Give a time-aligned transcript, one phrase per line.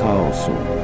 [0.00, 0.79] chaosu.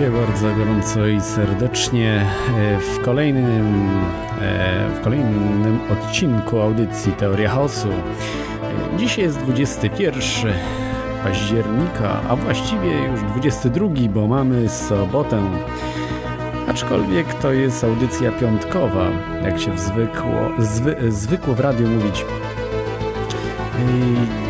[0.00, 2.26] Witajcie bardzo gorąco i serdecznie
[2.58, 3.88] e, w kolejnym,
[4.40, 7.88] e, w kolejnym odcinku audycji Teoria Chaosu.
[8.98, 10.52] Dzisiaj jest 21
[11.24, 15.42] października, a właściwie już 22, bo mamy sobotę.
[16.68, 19.06] Aczkolwiek to jest audycja piątkowa,
[19.44, 22.24] jak się zwykło, zwy, zwykło w radiu mówić.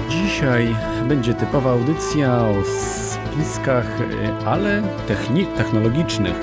[0.09, 0.77] Dzisiaj
[1.09, 2.55] będzie typowa audycja o
[3.41, 4.83] spiskach, e, ale
[5.57, 6.35] technologicznych.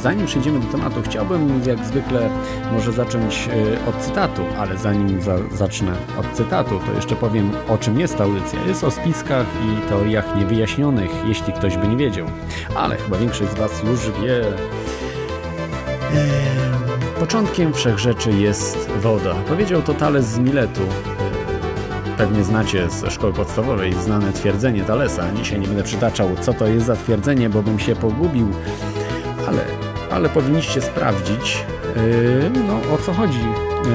[0.00, 2.30] Zanim przejdziemy do tematu, chciałbym jak zwykle
[2.72, 7.78] może zacząć e, od cytatu, ale zanim za zacznę od cytatu, to jeszcze powiem o
[7.78, 8.58] czym jest ta audycja.
[8.66, 12.26] Jest o spiskach i teoriach niewyjaśnionych, jeśli ktoś by nie wiedział.
[12.74, 14.44] Ale chyba większość z Was już wie.
[17.20, 19.34] Początkiem wszechrzeczy jest woda.
[19.34, 20.82] Powiedział to Thales z Miletu.
[22.16, 25.32] Pewnie znacie ze szkoły podstawowej znane twierdzenie Thalesa.
[25.32, 28.48] Dzisiaj nie będę przytaczał, co to jest za twierdzenie, bo bym się pogubił,
[29.48, 29.64] ale,
[30.10, 31.64] ale powinniście sprawdzić,
[31.96, 33.38] yy, no, o co chodzi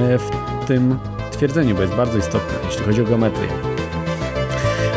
[0.09, 0.29] yy, w
[0.67, 0.97] tym
[1.31, 3.47] twierdzeniu, bo jest bardzo istotne, jeśli chodzi o geometrię.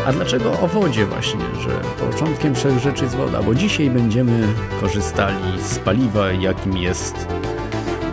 [0.07, 1.71] A dlaczego o wodzie właśnie, że
[2.07, 3.43] początkiem wszech rzeczy jest woda?
[3.43, 4.49] Bo dzisiaj będziemy
[4.81, 7.29] korzystali z paliwa, jakim jest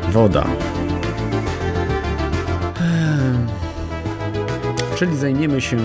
[0.09, 0.45] woda.
[5.01, 5.77] Czyli zajmiemy się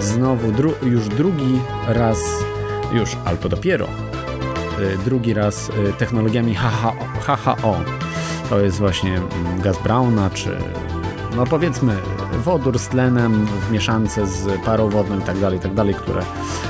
[0.00, 2.18] znowu dru już drugi raz,
[2.92, 3.86] już albo dopiero
[4.78, 6.54] y, drugi raz y, technologiami
[7.20, 7.80] HHO.
[8.50, 10.56] To jest właśnie mm, gaz Brauna, czy
[11.36, 11.96] no powiedzmy
[12.44, 16.22] wodór z tlenem w mieszance z parą wodną i tak dalej, tak dalej, które,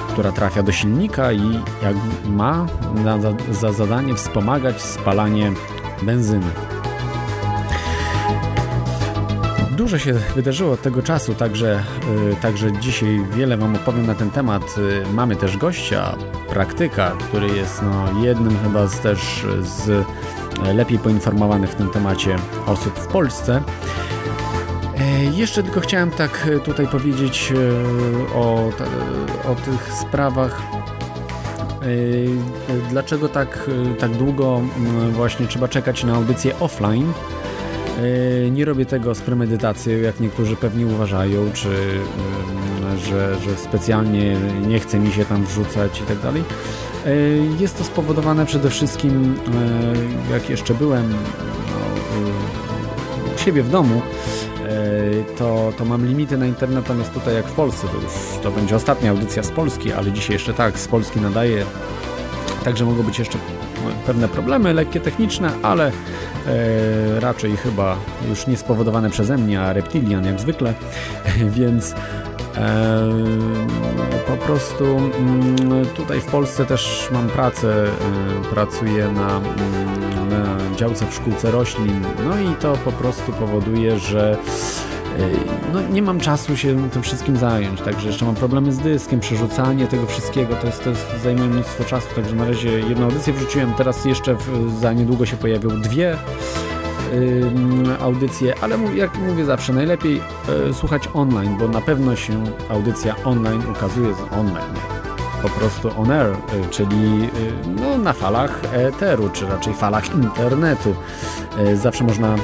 [0.08, 2.66] która trafia do silnika i jak ma
[3.50, 5.52] za zadanie wspomagać spalanie
[6.02, 6.67] benzyny.
[9.88, 11.82] Dużo się wydarzyło od tego czasu, także,
[12.32, 14.62] y, także dzisiaj wiele Wam opowiem na ten temat.
[14.78, 16.16] Y, mamy też gościa,
[16.48, 20.06] praktyka, który jest no, jednym chyba z też z
[20.74, 23.62] lepiej poinformowanych w tym temacie osób w Polsce.
[24.98, 27.52] E, jeszcze tylko chciałem tak tutaj powiedzieć
[28.34, 28.70] o,
[29.48, 30.62] o tych sprawach
[32.90, 34.60] dlaczego tak, tak długo
[35.12, 37.37] właśnie trzeba czekać na audycję offline E,
[38.50, 41.68] nie robię tego z premedytacją, jak niektórzy pewnie uważają, czy
[42.96, 44.36] że, że specjalnie
[44.66, 46.44] nie chce mi się tam wrzucać i tak dalej.
[47.06, 47.10] E,
[47.60, 49.36] jest to spowodowane przede wszystkim,
[50.28, 51.16] e, jak jeszcze byłem no,
[53.34, 54.02] u siebie w domu,
[55.38, 58.76] to, to mam limity na internet, natomiast tutaj jak w Polsce, to już to będzie
[58.76, 61.64] ostatnia audycja z Polski, ale dzisiaj jeszcze tak, z Polski nadaję,
[62.64, 63.38] także mogą być jeszcze
[64.06, 67.96] pewne problemy lekkie techniczne, ale e, raczej chyba
[68.28, 70.74] już nie spowodowane przeze mnie, a reptilian jak zwykle,
[71.58, 71.94] więc
[72.56, 73.08] e,
[74.26, 81.06] po prostu mm, tutaj w Polsce też mam pracę, e, pracuję na, mm, na działce
[81.06, 84.36] w szkółce roślin, no i to po prostu powoduje, że
[85.72, 89.86] no, nie mam czasu się tym wszystkim zająć, także jeszcze mam problemy z dyskiem, przerzucanie
[89.86, 93.74] tego wszystkiego, to jest, to jest zajmuje mnóstwo czasu, także na razie jedną audycję wrzuciłem,
[93.74, 96.16] teraz jeszcze w, za niedługo się pojawią dwie
[98.00, 100.20] audycje, ale jak mówię zawsze, najlepiej
[100.66, 104.74] yy, słuchać online, bo na pewno się audycja online ukazuje z online
[105.42, 107.28] po prostu on air, y, czyli
[107.80, 110.94] no, na falach eteru, czy raczej falach internetu.
[111.74, 112.36] Zawsze można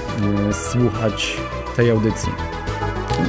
[0.52, 1.36] słuchać
[1.76, 2.32] tej audycji.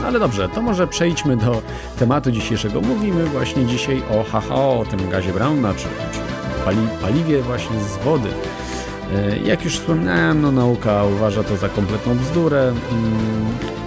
[0.06, 1.62] Ale dobrze, to może przejdźmy do
[2.00, 2.82] tematu dzisiejszego.
[2.82, 6.20] Mówimy właśnie dzisiaj o HHO, o tym gazie Brauna, czy, czy
[6.66, 8.30] pali, paliwie właśnie z wody.
[9.44, 12.78] Jak już wspomniałem, no nauka uważa to za kompletną bzdurę, mm,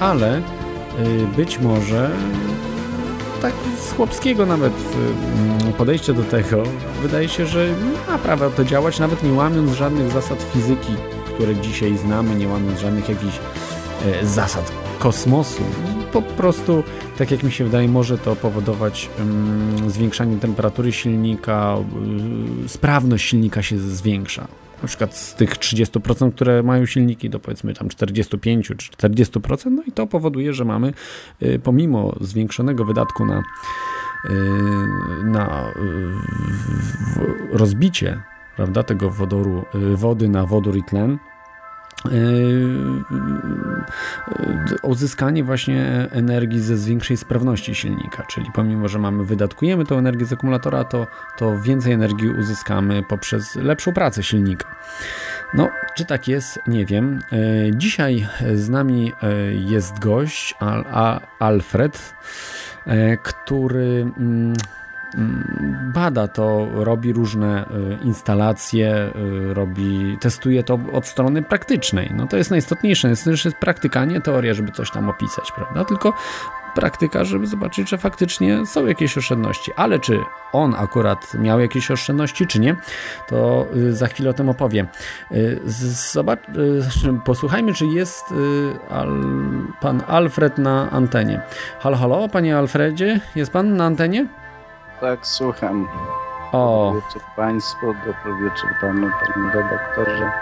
[0.00, 0.42] ale
[1.36, 2.10] być może
[3.42, 3.52] tak
[3.88, 4.72] z chłopskiego nawet
[5.62, 6.62] mm, podejście do tego
[7.02, 7.66] wydaje się, że
[8.08, 10.92] ma prawo to działać, nawet nie łamiąc żadnych zasad fizyki,
[11.34, 13.38] które dzisiaj znamy, nie łamiąc żadnych jakichś
[14.06, 15.62] e, zasad kosmosu.
[16.12, 16.84] Po prostu,
[17.18, 23.62] tak jak mi się wydaje, może to powodować um, zwiększanie temperatury silnika, um, sprawność silnika
[23.62, 24.48] się zwiększa
[24.82, 29.82] na przykład z tych 30%, które mają silniki do powiedzmy tam 45 czy 40%, no
[29.86, 30.92] i to powoduje, że mamy
[31.42, 34.30] y, pomimo zwiększonego wydatku na, y,
[35.24, 35.72] na y,
[37.52, 38.22] rozbicie
[38.56, 39.64] prawda, tego wodoru,
[39.94, 41.18] wody na wodór i tlen,
[44.82, 50.32] uzyskanie właśnie energii ze zwiększej sprawności silnika, czyli pomimo, że mamy, wydatkujemy tą energię z
[50.32, 51.06] akumulatora, to,
[51.38, 54.76] to więcej energii uzyskamy poprzez lepszą pracę silnika.
[55.54, 56.58] No, czy tak jest?
[56.66, 57.20] Nie wiem.
[57.32, 57.36] E,
[57.76, 59.12] dzisiaj z nami
[59.52, 60.54] jest gość,
[61.38, 62.14] Alfred,
[63.22, 64.54] który Mm,
[65.94, 69.10] bada to, robi różne y, instalacje,
[69.50, 72.10] y, robi, testuje to od strony praktycznej.
[72.14, 75.84] No to jest najistotniejsze, jest, jest praktyka, nie teoria, żeby coś tam opisać, prawda?
[75.84, 76.12] Tylko
[76.75, 79.72] praktyka, żeby zobaczyć, że faktycznie są jakieś oszczędności.
[79.76, 80.20] Ale czy
[80.52, 82.76] on akurat miał jakieś oszczędności, czy nie,
[83.28, 84.87] to y, za chwilę o tym opowiem.
[86.12, 86.40] Zobacz,
[87.25, 88.25] posłuchajmy, czy jest
[89.81, 91.40] pan Alfred na antenie.
[91.81, 94.26] Halo, halo, panie Alfredzie, jest pan na antenie?
[95.00, 95.88] Tak, słucham.
[96.52, 96.92] O.
[96.94, 100.32] Dobry wieczór Państwu, dobry wieczór Panu, Panie redaktorze.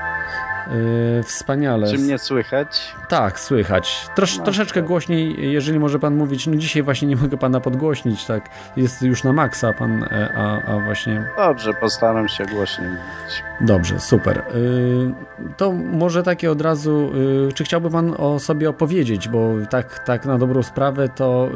[0.70, 1.90] Yy, wspaniale.
[1.90, 2.94] Czy mnie słychać?
[3.08, 4.06] Tak, słychać.
[4.14, 4.88] Trosz, no, troszeczkę tak.
[4.88, 6.46] głośniej, jeżeli może pan mówić.
[6.46, 8.48] No dzisiaj właśnie nie mogę pana podgłośnić, tak.
[8.76, 11.24] Jest już na maksa pan, e, a, a właśnie.
[11.36, 13.42] Dobrze, postaram się głośniej mówić.
[13.60, 14.42] Dobrze, super.
[14.54, 15.14] Yy,
[15.56, 20.26] to może takie od razu, yy, czy chciałby pan o sobie opowiedzieć, bo tak, tak
[20.26, 21.50] na dobrą sprawę to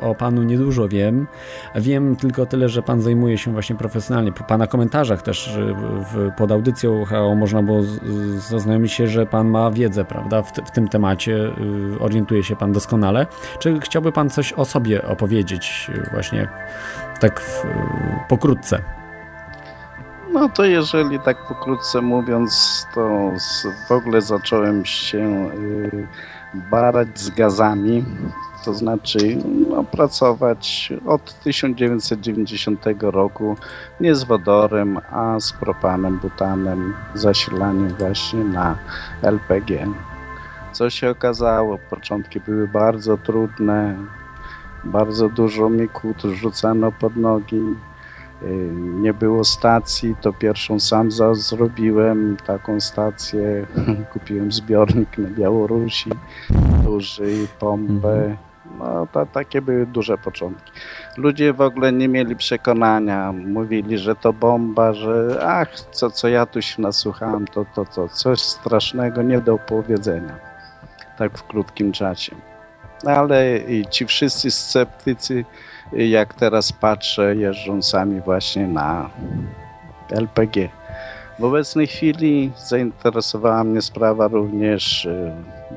[0.00, 1.26] o panu niedużo wiem.
[1.74, 4.32] Wiem tylko tyle, że pan zajmuje się właśnie profesjonalnie.
[4.32, 5.58] Po pana komentarzach też
[6.36, 7.04] pod audycją
[7.36, 7.82] można było
[8.26, 11.52] zaznajomić się, że pan ma wiedzę, prawda, w, w tym temacie,
[12.00, 13.26] orientuje się pan doskonale.
[13.58, 16.48] Czy chciałby pan coś o sobie opowiedzieć właśnie
[17.20, 17.64] tak w,
[18.28, 18.82] pokrótce?
[20.32, 23.32] No to jeżeli tak pokrótce mówiąc, to
[23.88, 26.06] w ogóle zacząłem się y,
[26.54, 28.04] barać z gazami,
[28.66, 29.18] to znaczy
[29.70, 33.56] no, pracować od 1990 roku
[34.00, 38.78] nie z wodorem, a z propanem, butanem, zasilaniem właśnie na
[39.22, 39.86] LPG.
[40.72, 43.96] Co się okazało, początki były bardzo trudne,
[44.84, 47.76] bardzo dużo mi kłód rzucano pod nogi,
[48.42, 48.70] Y,
[49.00, 53.66] nie było stacji, to pierwszą sam zrobiłem taką stację.
[54.12, 56.10] Kupiłem zbiornik na Białorusi,
[56.84, 58.36] duży, pompę.
[58.78, 60.72] No, to, takie były duże początki.
[61.16, 63.32] Ludzie w ogóle nie mieli przekonania.
[63.32, 68.08] Mówili, że to bomba, że ach, co, co ja tu się nasłuchałem, to, to, to
[68.08, 70.36] coś strasznego, nie do opowiedzenia.
[71.18, 72.36] Tak w krótkim czasie.
[73.04, 75.44] Ale ci wszyscy sceptycy
[75.92, 79.10] jak teraz patrzę, jeżdżą sami właśnie na
[80.10, 80.68] LPG.
[81.38, 85.32] W obecnej chwili zainteresowała mnie sprawa również y,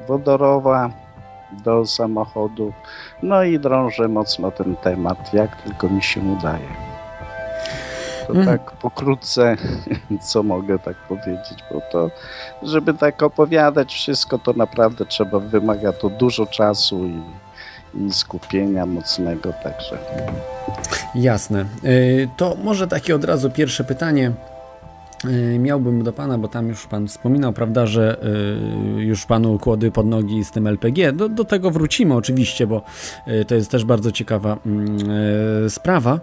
[0.08, 0.90] wodorowa
[1.52, 2.74] do samochodów.
[3.24, 6.68] No i drążę mocno ten temat, jak tylko mi się udaje.
[8.28, 8.46] To mm.
[8.46, 9.56] tak pokrótce,
[10.30, 12.12] co mogę tak powiedzieć, bo to,
[12.64, 17.22] żeby tak opowiadać wszystko, to naprawdę trzeba, wymaga to dużo czasu i
[17.94, 19.98] i skupienia mocnego także.
[21.16, 21.66] Jasne.
[21.86, 24.32] Y, to może takie od razu pierwsze pytanie.
[25.26, 28.18] Y, miałbym do Pana, bo tam już Pan wspominał, prawda, że
[28.98, 31.14] y, już Panu kłody pod nogi z tym LPG.
[31.14, 32.84] Do, do tego wrócimy oczywiście, bo
[33.28, 35.00] y, to jest też bardzo ciekawa mm,
[35.70, 36.20] sprawa.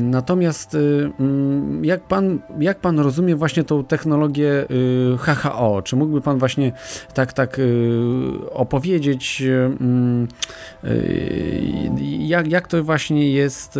[0.00, 0.76] Natomiast
[1.20, 4.66] mm, jak Pan, jak pan rozumie właśnie tą technologię
[5.18, 5.82] HHO?
[5.82, 6.72] Czy mógłby Pan właśnie
[7.14, 7.60] tak, tak
[8.50, 9.42] opowiedzieć,
[12.18, 13.74] jak, jak to właśnie jest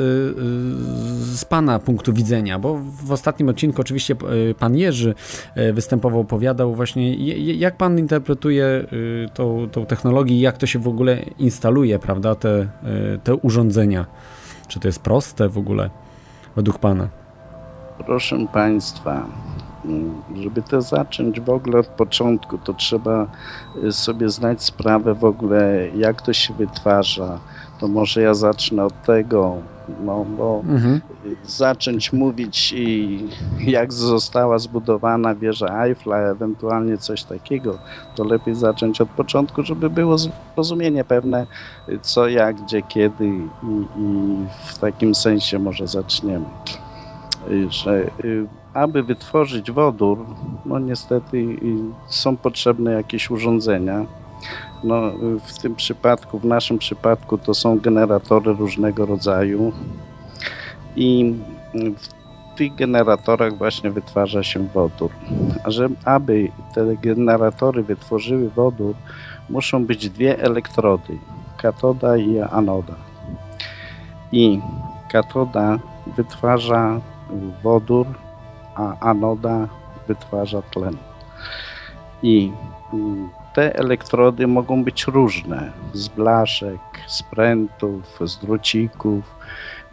[1.35, 2.59] z Pana punktu widzenia?
[2.59, 4.17] Bo w ostatnim odcinku oczywiście
[4.59, 5.15] pan Jerzy
[5.55, 7.15] e, występował, opowiadał właśnie,
[7.55, 8.87] jak pan interpretuje e,
[9.29, 12.69] tą, tą technologię i jak to się w ogóle instaluje, prawda, te, e,
[13.25, 14.07] te urządzenia.
[14.69, 15.91] Czy to jest proste w ogóle
[16.57, 17.09] według pana?
[18.07, 19.27] Proszę państwa,
[20.43, 23.27] żeby to zacząć w ogóle od początku, to trzeba
[23.91, 27.39] sobie znać sprawę w ogóle, jak to się wytwarza.
[27.81, 29.57] To może ja zacznę od tego,
[30.05, 31.01] no bo mhm.
[31.45, 32.75] Zacząć mówić,
[33.61, 37.79] jak została zbudowana wieża Eiffla, ewentualnie coś takiego,
[38.15, 41.47] to lepiej zacząć od początku, żeby było zrozumienie pewne,
[42.01, 43.49] co, jak, gdzie, kiedy i,
[43.97, 44.37] i
[44.67, 46.47] w takim sensie może zaczniemy.
[47.69, 50.27] Że y, aby wytworzyć wodór,
[50.65, 51.57] no niestety
[52.09, 54.07] są potrzebne jakieś urządzenia.
[54.85, 55.03] No,
[55.47, 59.73] w tym przypadku, w naszym przypadku to są generatory różnego rodzaju
[60.97, 61.35] i
[61.97, 65.11] w tych generatorach właśnie wytwarza się wodór.
[65.65, 68.95] A że, aby te generatory wytworzyły wodór,
[69.51, 71.19] muszą być dwie elektrody,
[71.57, 72.95] katoda i anoda.
[74.33, 74.61] I
[75.13, 75.79] katoda
[76.17, 77.01] wytwarza
[77.63, 78.07] wodór
[78.75, 79.69] a anoda
[80.09, 80.97] wytwarza tlen.
[82.23, 82.53] I
[82.93, 89.25] mm, te elektrody mogą być różne, z blaszek, z prętów, z drucików.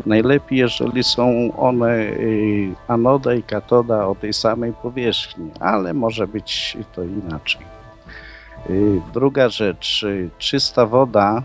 [0.06, 6.78] Najlepiej, jeżeli są one y, anoda i katoda o tej samej powierzchni, ale może być
[6.96, 7.62] to inaczej.
[8.70, 11.44] Y, druga rzecz, y, czysta woda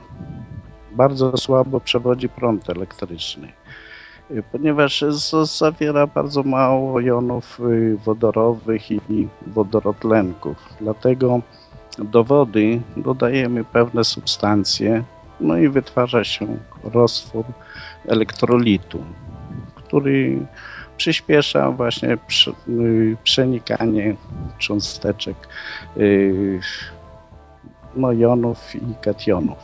[0.93, 3.53] bardzo słabo przewodzi prąd elektryczny
[4.53, 5.05] ponieważ
[5.43, 7.61] zawiera bardzo mało jonów
[8.05, 10.57] wodorowych i wodorotlenków.
[10.81, 11.41] Dlatego
[11.99, 15.05] do wody dodajemy pewne substancje,
[15.41, 16.47] no i wytwarza się
[16.85, 17.45] roztwór
[18.09, 19.05] elektrolitu,
[19.75, 20.47] który
[20.97, 22.19] przyspiesza właśnie
[22.69, 24.17] y, przenikanie
[24.59, 25.37] cząsteczek
[25.97, 26.61] y,
[27.97, 29.59] no, jonów i kationów.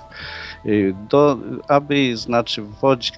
[1.08, 3.12] Do, aby znaczy w wodzie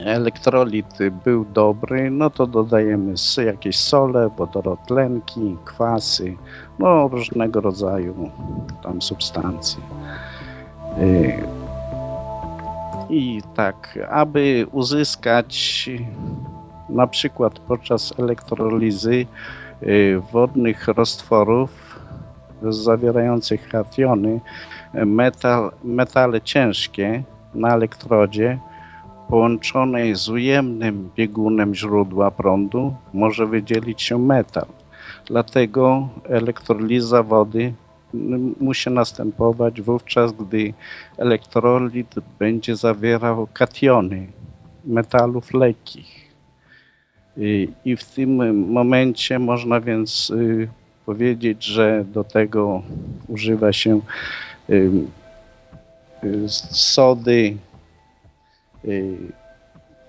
[0.00, 6.36] elektrolit był dobry, no to dodajemy jakieś sole, wodorotlenki, kwasy,
[6.78, 8.30] no różnego rodzaju
[8.82, 9.82] tam substancje.
[10.98, 11.42] Y,
[13.10, 15.90] I tak, aby uzyskać
[16.88, 19.26] na przykład podczas elektrolizy
[19.82, 22.00] y, wodnych roztworów
[22.62, 24.40] zawierających kationy,
[24.94, 27.22] metal, metale ciężkie
[27.54, 28.58] na elektrodzie,
[29.32, 34.66] połączonej z ujemnym biegunem źródła prądu może wydzielić się metal.
[35.26, 37.72] Dlatego elektroliza wody
[38.60, 40.74] musi następować wówczas, gdy
[41.18, 44.26] elektrolit będzie zawierał kationy
[44.84, 46.32] metalów lekkich.
[47.84, 50.68] I w tym momencie można więc y,
[51.06, 52.82] powiedzieć, że do tego
[53.28, 54.00] używa się
[54.70, 54.90] y,
[56.24, 57.56] y, sody,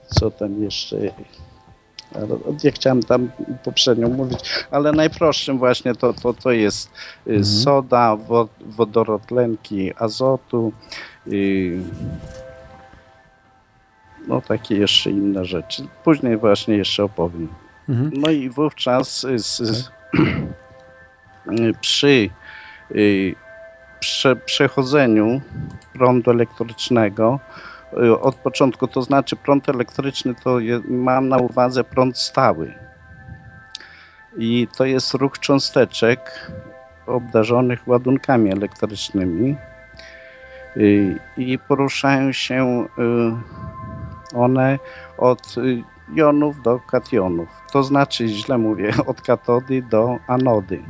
[0.08, 0.98] co tam jeszcze?
[2.64, 3.32] Ja chciałem tam
[3.64, 4.40] poprzednio mówić,
[4.72, 6.90] ale najprostszym właśnie to, to, to jest
[7.28, 7.46] y, mhm.
[7.46, 8.18] soda,
[8.66, 10.74] wodorotlenki azotu,
[14.28, 15.88] no takie jeszcze inne rzeczy.
[16.04, 17.48] Później właśnie jeszcze opowiem.
[17.90, 18.12] Mhm.
[18.14, 21.80] No i wówczas z, z, tak.
[21.82, 22.30] przy
[24.00, 25.42] prze, przechodzeniu
[25.94, 27.73] prądu elektrycznego Y,
[28.22, 32.74] od początku, to znaczy prąd elektryczny to je, mam na uwadze prąd stały.
[34.38, 36.52] I to jest ruch cząsteczek
[37.08, 39.56] obdarzonych ładunkami elektrycznymi
[40.78, 42.88] y, i poruszają się
[44.34, 44.80] y, one
[45.18, 45.56] od
[46.14, 47.50] jonów do kationów.
[47.72, 50.84] To znaczy, źle mówię, od katody do anody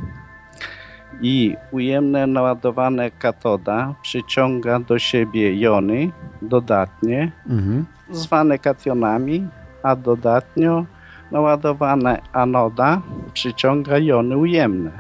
[1.22, 7.86] i ujemne naładowane katoda przyciąga do siebie jony dodatnie, mhm.
[8.12, 9.48] zwane kationami,
[9.84, 10.86] a dodatnio
[11.32, 13.02] naładowane anoda
[13.34, 14.92] przyciąga jony ujemne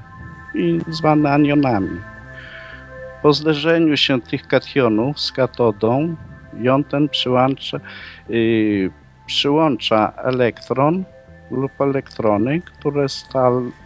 [0.56, 2.00] i zwane anionami.
[3.22, 6.16] Po zderzeniu się tych kationów z katodą
[6.60, 7.80] jon ten przyłącza,
[8.30, 8.92] yy,
[9.26, 11.04] przyłącza elektron
[11.52, 13.06] lub elektrony, które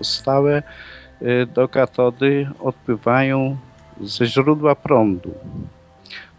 [0.02, 1.07] stałe Y,
[1.54, 3.58] do katody odpływają
[4.02, 5.34] ze źródła prądu.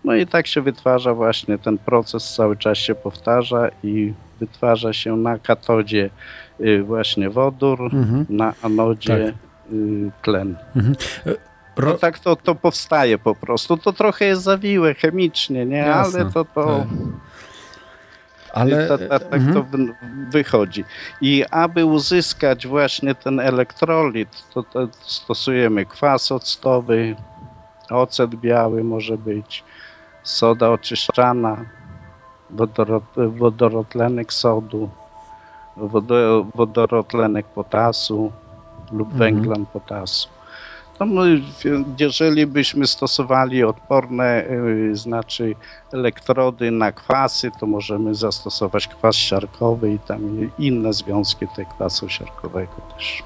[0.04, 5.16] No i tak się wytwarza właśnie ten proces, cały czas się powtarza i wytwarza się
[5.16, 6.10] na katodzie
[6.60, 8.26] y, właśnie wodór, mhm.
[8.28, 9.72] na anodzie tak.
[9.72, 10.56] Y, tlen.
[10.76, 10.94] Mhm.
[11.76, 11.90] Ro...
[11.90, 13.76] No tak to, to powstaje po prostu.
[13.76, 15.76] To trochę jest zawiłe chemicznie, nie?
[15.76, 16.78] Jasne, Ale to to...
[16.78, 16.88] Tak.
[18.58, 18.88] Ale...
[18.88, 19.54] Tak, tak mhm.
[19.54, 19.64] to
[20.30, 20.84] wychodzi.
[21.20, 27.16] I aby uzyskać właśnie ten elektrolit, to, to stosujemy kwas octowy,
[27.90, 29.64] ocet biały może być,
[30.22, 31.64] soda oczyszczana,
[32.50, 34.88] wodorot, wodorotlenek sodu,
[36.54, 38.32] wodorotlenek potasu,
[38.92, 39.18] lub mhm.
[39.18, 40.37] węglan potasu.
[41.06, 41.22] No,
[42.00, 44.44] jeżeli byśmy stosowali odporne,
[44.90, 45.54] y, znaczy
[45.92, 52.72] elektrody na kwasy, to możemy zastosować kwas siarkowy i tam inne związki tego kwasu siarkowego
[52.96, 53.22] też.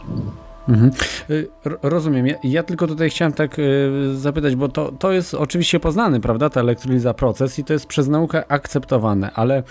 [0.68, 0.90] Mhm.
[1.30, 1.48] Y,
[1.82, 2.26] rozumiem.
[2.26, 6.50] Ja, ja, tylko tutaj chciałem tak y, zapytać, bo to, to jest oczywiście poznany, prawda,
[6.50, 9.62] ta elektroliza proces i to jest przez naukę akceptowane, ale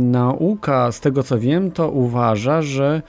[0.00, 3.02] nauka, z tego co wiem, to uważa, że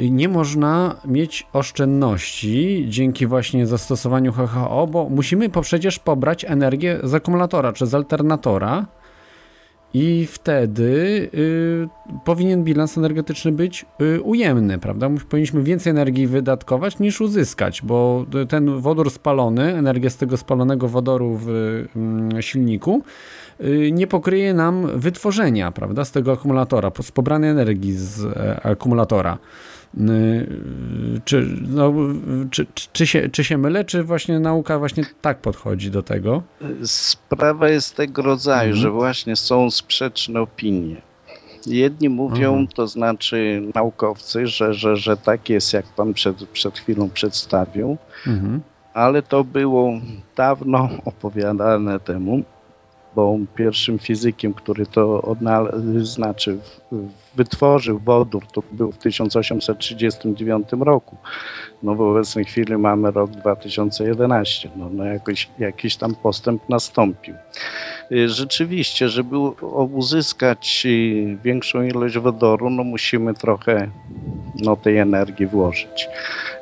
[0.00, 7.72] nie można mieć oszczędności dzięki właśnie zastosowaniu HHO, bo musimy przecież pobrać energię z akumulatora
[7.72, 8.86] czy z alternatora,
[9.94, 11.88] i wtedy y,
[12.24, 15.10] powinien bilans energetyczny być y, ujemny, prawda?
[15.28, 21.36] Powinniśmy więcej energii wydatkować niż uzyskać, bo ten wodór spalony, energia z tego spalonego wodoru
[21.36, 23.02] w y, silniku
[23.92, 29.38] nie pokryje nam wytworzenia, prawda, z tego akumulatora, z pobranej energii z e, akumulatora.
[30.00, 31.92] Y, czy, no,
[32.50, 36.42] czy, czy, się, czy się mylę, czy właśnie nauka właśnie tak podchodzi do tego?
[36.84, 38.82] Sprawa jest tego rodzaju, mhm.
[38.82, 40.96] że właśnie są sprzeczne opinie.
[41.66, 42.66] Jedni mówią, mhm.
[42.66, 47.96] to znaczy naukowcy, że, że, że tak jest, jak pan przed, przed chwilą przedstawił,
[48.26, 48.60] mhm.
[48.94, 49.92] ale to było
[50.36, 52.42] dawno opowiadane temu,
[53.14, 56.58] bo pierwszym fizykiem, który to odnalazł, znaczy
[57.36, 61.16] wytworzył wodór, to był w 1839 roku.
[61.82, 64.70] No w obecnej chwili mamy rok 2011.
[64.76, 67.34] No, no jakoś, jakiś tam postęp nastąpił.
[68.12, 69.38] Y, rzeczywiście, żeby
[69.92, 73.88] uzyskać y, większą ilość wodoru, no musimy trochę
[74.62, 76.08] no, tej energii włożyć.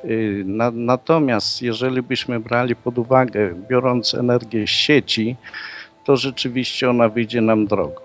[0.04, 5.36] Y, na, natomiast jeżeli byśmy brali pod uwagę, biorąc energię z sieci,
[6.04, 8.02] to rzeczywiście ona wyjdzie nam drogo.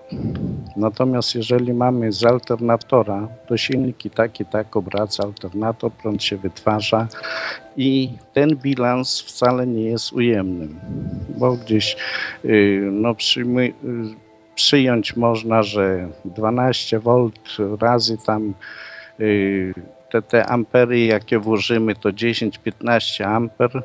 [0.75, 6.37] Natomiast jeżeli mamy z alternatora, to silnik i tak i tak obraca alternator, prąd się
[6.37, 7.07] wytwarza
[7.77, 10.79] i ten bilans wcale nie jest ujemnym,
[11.37, 11.95] bo gdzieś
[12.45, 13.73] y, no, przyjmy, y,
[14.55, 17.31] przyjąć można, że 12 V
[17.81, 18.53] razy tam
[19.19, 19.73] y,
[20.11, 23.83] te, te ampery, jakie włożymy, to 10-15 amper,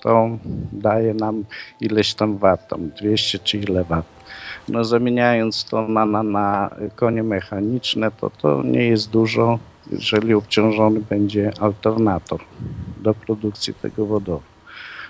[0.00, 0.38] to
[0.72, 1.44] daje nam
[1.80, 4.04] ileś tam wat, tam 200 czy ile wat.
[4.68, 9.58] No zamieniając to na, na, na konie mechaniczne, to to nie jest dużo,
[9.92, 12.40] jeżeli obciążony będzie alternator
[13.02, 14.42] do produkcji tego wodoru.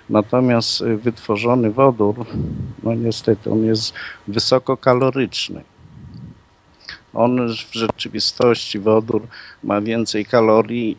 [0.09, 2.25] Natomiast wytworzony wodór,
[2.83, 3.93] no niestety, on jest
[4.27, 5.63] wysokokaloryczny.
[7.13, 9.27] On w rzeczywistości, wodór
[9.63, 10.97] ma więcej kalorii,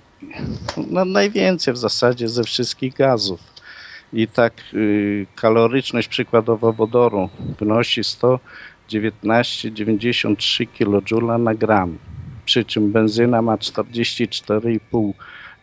[0.91, 3.58] no najwięcej w zasadzie ze wszystkich gazów
[4.13, 11.99] i tak y, kaloryczność przykładowo wodoru wynosi 119,93 kJ na gram,
[12.45, 15.13] przy czym benzyna ma 44,5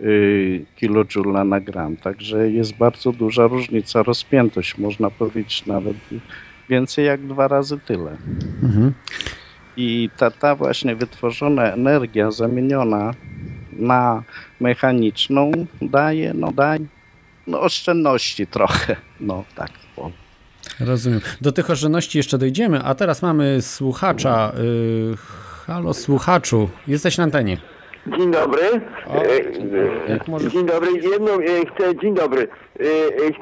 [0.01, 1.97] y, kJ na gram.
[1.97, 5.97] Także jest bardzo duża różnica, rozpiętość, można powiedzieć nawet
[6.69, 8.17] więcej jak dwa razy tyle.
[8.63, 8.93] Mhm.
[9.77, 13.13] I ta, ta właśnie wytworzona energia zamieniona
[13.73, 14.23] na
[14.59, 16.85] mechaniczną daje, no daje
[17.47, 18.95] no, oszczędności trochę.
[19.19, 19.69] No tak.
[19.97, 20.11] Bo.
[20.79, 21.21] Rozumiem.
[21.41, 24.51] Do tych oszczędności jeszcze dojdziemy, a teraz mamy słuchacza.
[24.57, 25.15] Yy,
[25.67, 27.57] halo słuchaczu, jesteś na antenie.
[28.07, 28.61] Dzień dobry.
[29.07, 29.23] O,
[30.31, 30.53] możesz...
[30.53, 30.91] Dzień dobry.
[30.91, 31.31] Jedną
[31.75, 32.47] chcę, dzień dobry.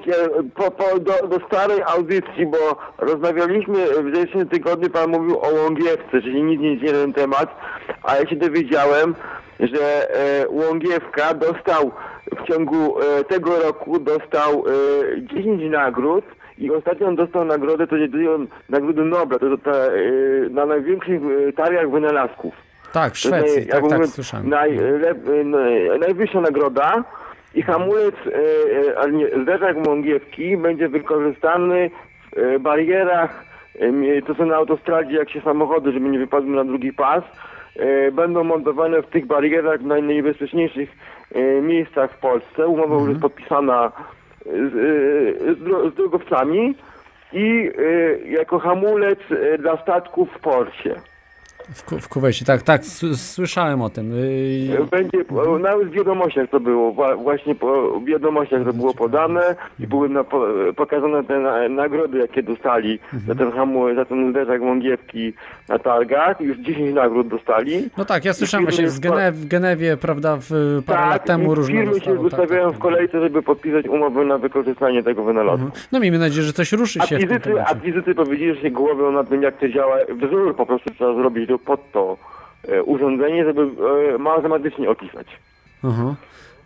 [0.02, 5.50] Chcę, po, po, do, do, starej audycji, bo rozmawialiśmy w zeszłym tygodniu, pan mówił o
[5.50, 7.56] Łągiewce, czyli nic nie jest jeden temat,
[8.04, 9.16] a ja się dowiedziałem,
[9.60, 10.08] że
[10.50, 11.92] Łągiewka dostał
[12.39, 14.63] w ciągu e, tego roku dostał
[15.18, 16.26] 10 e, nagród
[16.58, 18.13] i ostatnio on dostał nagrodę, to jest
[18.70, 20.00] nagrodę Nobla, to, to, e,
[20.50, 21.22] na największych
[21.56, 22.54] targach wynalazków.
[22.94, 24.50] Tak, w Szwecji, tak, tak, słyszałem.
[24.50, 24.80] Naj,
[26.00, 27.04] najwyższa nagroda
[27.56, 28.16] i hamulec,
[28.98, 31.89] ale nie, zderzak Mągiewki będzie wykorzystany
[32.36, 33.46] w barierach,
[34.28, 37.24] to są na autostradzie, jak się samochody, żeby nie wypadły na drugi pas,
[38.12, 40.89] będą montowane w tych barierach najniebezpieczniejszych
[41.33, 42.67] E, miejscach w Polsce.
[42.67, 42.99] Umowa mhm.
[42.99, 43.91] już jest podpisana
[44.45, 46.75] z, e, z, z drogowcami
[47.33, 49.19] i e, jako hamulec
[49.59, 50.95] dla statków w porcie.
[51.63, 54.13] W, w Kuwejcie, tak, tak, słyszałem o tym.
[54.13, 55.17] Y, Będzie,
[55.60, 60.23] nawet w wiadomościach to było, właśnie po wiadomościach to było podane i były na,
[60.76, 63.21] pokazane te nagrody, jakie dostali mhm.
[63.28, 65.34] za ten hamuł, za ten zderzak Mągiewki
[65.69, 66.41] na targach.
[66.41, 67.89] Już 10 nagród dostali.
[67.97, 70.49] No tak, ja słyszałem właśnie w, Genew, w Genewie, prawda, w
[70.86, 74.26] parę tak, lat temu różne firmy się ustawiają tak, tak, w kolejce, żeby podpisać umowę
[74.26, 75.65] na wykorzystanie tego wynalazku.
[75.65, 75.84] Mhm.
[75.91, 79.30] No miejmy nadzieję, że coś ruszy się akwizyty, w Akwizyty powiedzieli, że się głowią nad
[79.30, 79.97] tym, jak to działa.
[80.10, 82.18] Wzór po prostu trzeba zrobić pod to
[82.68, 85.28] e, urządzenie, żeby e, matematycznie opisać.
[85.84, 86.16] Aha.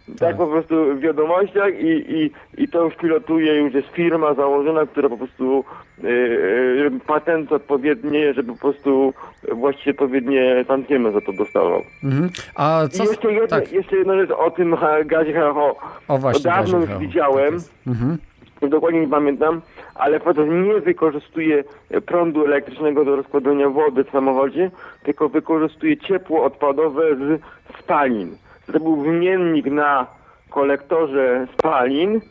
[0.08, 4.34] tak, tak po prostu w wiadomościach i, i, i to już pilotuje, już jest firma
[4.34, 5.63] założona, która po prostu
[6.04, 9.13] yy, patent odpowiednie, żeby po prostu
[9.52, 11.82] właściwie odpowiednie tantiemy za to dostawał.
[12.04, 12.30] Mhm.
[12.56, 13.04] A co...
[13.04, 13.71] I jeszcze, jedno, tak.
[13.71, 15.76] jeszcze jedna rzecz o tym gazie HHO.
[16.08, 17.60] O właśnie, to dawno już widziałem.
[17.60, 18.17] Tak mhm.
[18.62, 19.62] Dokładnie nie pamiętam,
[19.97, 21.63] ale potem nie wykorzystuje
[22.05, 24.71] prądu elektrycznego do rozkładania wody w samochodzie,
[25.03, 27.41] tylko wykorzystuje ciepło odpadowe z
[27.79, 28.38] spalin
[28.73, 30.07] to był wymiennik na
[30.49, 32.21] kolektorze spalin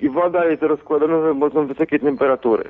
[0.00, 2.64] i woda jest rozkładana za pomocą wysokiej temperatury.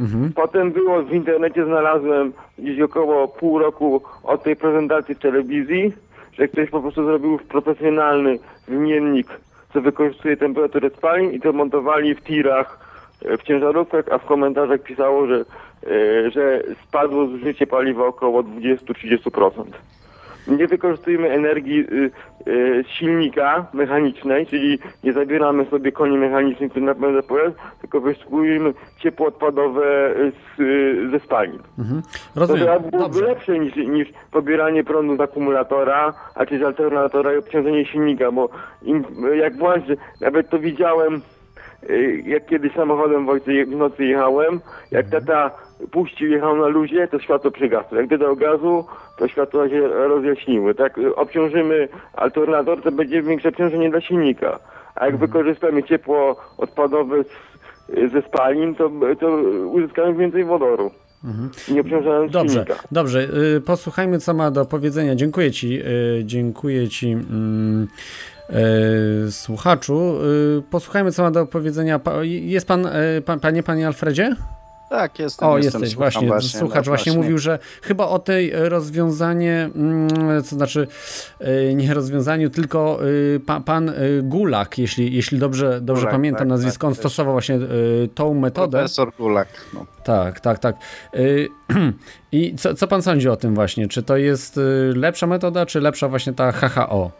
[0.00, 0.32] Mhm.
[0.32, 5.92] Potem było w internecie, znalazłem gdzieś około pół roku od tej prezentacji w telewizji,
[6.32, 9.26] że ktoś po prostu zrobił profesjonalny wymiennik,
[9.72, 12.89] co wykorzystuje temperaturę spalin i to montowali w tirach,
[13.38, 15.44] w ciężarówkach, a w komentarzach pisało, że,
[15.86, 19.64] e, że spadło zużycie paliwa około 20-30%
[20.46, 22.10] nie wykorzystujemy energii y,
[22.50, 29.26] y, silnika mechanicznej, czyli nie zabieramy sobie koni mechanicznych, które napędza pojazd, tylko wyszukujemy ciepło
[29.26, 30.14] odpadowe
[30.56, 31.58] z, y, ze spalin.
[31.78, 32.02] Mhm.
[32.36, 32.66] Rozumiem.
[32.66, 37.86] To byłoby lepsze niż, niż pobieranie prądu z akumulatora, a czy z alternatora i obciążenie
[37.86, 38.48] silnika, bo
[38.82, 39.04] im,
[39.34, 41.20] jak włączy, nawet to widziałem,
[42.24, 43.26] jak kiedyś samochodem
[43.66, 45.24] w nocy jechałem, jak mhm.
[45.24, 45.50] tata
[45.90, 47.96] puścił, jechał na luzie, to światło przygasło.
[47.96, 48.84] Jak dodał gazu,
[49.18, 50.74] to światła się rozjaśniły.
[50.74, 54.58] Tak, obciążymy alternator, to będzie większe obciążenie dla silnika.
[54.94, 55.30] A jak mhm.
[55.30, 58.90] wykorzystamy ciepło odpadowe z, ze spalin, to,
[59.20, 59.28] to
[59.66, 60.90] uzyskamy więcej wodoru.
[61.24, 61.50] Mhm.
[61.68, 62.74] Nie obciążając Dobrze, silnika.
[62.92, 63.28] dobrze.
[63.56, 65.14] Y, posłuchajmy, co ma do powiedzenia.
[65.14, 68.39] Dziękuję Ci, y, dziękuję Ci mm, y,
[69.30, 70.14] słuchaczu.
[70.70, 72.00] Posłuchajmy, co ma do powiedzenia.
[72.22, 72.88] Jest pan,
[73.24, 74.36] pan panie, panie Alfredzie?
[74.90, 75.48] Tak, jestem.
[75.48, 76.26] O, jestem, jesteś, właśnie.
[76.26, 76.60] właśnie.
[76.60, 80.08] Słuchacz no, właśnie, mówił, że chyba o tej rozwiązanie, mm,
[80.44, 80.86] co znaczy
[81.74, 83.00] nie rozwiązaniu, tylko
[83.46, 87.58] pa, pan Gulak, jeśli, jeśli dobrze, dobrze Gulak, pamiętam tak, nazwisko, on tak, stosował właśnie
[88.14, 88.78] tą metodę.
[88.78, 89.48] Profesor Gulak.
[89.74, 89.86] No.
[90.04, 90.76] Tak, tak, tak.
[92.32, 93.88] I co, co pan sądzi o tym właśnie?
[93.88, 94.60] Czy to jest
[94.94, 97.10] lepsza metoda, czy lepsza właśnie ta HHO?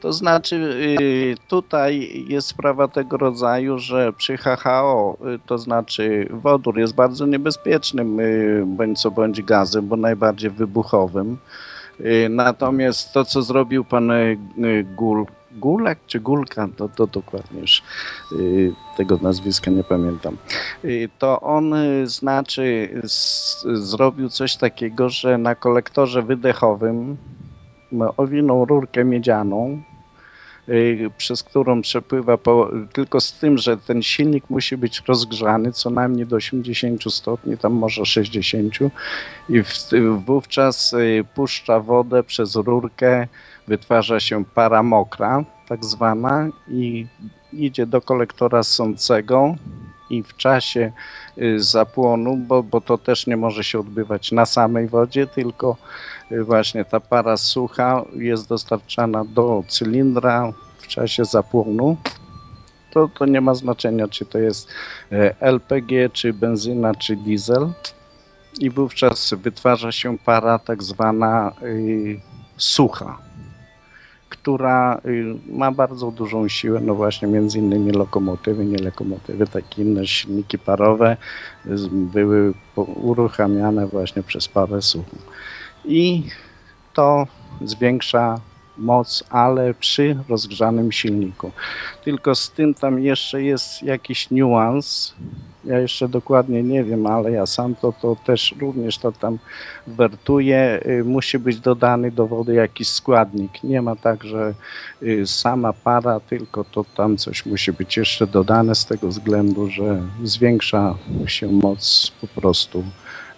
[0.00, 0.56] To znaczy,
[1.00, 7.26] y, tutaj jest sprawa tego rodzaju, że przy HHO, y, to znaczy wodór jest bardzo
[7.26, 11.38] niebezpiecznym y, bądź co bądź gazem, bo najbardziej wybuchowym.
[12.30, 14.12] Natomiast to, co zrobił pan
[14.96, 17.82] Gul, Gulak czy Gulka, to, to dokładnie już
[18.96, 20.36] tego nazwiska nie pamiętam,
[21.18, 27.16] to on znaczy z, zrobił coś takiego, że na kolektorze wydechowym
[28.16, 29.82] owinął rurkę miedzianą,
[31.18, 36.26] przez którą przepływa, po, tylko z tym, że ten silnik musi być rozgrzany co najmniej
[36.26, 38.74] do 80 stopni, tam może 60
[39.48, 39.68] i w,
[40.26, 43.26] wówczas y, puszcza wodę przez rurkę,
[43.68, 47.06] wytwarza się para mokra, tak zwana i
[47.52, 49.54] idzie do kolektora sącego
[50.10, 50.92] i w czasie
[51.38, 55.76] y, zapłonu, bo, bo to też nie może się odbywać na samej wodzie, tylko
[56.30, 61.96] właśnie ta para sucha jest dostarczana do cylindra w czasie zapłonu.
[62.90, 64.68] To, to nie ma znaczenia, czy to jest
[65.12, 67.72] e, LPG, czy benzyna, czy diesel.
[68.60, 72.20] I wówczas wytwarza się para tak zwana y,
[72.56, 73.18] sucha,
[74.28, 80.06] która y, ma bardzo dużą siłę, no właśnie między innymi lokomotywy, nie lokomotywy, takie inne
[80.06, 81.16] silniki parowe
[81.90, 85.16] były uruchamiane właśnie przez parę suchą
[85.88, 86.22] i
[86.94, 87.26] to
[87.60, 88.40] zwiększa
[88.78, 91.50] moc, ale przy rozgrzanym silniku.
[92.04, 95.14] Tylko z tym tam jeszcze jest jakiś niuans.
[95.64, 99.38] Ja jeszcze dokładnie nie wiem, ale ja sam to, to też również to tam
[99.86, 100.80] wertuję.
[100.86, 103.64] Y, musi być dodany do wody jakiś składnik.
[103.64, 104.54] Nie ma tak, że
[105.02, 110.02] y, sama para, tylko to tam coś musi być jeszcze dodane z tego względu, że
[110.24, 110.94] zwiększa
[111.26, 112.84] się moc po prostu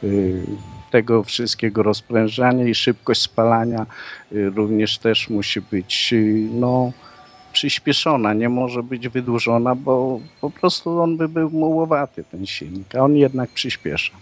[0.04, 0.46] y,
[0.90, 3.86] tego wszystkiego rozprężania i szybkość spalania
[4.32, 6.92] y, również też musi być y, no,
[7.52, 12.98] przyspieszona, nie może być wydłużona, bo po prostu on by był mułowaty, ten silnik, a
[12.98, 14.12] on jednak przyspiesza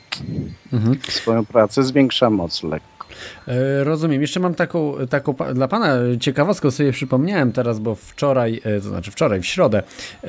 [0.73, 0.99] mhm.
[1.09, 2.98] swoją pracę, zwiększa moc lekko.
[3.49, 4.21] E, rozumiem.
[4.21, 9.11] Jeszcze mam taką, taką dla Pana ciekawostkę, sobie przypomniałem teraz, bo wczoraj, e, to znaczy
[9.11, 9.83] wczoraj, w środę,
[10.25, 10.29] e,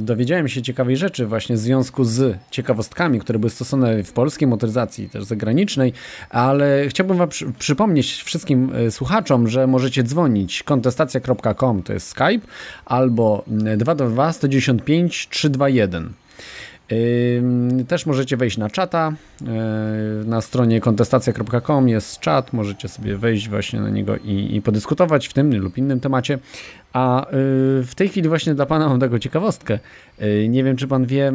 [0.00, 5.10] dowiedziałem się ciekawej rzeczy właśnie w związku z ciekawostkami, które były stosowane w polskiej motoryzacji,
[5.10, 5.92] też zagranicznej,
[6.30, 12.46] ale chciałbym Wam przypomnieć wszystkim słuchaczom, że możecie dzwonić kontestacja.com, to jest Skype,
[12.84, 16.12] albo 222 195 321.
[17.88, 19.12] Też możecie wejść na czata.
[20.24, 25.32] Na stronie kontestacja.com jest czat, możecie sobie wejść właśnie na niego i, i podyskutować w
[25.32, 26.38] tym lub innym temacie.
[26.92, 27.26] A
[27.82, 29.78] w tej chwili właśnie dla Pana mam taką ciekawostkę.
[30.48, 31.32] Nie wiem, czy Pan wie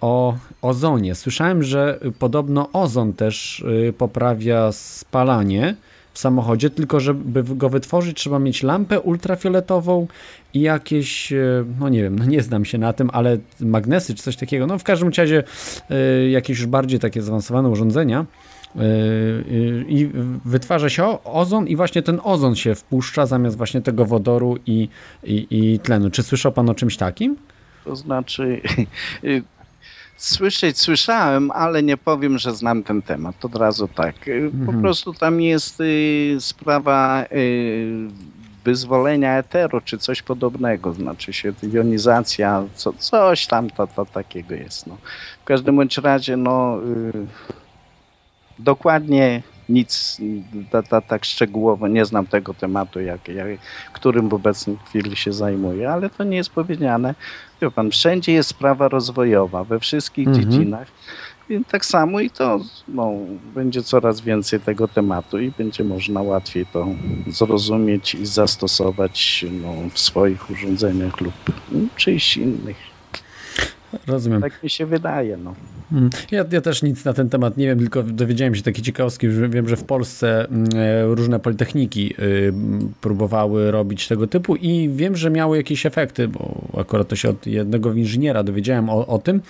[0.00, 1.14] o ozonie.
[1.14, 3.64] Słyszałem, że podobno ozon też
[3.98, 5.74] poprawia spalanie
[6.18, 10.06] w samochodzie, tylko żeby go wytworzyć trzeba mieć lampę ultrafioletową
[10.54, 14.22] i jakieś, e, no nie wiem, no nie znam się na tym, ale magnesy czy
[14.22, 15.44] coś takiego, no w każdym razie
[15.90, 18.26] y, jakieś już bardziej takie zaawansowane urządzenia
[18.76, 20.10] y, i
[20.44, 24.88] wytwarza się ozon i właśnie ten ozon się wpuszcza zamiast właśnie tego wodoru i,
[25.24, 26.10] i, i tlenu.
[26.10, 27.36] Czy słyszał pan o czymś takim?
[27.84, 28.60] To znaczy,
[30.18, 33.44] Słyszeć słyszałem, ale nie powiem, że znam ten temat.
[33.44, 34.28] Od razu tak.
[34.28, 34.80] Y, po mhm.
[34.80, 38.08] prostu tam jest y, sprawa y,
[38.64, 40.92] wyzwolenia eteru, czy coś podobnego.
[40.92, 44.86] Znaczy się jonizacja, co, coś tam to, to takiego jest.
[44.86, 44.96] No.
[45.42, 47.26] W każdym bądź razie, no, y,
[48.58, 50.20] dokładnie nic
[51.08, 53.46] tak szczegółowo, nie znam tego tematu, jak, jak,
[53.92, 57.14] którym w obecnej chwili się zajmuję, ale to nie jest powiedziane.
[57.62, 60.50] Wie pan, wszędzie jest sprawa rozwojowa, we wszystkich mhm.
[60.50, 60.88] dziedzinach.
[61.48, 63.12] Więc tak samo i to no,
[63.54, 66.86] będzie coraz więcej tego tematu i będzie można łatwiej to
[67.26, 71.34] zrozumieć i zastosować no, w swoich urządzeniach lub
[71.96, 72.87] czyjś innych.
[74.06, 74.42] Rozumiem.
[74.42, 75.36] Tak mi się wydaje.
[75.36, 75.54] No.
[75.92, 76.10] Mm.
[76.30, 79.68] Ja, ja, też nic na ten temat nie wiem, tylko dowiedziałem się takie ciekawostki, wiem,
[79.68, 82.52] że w Polsce mm, e, różne politechniki y,
[83.00, 87.46] próbowały robić tego typu i wiem, że miały jakieś efekty, bo akurat to się od
[87.46, 89.40] jednego inżyniera dowiedziałem o, o tym.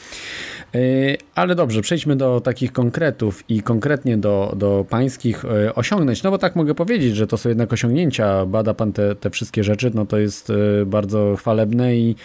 [0.75, 6.23] Y, ale dobrze, przejdźmy do takich konkretów i konkretnie do, do pańskich y, osiągnięć.
[6.23, 8.47] No bo tak mogę powiedzieć, że to są jednak osiągnięcia.
[8.47, 10.53] Bada pan te, te wszystkie rzeczy, no to jest
[10.87, 12.17] bardzo chwalebne i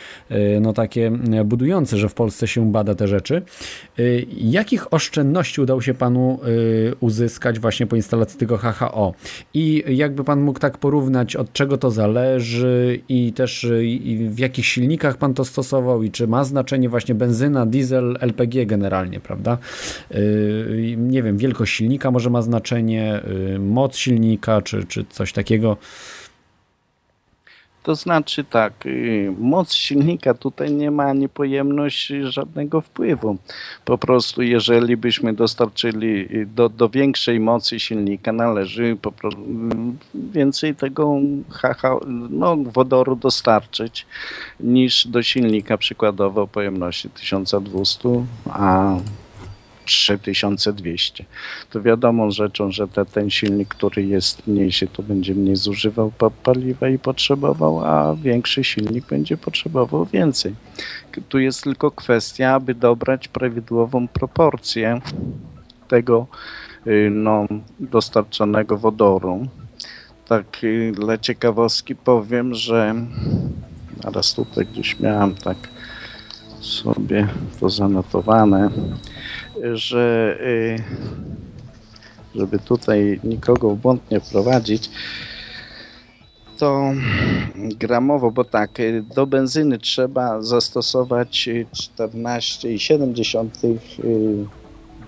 [0.62, 1.12] no takie
[1.46, 3.42] budujące, że w Polsce się bada te rzeczy.
[4.00, 9.14] Y, jakich oszczędności udało się Panu y, uzyskać właśnie po instalacji tego HHO?
[9.54, 13.84] I jakby Pan mógł tak porównać, od czego to zależy i też y,
[14.30, 19.20] w jakich silnikach Pan to stosował i czy ma znaczenie właśnie benzyna, diesel, LPG generalnie,
[19.20, 19.58] prawda?
[20.98, 23.22] Nie wiem, wielkość silnika może ma znaczenie,
[23.60, 25.78] moc silnika czy, czy coś takiego.
[27.84, 33.38] To znaczy tak, y, moc silnika tutaj nie ma ani pojemność żadnego wpływu.
[33.86, 39.42] Po prostu jeżeli byśmy dostarczyli y, do, do większej mocy silnika należy po prostu
[40.14, 41.20] więcej tego
[41.50, 41.84] HH,
[42.30, 44.06] no, wodoru dostarczyć
[44.60, 48.96] niż do silnika przykładowo pojemności 1200, a
[49.86, 51.26] 3200.
[51.70, 56.12] To wiadomo rzeczą, że te, ten silnik, który jest mniejszy, to będzie mniej zużywał
[56.44, 60.56] paliwa i potrzebował, a większy silnik będzie potrzebował więcej.
[61.30, 65.02] Tu jest tylko kwestia, aby dobrać prawidłową proporcję
[65.88, 66.28] tego
[66.88, 67.48] y, no,
[67.80, 69.48] dostarczonego wodoru.
[70.28, 72.96] Tak y, dla ciekawostki powiem, że
[74.02, 75.58] teraz tutaj gdzieś miałem tak
[76.62, 77.28] sobie
[77.60, 78.70] to zanotowane,
[79.74, 80.84] że y,
[82.36, 84.90] żeby tutaj nikogo w błąd nie wprowadzić,
[86.58, 86.92] to
[87.56, 94.46] gramowo, bo tak, y, do benzyny trzeba zastosować 14,7 y,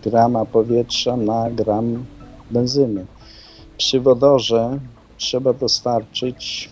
[0.03, 2.05] grama powietrza na gram
[2.51, 3.05] benzyny.
[3.77, 4.79] Przy wodorze
[5.17, 6.69] trzeba dostarczyć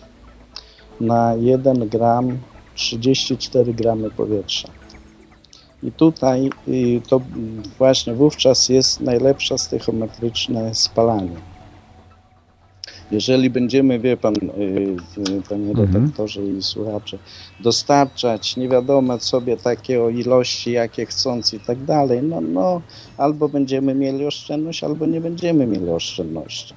[1.00, 2.38] na 1 gram
[2.74, 4.68] 34 gramy powietrza.
[5.84, 7.20] I tutaj y, to
[7.78, 11.36] właśnie wówczas jest najlepsze stechometryczne spalanie.
[13.10, 14.96] Jeżeli będziemy, wie pan, y,
[15.48, 15.76] panie mhm.
[15.76, 17.18] redaktorze i słuchacze,
[17.60, 22.80] dostarczać nie wiadomo sobie takie o ilości, jakie chcąc i tak dalej, no, no
[23.16, 26.74] albo będziemy mieli oszczędność, albo nie będziemy mieli oszczędności.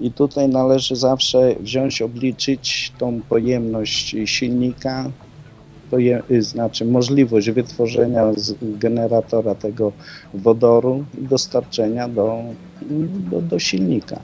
[0.00, 5.10] I tutaj należy zawsze wziąć, obliczyć tą pojemność silnika,
[5.90, 9.92] poje, znaczy możliwość wytworzenia z generatora tego
[10.34, 12.42] wodoru i dostarczenia do,
[13.30, 14.20] do, do silnika.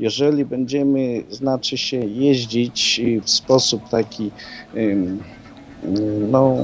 [0.00, 4.30] Jeżeli będziemy, znaczy się, jeździć w sposób taki,
[6.30, 6.56] no,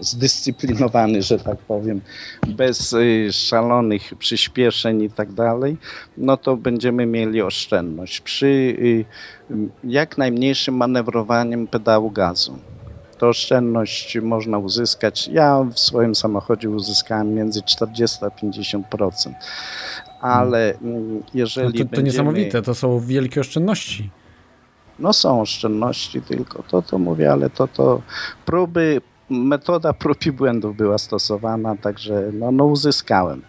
[0.00, 2.00] zdyscyplinowany, że tak powiem,
[2.48, 5.76] bez y, szalonych przyspieszeń i tak dalej,
[6.16, 9.04] no to będziemy mieli oszczędność przy y,
[9.84, 12.58] jak najmniejszym manewrowaniem pedału gazu
[13.18, 15.28] to oszczędność można uzyskać.
[15.28, 19.32] Ja w swoim samochodzie uzyskałem między 40 a 50%.
[20.20, 21.66] Ale mm, jeżeli.
[21.66, 22.02] No to, to będziemy...
[22.02, 24.10] niesamowite, to są wielkie oszczędności.
[24.98, 28.02] No są oszczędności tylko, to to mówię, ale to to
[28.46, 29.00] próby
[29.30, 33.42] metoda prób i błędów była stosowana, także no, no uzyskałem.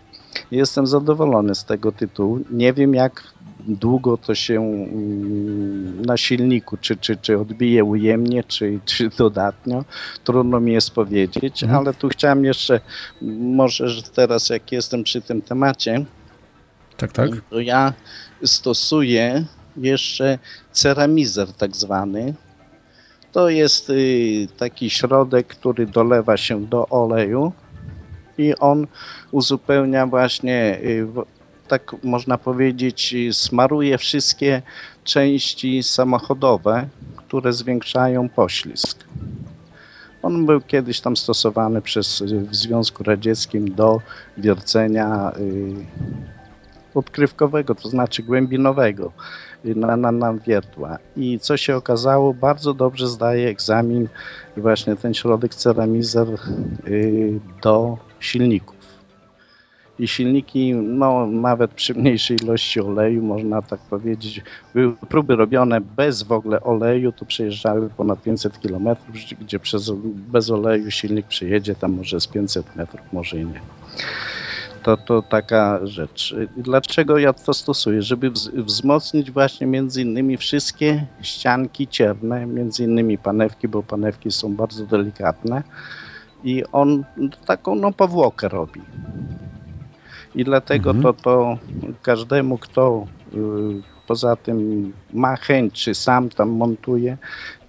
[0.52, 2.39] Jestem zadowolony z tego tytułu.
[2.52, 3.24] Nie wiem, jak
[3.68, 9.86] długo to się mm, na silniku, czy, czy, czy odbije ujemnie, czy, czy dodatnio.
[10.24, 11.80] Trudno mi jest powiedzieć, mhm.
[11.80, 12.80] ale tu chciałem jeszcze,
[13.39, 16.06] może że teraz jak jestem przy tym temacie,
[16.98, 17.30] tak, tak.
[17.50, 17.94] to ja
[18.44, 19.46] stosuję
[19.78, 20.39] jeszcze
[20.72, 22.34] ceramizer tak zwany.
[23.32, 27.52] To jest y, taki środek, który dolewa się do oleju
[28.39, 28.88] i on
[29.32, 31.08] uzupełnia właśnie y,
[31.67, 34.62] tak można powiedzieć, smaruje wszystkie
[35.04, 39.04] części samochodowe, które zwiększają poślizg.
[40.21, 44.02] On był kiedyś tam stosowany przez, w Związku Radzieckim do
[44.38, 45.75] wiercenia y,
[46.95, 49.12] odkrywkowego, to znaczy głębinowego
[49.63, 50.97] na, na, na wiertła.
[51.17, 54.08] I co się okazało, bardzo dobrze zdaje egzamin
[54.58, 56.28] właśnie ten środek ceramizer
[56.88, 58.79] y, do silników
[59.99, 64.41] i silniki, no nawet przy mniejszej ilości oleju, można tak powiedzieć,
[64.73, 68.88] były próby robione bez w ogóle oleju, to przejeżdżały ponad 500 km,
[69.41, 73.62] gdzie przez, bez oleju silnik przejedzie tam może z 500 metrów, może i nie.
[74.84, 76.36] To, to taka rzecz.
[76.58, 78.01] Dlaczego ja to stosuję?
[78.01, 84.86] Żeby wzmocnić właśnie między innymi wszystkie ścianki cierne, między innymi panewki, bo panewki są bardzo
[84.86, 85.63] delikatne
[86.43, 87.04] i on
[87.45, 88.82] taką no, powłokę robi.
[90.36, 91.04] I dlatego mhm.
[91.04, 91.58] to, to
[92.02, 93.38] każdemu, kto y,
[94.08, 97.17] poza tym ma chęć, czy sam tam montuje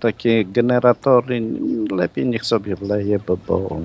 [0.00, 1.42] takie generatory,
[1.90, 3.80] lepiej niech sobie wleje, bo, bo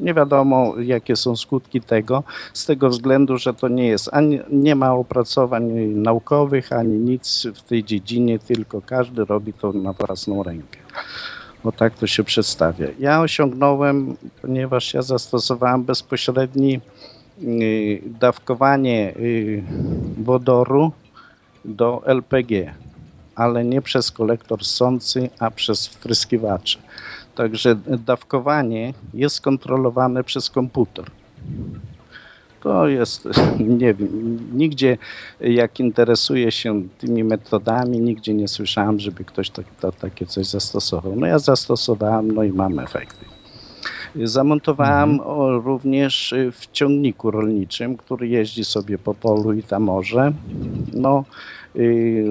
[0.00, 4.74] nie wiadomo, jakie są skutki tego, z tego względu, że to nie jest, ani nie
[4.74, 10.78] ma opracowań naukowych, ani nic w tej dziedzinie, tylko każdy robi to na własną rękę.
[11.64, 12.86] Bo tak to się przedstawia.
[12.98, 16.80] Ja osiągnąłem, ponieważ ja zastosowałem bezpośredni
[17.42, 19.62] Y, dawkowanie y,
[20.18, 20.92] wodoru
[21.64, 22.74] do LPG,
[23.34, 26.78] ale nie przez kolektor sący, a przez wtryskiwacze.
[27.34, 31.04] Także dawkowanie jest kontrolowane przez komputer.
[32.62, 33.28] To jest,
[33.80, 34.98] nie wiem, nigdzie
[35.40, 41.16] jak interesuję się tymi metodami, nigdzie nie słyszałem, żeby ktoś tak, to, takie coś zastosował.
[41.16, 43.24] No ja zastosowałem, no i mam efekty.
[44.16, 45.60] Zamontowałem mhm.
[45.64, 50.32] również y, w ciągniku rolniczym, który jeździ sobie po polu i tam morze.
[50.92, 51.24] No,
[51.76, 52.26] y,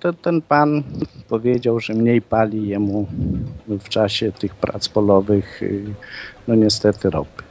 [0.00, 0.82] to, ten pan
[1.28, 3.06] powiedział, że mniej pali jemu
[3.68, 5.84] w czasie tych prac polowych, y,
[6.48, 7.45] no niestety ropy.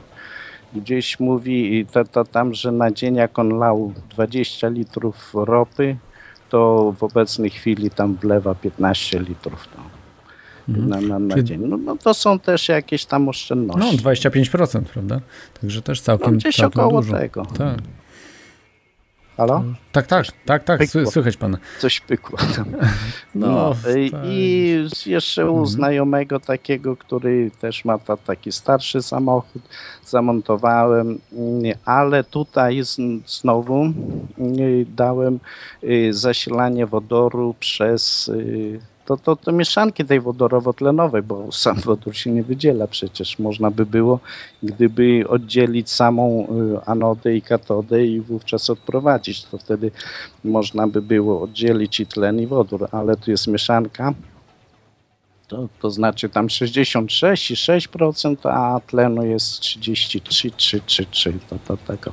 [0.76, 5.96] Gdzieś mówi to, to tam, że na dzień jak on lał 20 litrów ropy,
[6.48, 9.68] to w obecnej chwili tam wlewa 15 litrów.
[10.68, 11.60] No na, na, na dzień.
[11.66, 13.96] No, no, to są też jakieś tam oszczędności.
[14.04, 15.20] No 25%, prawda?
[15.60, 17.18] Także też całkiem, no, gdzieś całkiem około dużo.
[17.18, 17.46] tego.
[17.46, 17.78] Tak.
[19.36, 19.62] Halo?
[19.92, 21.10] Tak, tak, tak, tak, pykło.
[21.10, 21.58] słychać pana.
[21.78, 22.38] Coś pykło.
[23.34, 23.74] No, no
[24.12, 24.20] tak.
[24.24, 25.66] I jeszcze u mhm.
[25.66, 29.62] znajomego takiego, który też ma ta, taki starszy samochód,
[30.06, 31.18] zamontowałem,
[31.84, 32.82] ale tutaj
[33.26, 33.84] znowu
[34.86, 35.38] dałem
[35.84, 42.30] y, zasilanie wodoru przez y, to, to, to mieszanki tej wodorowo-tlenowej, bo sam wodór się
[42.30, 43.38] nie wydziela przecież.
[43.38, 44.20] Można by było,
[44.62, 49.90] gdyby oddzielić samą y, anodę i katodę i wówczas odprowadzić, to wtedy
[50.44, 54.14] można by było oddzielić i tlen i wodór, ale tu jest mieszanka,
[55.48, 62.12] to, to znaczy tam 66,6%, a tlenu jest 33, 3, 3, 3, to, to tego,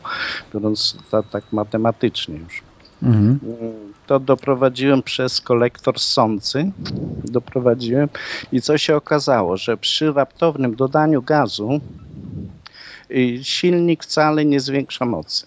[0.54, 2.62] biorąc to, tak matematycznie już.
[3.04, 3.40] Mhm.
[4.08, 6.72] To doprowadziłem przez kolektor sący.
[7.24, 8.10] Doprowadziłem
[8.52, 11.80] i co się okazało, że przy raptownym dodaniu gazu
[13.12, 15.46] y, silnik wcale nie zwiększa mocy.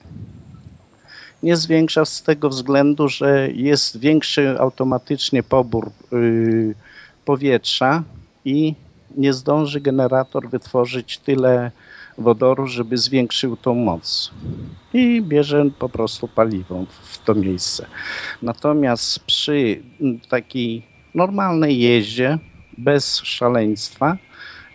[1.42, 6.74] Nie zwiększa z tego względu, że jest większy automatycznie pobór y,
[7.24, 8.02] powietrza
[8.44, 8.74] i
[9.16, 11.70] nie zdąży generator wytworzyć tyle
[12.18, 14.30] wodoru, żeby zwiększył tą moc.
[14.94, 17.86] I bierze po prostu paliwo w to miejsce.
[18.42, 19.82] Natomiast przy
[20.28, 20.82] takiej
[21.14, 22.38] normalnej jeździe,
[22.78, 24.16] bez szaleństwa,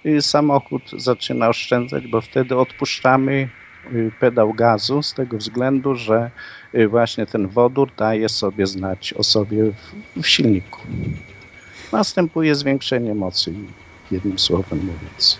[0.05, 3.49] y, samochód zaczyna oszczędzać, bo wtedy odpuszczamy
[3.93, 6.31] y, pedał gazu z tego względu, że
[6.75, 10.81] y, właśnie ten wodór daje sobie znać o sobie w, w silniku.
[11.91, 13.53] Następuje zwiększenie mocy,
[14.11, 15.39] jednym słowem mówiąc.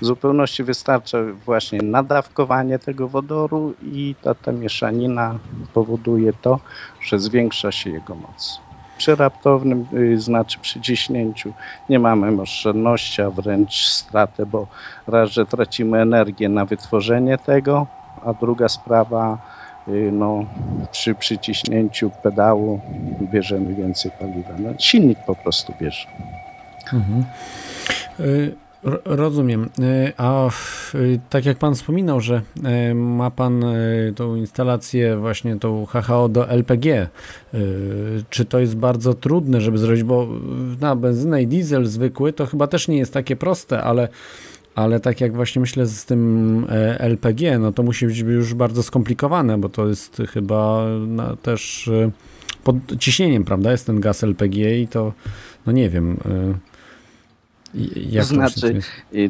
[0.00, 5.38] W zupełności wystarcza właśnie nadawkowanie tego wodoru i ta, ta mieszanina
[5.74, 6.60] powoduje to,
[7.00, 8.60] że zwiększa się jego moc.
[8.98, 11.52] Przy raptownym, y, znaczy przy ciśnięciu
[11.88, 14.66] nie mamy oszczędności, a wręcz stratę, bo
[15.06, 17.86] raz, że tracimy energię na wytworzenie tego,
[18.24, 19.38] a druga sprawa,
[19.88, 20.44] y, no,
[20.92, 22.80] przy przyciśnięciu pedału
[23.32, 24.50] bierzemy więcej paliwa.
[24.58, 26.08] No, silnik po prostu bierze.
[26.92, 27.24] Mhm.
[28.20, 28.69] Y
[29.04, 29.68] Rozumiem.
[29.78, 30.50] E, a
[31.30, 33.76] tak jak Pan wspominał, że e, ma Pan e,
[34.16, 37.08] tą instalację właśnie tą HHO do LPG,
[38.30, 40.28] czy to jest bardzo trudne, żeby zrobić, bo
[40.80, 44.08] na benzynę i diesel zwykły to chyba też nie jest takie proste, ale
[44.74, 46.66] ale tak jak właśnie myślę z tym
[46.98, 50.86] LPG, no to musi być już bardzo skomplikowane, bo to jest chyba
[51.42, 51.90] też
[52.64, 55.12] pod ciśnieniem, prawda, jest ten gaz LPG i to,
[55.66, 56.16] no nie wiem,
[58.10, 58.80] jak znaczy,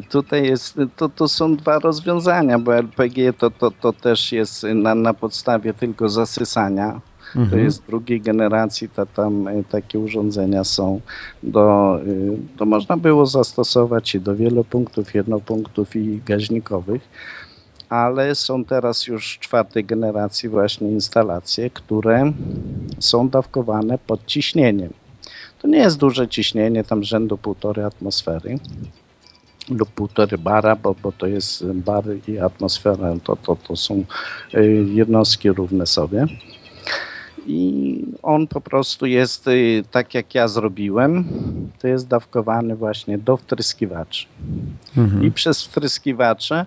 [0.09, 4.95] tutaj jest, to, to są dwa rozwiązania, bo LPG to, to, to też jest na,
[4.95, 7.01] na podstawie tylko zasysania.
[7.35, 7.49] Mhm.
[7.49, 11.01] To jest drugiej generacji, to tam e, takie urządzenia są.
[11.43, 17.01] Do, e, to można było zastosować i do wielopunktów, jednopunktów i gaźnikowych,
[17.89, 22.31] ale są teraz już czwartej generacji właśnie instalacje, które
[22.99, 24.93] są dawkowane pod ciśnieniem.
[25.61, 28.59] To nie jest duże ciśnienie, tam rzędu półtorej atmosfery
[29.69, 34.03] lub półtorej bara, bo, bo to jest bar i atmosfera, to, to, to są
[34.53, 36.25] y, jednostki równe sobie.
[37.47, 41.25] I on po prostu jest y, tak jak ja zrobiłem,
[41.79, 44.25] to jest dawkowany właśnie do wtryskiwaczy.
[44.97, 45.23] Mhm.
[45.23, 46.65] I przez wtryskiwacze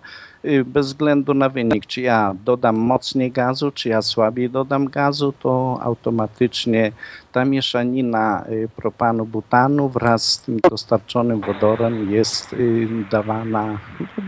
[0.64, 5.78] bez względu na wynik, czy ja dodam mocniej gazu, czy ja słabiej dodam gazu, to
[5.82, 6.92] automatycznie
[7.32, 13.78] ta mieszanina y, propanu, butanu wraz z tym dostarczonym wodorem jest y, dawana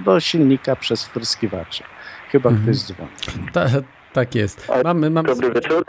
[0.04, 1.84] do silnika przez wtryskiwacze.
[2.30, 2.66] Chyba mhm.
[2.66, 3.10] ktoś dzwoni.
[3.52, 3.66] Ta,
[4.12, 4.68] tak jest.
[4.84, 5.28] Mamy, mamy...
[5.28, 5.84] Dobry wieczór.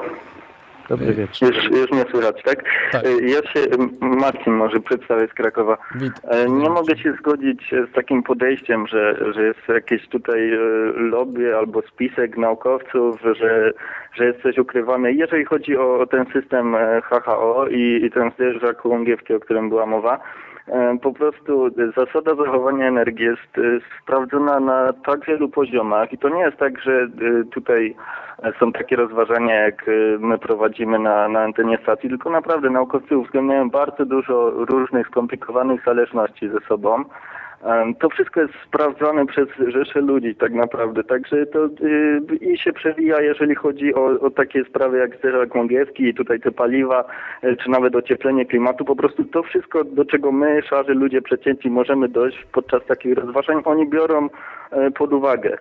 [0.90, 1.56] Dobry wieczór.
[1.56, 2.64] Już, już mnie słychać, tak?
[2.92, 3.06] tak?
[3.06, 3.60] E, ja się,
[4.02, 5.78] Marcin może przedstawię z Krakowa.
[6.24, 10.52] E, nie mogę się zgodzić z takim podejściem, że, że jest jakieś tutaj
[10.96, 13.74] lobby albo spisek naukowców, że,
[14.14, 15.12] że jest coś ukrywane.
[15.12, 19.86] Jeżeli chodzi o, o ten system HHO i, i ten zderzak łągiewki, o którym była
[19.86, 20.20] mowa,
[21.01, 26.57] po prostu zasada zachowania energii jest sprawdzona na tak wielu poziomach i to nie jest
[26.57, 27.07] tak, że
[27.51, 27.95] tutaj
[28.59, 29.86] są takie rozważania, jak
[30.20, 36.49] my prowadzimy na, na antenie stacji, tylko naprawdę naukowcy uwzględniają bardzo dużo różnych skomplikowanych zależności
[36.49, 37.03] ze sobą.
[37.99, 43.22] To wszystko jest sprawdzone przez rzesze ludzi tak naprawdę, także to yy, i się przewija,
[43.22, 47.05] jeżeli chodzi o, o takie sprawy jak zderzak węgierski i tutaj te paliwa,
[47.43, 51.70] yy, czy nawet ocieplenie klimatu, po prostu to wszystko, do czego my, szarzy ludzie przecięci
[51.70, 54.30] możemy dojść podczas takich rozważań, oni biorą
[54.72, 55.58] yy, pod uwagę.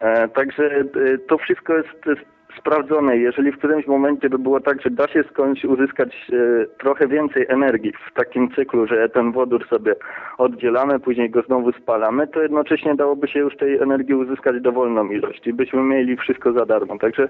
[0.00, 0.84] E, także e,
[1.28, 2.20] to wszystko jest
[2.58, 3.16] sprawdzone.
[3.16, 7.46] Jeżeli w którymś momencie by było tak, że da się skądś uzyskać e, trochę więcej
[7.48, 9.94] energii w takim cyklu, że ten wodór sobie
[10.38, 15.46] oddzielamy, później go znowu spalamy, to jednocześnie dałoby się już tej energii uzyskać dowolną ilość
[15.46, 16.98] i byśmy mieli wszystko za darmo.
[16.98, 17.28] Także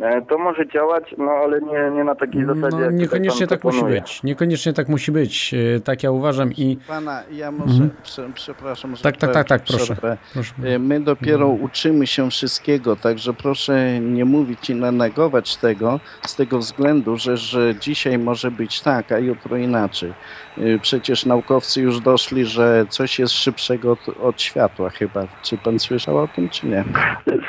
[0.00, 2.84] E, to może działać, no ale nie, nie na takiej no, zasadzie.
[2.84, 4.22] No, niekoniecznie tak musi być.
[4.22, 5.54] Niekoniecznie tak musi być.
[5.54, 6.78] E, tak ja uważam i.
[6.88, 7.90] Pana, ja może, mhm.
[8.02, 9.96] prze, przepraszam, że tak, tak, tak, tak, proszę.
[10.32, 10.54] proszę.
[10.64, 11.62] E, my dopiero mhm.
[11.62, 17.74] uczymy się wszystkiego, także proszę nie mówić i negować tego z tego względu, że, że
[17.74, 20.12] dzisiaj może być tak, a jutro inaczej.
[20.82, 25.26] Przecież naukowcy już doszli, że coś jest szybszego od, od światła chyba.
[25.42, 26.84] Czy pan słyszał o tym, czy nie?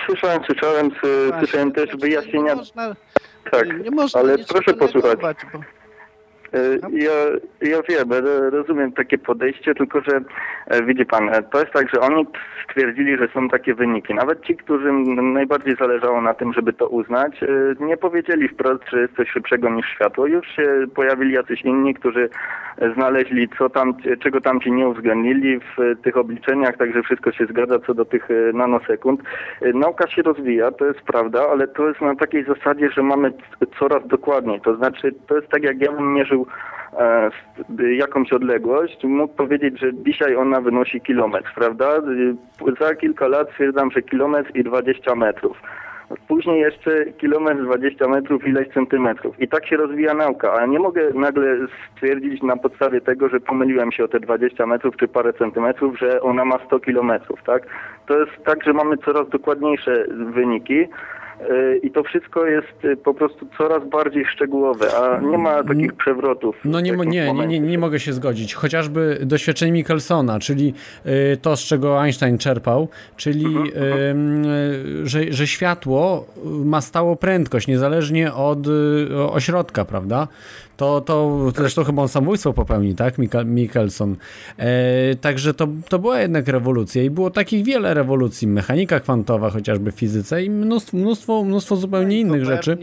[0.06, 0.92] Słyszałem, słyszałem,
[1.40, 2.96] słyszałem też wyjaśnienia nie można,
[3.52, 5.38] tak, nie można ale proszę posłuchać.
[5.54, 5.81] Bo...
[6.54, 7.12] E, ja,
[7.62, 8.10] ja wiem,
[8.52, 10.22] rozumiem takie podejście, tylko że
[10.68, 12.28] e, widzi pan, e, to jest tak, że oni
[12.70, 14.14] stwierdzili, że są takie wyniki.
[14.14, 17.42] Nawet ci, którym najbardziej zależało na tym, żeby to uznać,
[17.80, 20.28] nie powiedzieli wprost, że jest coś szybszego niż światło.
[20.28, 22.30] Już się pojawili jacyś inni, którzy
[22.96, 23.94] znaleźli, co tam,
[24.24, 28.28] czego tam ci nie uwzględnili w tych obliczeniach, także wszystko się zgadza co do tych
[28.54, 29.22] nanosekund.
[29.74, 33.34] Nauka się rozwija, to jest prawda, ale to jest na takiej zasadzie, że mamy
[33.80, 34.62] coraz dokładniej.
[34.62, 36.41] To znaczy, to jest tak, jak ja bym mierzył
[37.00, 37.30] e,
[37.96, 42.02] jakąś odległość, mógł powiedzieć, że dzisiaj ona wynosi kilometr, prawda?
[42.80, 45.58] Za kilka lat stwierdzam, że kilometr i 20 metrów.
[46.28, 49.40] Później jeszcze kilometr, 20 metrów, ileś centymetrów.
[49.40, 51.58] I tak się rozwija nauka, ale nie mogę nagle
[51.96, 56.22] stwierdzić na podstawie tego, że pomyliłem się o te 20 metrów czy parę centymetrów, że
[56.22, 57.64] ona ma 100 kilometrów, tak?
[58.06, 60.88] To jest tak, że mamy coraz dokładniejsze wyniki,
[61.84, 66.56] i to wszystko jest y, po prostu coraz bardziej szczegółowe, a nie ma takich przewrotów.
[66.66, 68.54] No nie, nie, nie, nie, nie mogę się zgodzić.
[68.54, 70.74] Chociażby doświadczenie Michelsona, czyli
[71.06, 74.44] y, to, z czego Einstein czerpał, czyli mhm.
[75.04, 78.68] że, że światło ma stałą prędkość, niezależnie od
[79.32, 80.28] ośrodka, prawda?
[80.82, 83.16] To, to zresztą chyba on samobójstwo popełni, tak?
[83.46, 84.16] Mikkelson.
[84.58, 88.48] E, także to, to była jednak rewolucja i było takich wiele rewolucji.
[88.48, 92.78] Mechanika kwantowa, chociażby w fizyce i mnóstwo, mnóstwo, mnóstwo zupełnie innych rzeczy.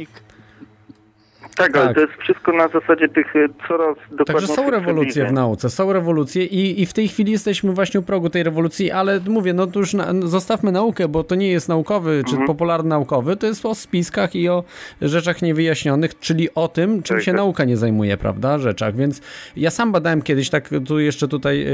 [1.59, 1.95] Tak, ale tak.
[1.95, 5.93] to jest wszystko na zasadzie tych e, coraz dokładniejszych Także są rewolucje w nauce, są
[5.93, 9.67] rewolucje i, i w tej chwili jesteśmy właśnie u progu tej rewolucji, ale mówię, no
[9.67, 12.47] to już na, zostawmy naukę, bo to nie jest naukowy czy mhm.
[12.47, 14.65] popularny naukowy, to jest o spiskach i o
[15.03, 17.37] rzeczach niewyjaśnionych, czyli o tym, czym tak, się tak.
[17.37, 19.23] nauka nie zajmuje, prawda, rzeczach, więc
[19.57, 21.67] ja sam badałem kiedyś, tak tu jeszcze tutaj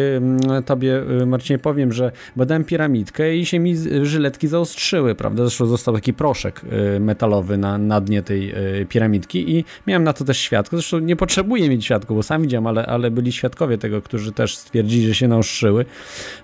[0.59, 5.67] y, tobie y, Marcinie powiem, że badałem piramidkę i się mi żyletki zaostrzyły, prawda, zresztą
[5.67, 6.61] został taki proszek
[6.97, 10.99] y, metalowy na, na dnie tej y, piramidki i Miałem na to też świadków, zresztą
[10.99, 15.07] nie potrzebuję mieć świadków, bo sam widziałem, ale, ale byli świadkowie tego, którzy też stwierdzili,
[15.07, 15.85] że się naostrzyły.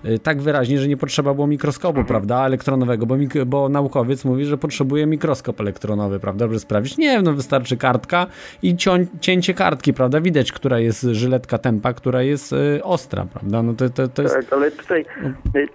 [0.05, 4.45] Y, tak wyraźnie, że nie potrzeba było mikroskopu, prawda, elektronowego, bo, mik bo naukowiec mówi,
[4.45, 6.97] że potrzebuje mikroskop elektronowy, prawda, żeby sprawdzić.
[6.97, 8.27] Nie, no wystarczy kartka
[8.63, 8.75] i
[9.21, 13.89] cięcie kartki, prawda, widać, która jest żyletka tempa, która jest y, ostra, prawda, no to,
[13.89, 14.35] to, to jest...
[14.35, 15.05] Tak, ale tutaj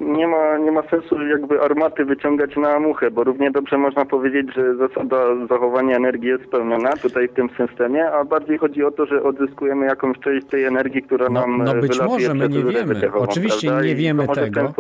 [0.01, 4.55] nie ma, nie ma sensu jakby armaty wyciągać na muchę, bo równie dobrze można powiedzieć,
[4.55, 5.17] że zasada
[5.49, 9.23] zachowania energii jest spełniona tutaj w tym tym systemie, a bardziej chodzi o to, że
[9.23, 13.13] odzyskujemy jakąś część tej energii, która no, nam No być może, my nie wiemy.
[13.13, 13.87] Oczywiście prawda?
[13.87, 14.75] nie wiemy tego.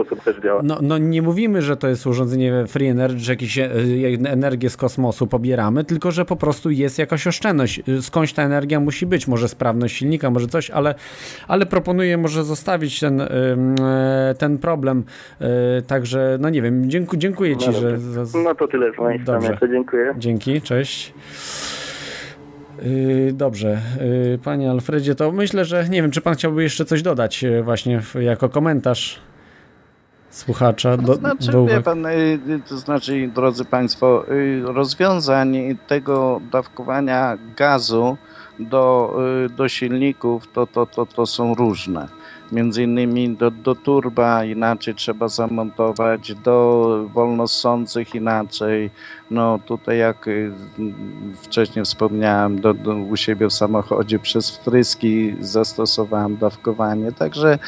[0.62, 3.70] No, no nie mówimy, że to jest urządzenie free energy, że jakieś e,
[4.28, 7.82] energię z kosmosu pobieramy, tylko że po prostu jest jakaś oszczędność.
[8.00, 10.94] Skądś ta energia musi być, może sprawność silnika, może coś, ale,
[11.48, 15.04] ale proponuję może zostawić ten, e, ten problem.
[15.40, 17.96] E, także, no nie wiem, dziękuję, dziękuję Ci, no, że...
[18.44, 20.14] No to tyle z mojej strony, dziękuję.
[20.18, 21.14] Dzięki, cześć.
[22.82, 27.02] Yy, dobrze, yy, panie Alfredzie, to myślę, że nie wiem, czy pan chciałby jeszcze coś
[27.02, 29.20] dodać yy, właśnie jako komentarz
[30.30, 30.96] słuchacza.
[30.96, 32.06] Do, znaczy, do wie pan,
[32.68, 34.24] to znaczy, drodzy państwo,
[34.64, 38.16] rozwiązań tego dawkowania gazu
[38.58, 39.16] do,
[39.56, 42.08] do silników to, to, to, to są różne
[42.52, 48.90] między innymi do, do turba inaczej trzeba zamontować, do wolnosących inaczej.
[49.30, 50.52] No tutaj jak y,
[51.42, 57.58] wcześniej wspomniałem, do, do, u siebie w samochodzie przez wtryski zastosowałem dawkowanie, także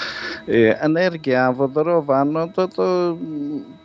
[0.49, 3.17] y, energia wodorowa, no to, to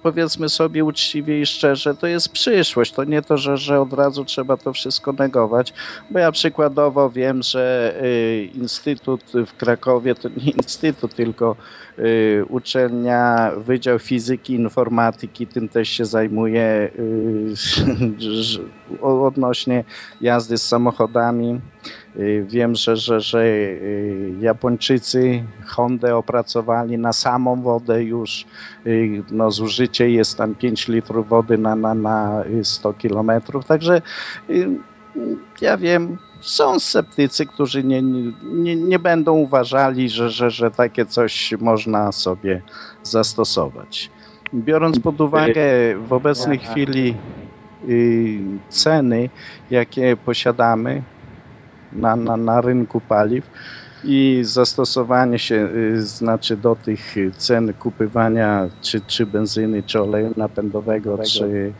[0.03, 2.91] powiedzmy sobie uczciwie i szczerze, to jest przyszłość.
[2.91, 5.73] To nie to, że, że od razu trzeba to wszystko negować,
[6.11, 11.55] bo ja przykładowo wiem, że y, Instytut w Krakowie to nie Instytut, tylko
[11.99, 17.53] y, uczelnia, Wydział Fizyki, Informatyki, tym też się zajmuje y,
[19.01, 19.83] odnośnie
[20.21, 21.61] jazdy z samochodami.
[22.19, 28.45] Y, wiem, że, że, że y, Japończycy Hondę opracowali na samą wodę już.
[28.87, 33.65] Y, no, zużycie jest tam 5 litrów wody na, na, na 100 kilometrów.
[33.65, 34.01] Także
[35.61, 38.01] ja wiem, są sceptycy, którzy nie,
[38.43, 42.61] nie, nie będą uważali, że, że, że takie coś można sobie
[43.03, 44.11] zastosować.
[44.53, 45.63] Biorąc pod uwagę
[46.07, 47.15] w obecnej chwili
[48.69, 49.29] ceny,
[49.71, 51.03] jakie posiadamy,
[51.95, 53.49] na, na, na rynku paliw
[54.03, 61.17] i zastosowanie się y, znaczy do tych cen kupywania czy, czy benzyny, czy oleju napędowego,
[61.17, 61.73] czy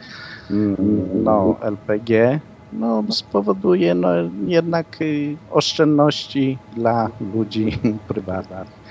[0.52, 0.76] mm,
[1.24, 2.40] no, LPG,
[2.74, 4.10] no, spowoduje no,
[4.46, 8.84] jednak y, oszczędności dla ludzi prywatnych.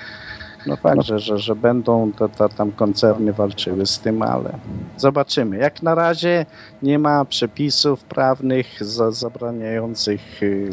[0.66, 4.59] No fakt, że, że, że będą to, to, tam koncerny walczyły z tym, ale
[4.97, 5.57] zobaczymy.
[5.57, 6.47] Jak na razie
[6.83, 10.70] nie ma przepisów prawnych za, zabraniających y,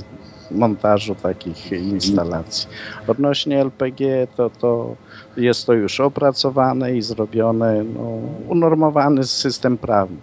[0.51, 2.69] montażu takich instalacji.
[3.07, 4.95] Odnośnie LPG to, to
[5.37, 10.17] jest to już opracowane i zrobione, no, unormowany system prawny.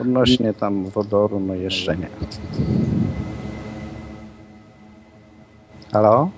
[0.00, 2.08] Odnośnie tam wodoru, no jeszcze nie.
[5.92, 6.30] Halo?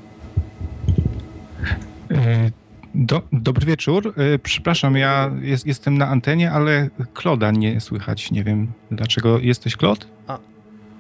[2.11, 2.51] E,
[2.95, 4.15] do, dobry wieczór.
[4.17, 8.31] E, przepraszam, ja jest, jestem na antenie, ale Kloda nie słychać.
[8.31, 10.07] Nie wiem, dlaczego jesteś Klod?
[10.27, 10.39] A,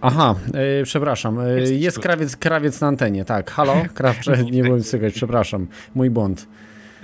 [0.07, 0.34] Aha,
[0.78, 1.38] yy, przepraszam.
[1.66, 3.50] Yy, jest krawiec, krawiec na antenie, tak.
[3.50, 3.74] Halo?
[3.94, 5.66] Krawcze, nie byłem słychać, przepraszam.
[5.94, 6.46] Mój błąd.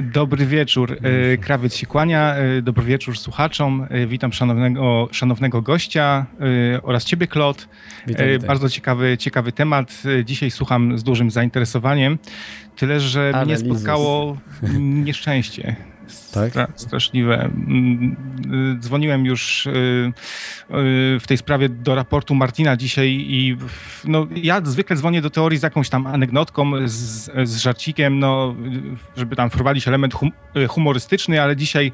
[0.00, 0.98] Dobry wieczór.
[1.32, 2.36] E, krawiec się kłania.
[2.62, 3.86] Dobry wieczór słuchaczom.
[4.06, 6.26] Witam szanownego, szanownego gościa
[6.82, 7.68] oraz ciebie, Klot.
[8.46, 10.02] Bardzo ciekawy, ciekawy temat.
[10.24, 12.18] Dzisiaj słucham z dużym zainteresowaniem.
[12.76, 14.36] Tyle, że Ale mnie spotkało
[15.04, 15.76] nieszczęście.
[16.34, 16.68] Tak?
[16.76, 17.44] straszliwe.
[17.44, 18.16] Mm,
[18.76, 20.12] y, dzwoniłem już y, y,
[21.20, 23.56] w tej sprawie do raportu Martina dzisiaj i
[24.04, 28.54] no, ja zwykle dzwonię do teorii z jakąś tam anegdotką, z, z żarcikiem, no,
[29.16, 30.32] żeby tam wprowadzić element hum,
[30.68, 31.92] humorystyczny, ale dzisiaj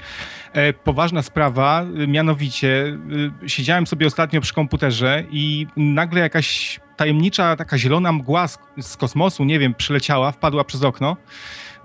[0.52, 2.98] e, poważna sprawa, mianowicie
[3.46, 9.44] siedziałem sobie ostatnio przy komputerze i nagle jakaś tajemnicza taka zielona mgła z, z kosmosu,
[9.44, 11.16] nie wiem, przyleciała, wpadła przez okno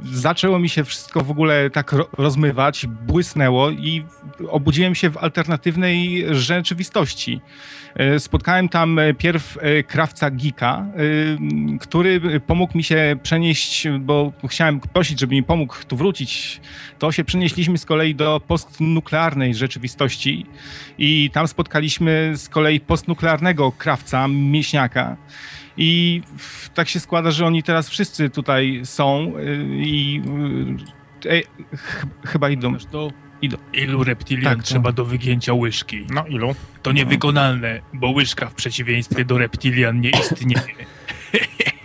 [0.04, 4.06] zaczęło mi się wszystko w ogóle tak rozmywać, błysnęło i
[4.50, 7.42] obudziłem się w alternatywnej rzeczywistości.
[7.96, 10.86] E, spotkałem tam e, pierw e, krawca Gika,
[11.80, 16.62] który pomógł mi się przenieść, bo chciałem prosić, żeby mi pomógł tu wrócić.
[17.00, 20.46] To się przenieśliśmy z kolei do postnuklearnej rzeczywistości
[20.98, 25.18] i tam spotkaliśmy z kolei postnuklearnego krawca, mięśniaka.
[25.78, 26.22] I
[26.74, 30.22] tak się składa, że oni teraz wszyscy tutaj są y, i
[31.26, 31.42] e,
[32.28, 32.76] chyba idą.
[32.92, 33.12] Do
[33.42, 33.58] idą.
[33.74, 36.06] Ilu reptilian tak, trzeba do wygięcia łyżki?
[36.10, 36.56] No ilu?
[36.82, 40.62] To niewykonalne, bo łyżka w przeciwieństwie do reptilian nie istnieje.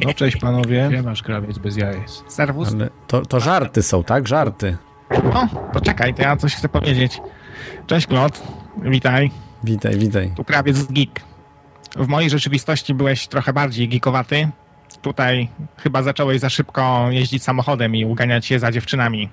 [0.01, 0.87] No cześć panowie.
[0.89, 2.25] Gdzie masz krawiec bez jajec?
[2.29, 2.75] Serwus.
[2.75, 4.29] Ale to, to żarty są, tak?
[4.29, 4.77] Żarty.
[5.11, 7.21] No, to czekaj, to ja coś chcę powiedzieć.
[7.87, 8.43] Cześć Klot,
[8.83, 9.31] witaj.
[9.65, 10.33] Witaj, witaj.
[10.37, 11.21] Tu krawiec geek.
[11.97, 14.49] W mojej rzeczywistości byłeś trochę bardziej geekowaty.
[15.03, 19.29] Tutaj chyba zacząłeś za szybko jeździć samochodem i uganiać się za dziewczynami.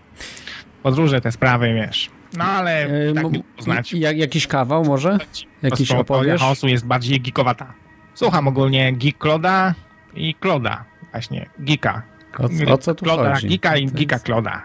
[0.83, 2.09] Podróże, te sprawy, wiesz.
[2.37, 3.93] No ale e, tak mi poznać.
[3.93, 5.17] Jak, jakiś kawał może?
[5.61, 6.41] Jakiś opowiesz?
[6.41, 7.73] chaosu jest bardziej geekowata.
[8.13, 9.73] Słucham ogólnie Geek Kloda
[10.15, 10.85] i Kloda.
[11.11, 12.01] Właśnie, Geeka.
[12.39, 13.47] O, o co tu Kloda, chodzi?
[13.47, 14.61] Geeka i Geeka Kloda.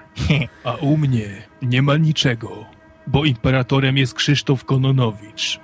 [0.64, 1.28] A u mnie
[1.62, 2.66] nie ma niczego,
[3.06, 5.60] bo imperatorem jest Krzysztof Kononowicz.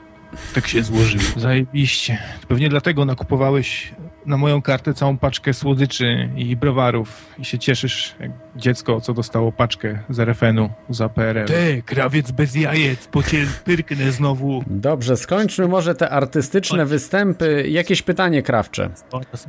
[0.54, 1.24] Tak się złożyło.
[1.36, 2.18] Zajebiście.
[2.48, 3.94] Pewnie dlatego nakupowałeś
[4.26, 9.52] na moją kartę całą paczkę słodyczy i browarów i się cieszysz jak dziecko, co dostało
[9.52, 11.46] paczkę z RFN-u za PRL.
[11.46, 14.64] Te, krawiec bez jajec, po cię pyrknę znowu.
[14.66, 17.64] Dobrze, skończmy może te artystyczne występy.
[17.68, 18.90] Jakieś pytanie krawcze.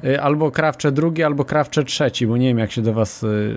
[0.04, 3.56] Y, albo krawcze drugi, albo krawcze trzeci, bo nie wiem jak się do was, y,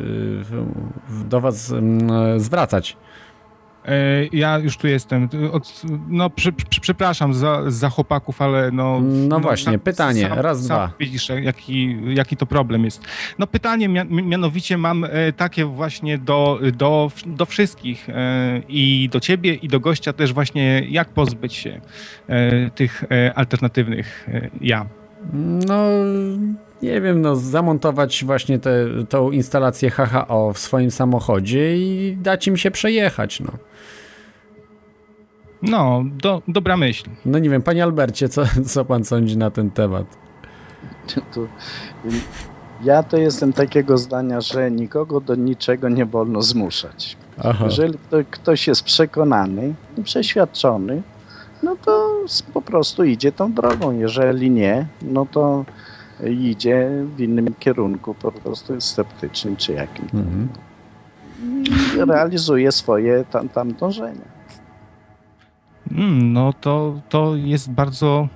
[1.25, 2.97] do was mm, zwracać.
[3.85, 5.29] E, ja już tu jestem.
[5.53, 9.01] Od, no, przy, przy, przepraszam za, za chłopaków, ale no.
[9.01, 10.91] No, no właśnie, pytanie, sam, raz, sam dwa.
[11.01, 13.03] Widzisz, jaki, jaki to problem jest.
[13.39, 19.55] No, pytanie mianowicie mam e, takie właśnie do, do, do wszystkich e, i do ciebie,
[19.55, 21.81] i do gościa też, właśnie, jak pozbyć się
[22.75, 23.05] tych
[23.35, 24.29] alternatywnych
[24.61, 24.87] ja.
[25.67, 25.83] No
[26.83, 28.59] nie wiem, no zamontować właśnie
[29.09, 33.53] tę instalację HHO w swoim samochodzie i dać im się przejechać, no.
[35.63, 37.11] No, do, dobra myśl.
[37.25, 40.07] No nie wiem, panie Albercie, co, co pan sądzi na ten temat?
[41.35, 41.41] To,
[42.85, 47.17] ja to jestem takiego zdania, że nikogo do niczego nie wolno zmuszać.
[47.45, 47.65] Aha.
[47.65, 47.99] Jeżeli
[48.31, 51.03] ktoś jest przekonany i przeświadczony,
[51.63, 53.99] no to po prostu idzie tą drogą.
[53.99, 55.65] Jeżeli nie, no to
[56.31, 60.05] idzie w innym kierunku, po prostu jest sceptycznym czy jakim.
[60.05, 60.49] Mhm.
[61.97, 64.38] I realizuje swoje tam, tam dążenia.
[65.93, 68.29] Mm, no to, to jest bardzo,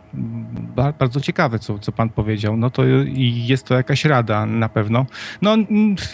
[0.98, 2.57] bardzo ciekawe, co, co pan powiedział.
[2.57, 5.07] No to i jest to jakaś rada na pewno.
[5.42, 5.57] No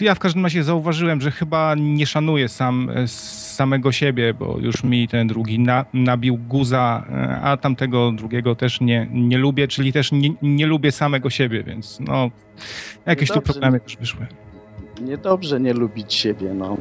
[0.01, 5.07] ja w każdym razie zauważyłem, że chyba nie szanuję sam samego siebie, bo już mi
[5.07, 7.05] ten drugi na, nabił guza,
[7.43, 11.99] a tamtego drugiego też nie, nie lubię, czyli też nie, nie lubię samego siebie, więc
[11.99, 12.29] no
[13.05, 14.27] jakieś tu problemy też wyszły.
[15.01, 16.77] Niedobrze nie lubić siebie, no.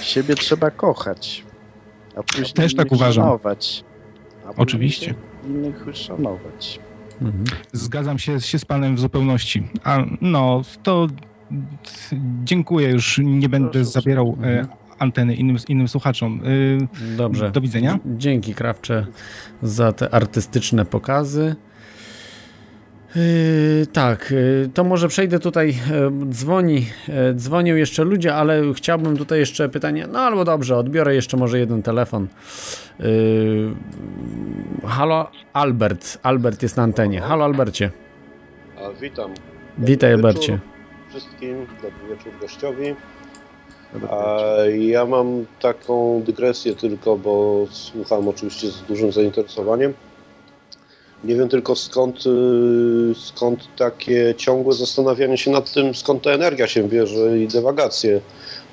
[0.00, 1.44] Siebie trzeba kochać.
[2.16, 3.24] A później Też tak uważam.
[3.24, 3.84] Szanować,
[4.56, 5.14] Oczywiście.
[5.46, 6.80] Innych szanować.
[7.22, 7.44] Mhm.
[7.72, 9.68] Zgadzam się, się z panem w zupełności.
[9.84, 11.06] A no, to
[12.44, 14.66] dziękuję, już nie będę Proszę, zabierał e, mhm.
[14.98, 16.40] anteny innym, innym słuchaczom.
[17.12, 17.50] E, Dobrze.
[17.50, 17.98] Do widzenia.
[18.06, 19.06] Dzięki Krawcze
[19.62, 21.56] za te artystyczne pokazy.
[23.16, 25.68] Yy, tak, yy, to może przejdę tutaj.
[25.68, 30.06] Yy, dzwoni, yy, dzwonią jeszcze ludzie, ale chciałbym tutaj jeszcze pytanie.
[30.12, 32.28] No albo dobrze, odbiorę jeszcze może jeden telefon.
[33.00, 33.74] Yy,
[34.86, 36.18] halo, Albert.
[36.22, 37.20] Albert jest na antenie.
[37.20, 37.90] Halo, Albercie.
[38.78, 39.30] A, witam.
[39.30, 40.58] Dobry Witaj, Albercie.
[41.10, 42.94] Wszystkim, dobry wieczór gościowi.
[44.10, 44.36] A
[44.78, 49.94] ja mam taką dygresję tylko, bo słucham oczywiście z dużym zainteresowaniem.
[51.24, 56.68] Nie wiem tylko skąd, y, skąd takie ciągłe zastanawianie się nad tym, skąd ta energia
[56.68, 58.20] się bierze i dewagacje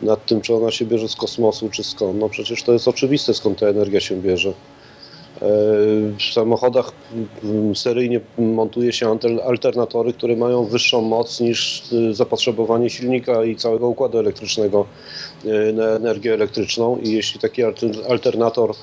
[0.01, 2.19] nad tym, czy ona się bierze z kosmosu, czy skąd.
[2.19, 4.53] No przecież to jest oczywiste, skąd ta energia się bierze.
[6.19, 6.91] w samochodach
[7.75, 14.85] seryjnie montuje się alternatory, które mają wyższą moc niż zapotrzebowanie silnika i całego układu elektrycznego
[15.73, 17.63] na energię elektryczną i jeśli taki
[18.09, 18.75] alternator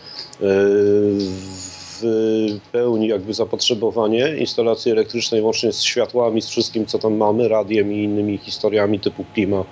[2.00, 8.02] wypełni jakby zapotrzebowanie instalacji elektrycznej łącznie z światłami, z wszystkim co tam mamy, radiem i
[8.04, 9.64] innymi historiami typu klima,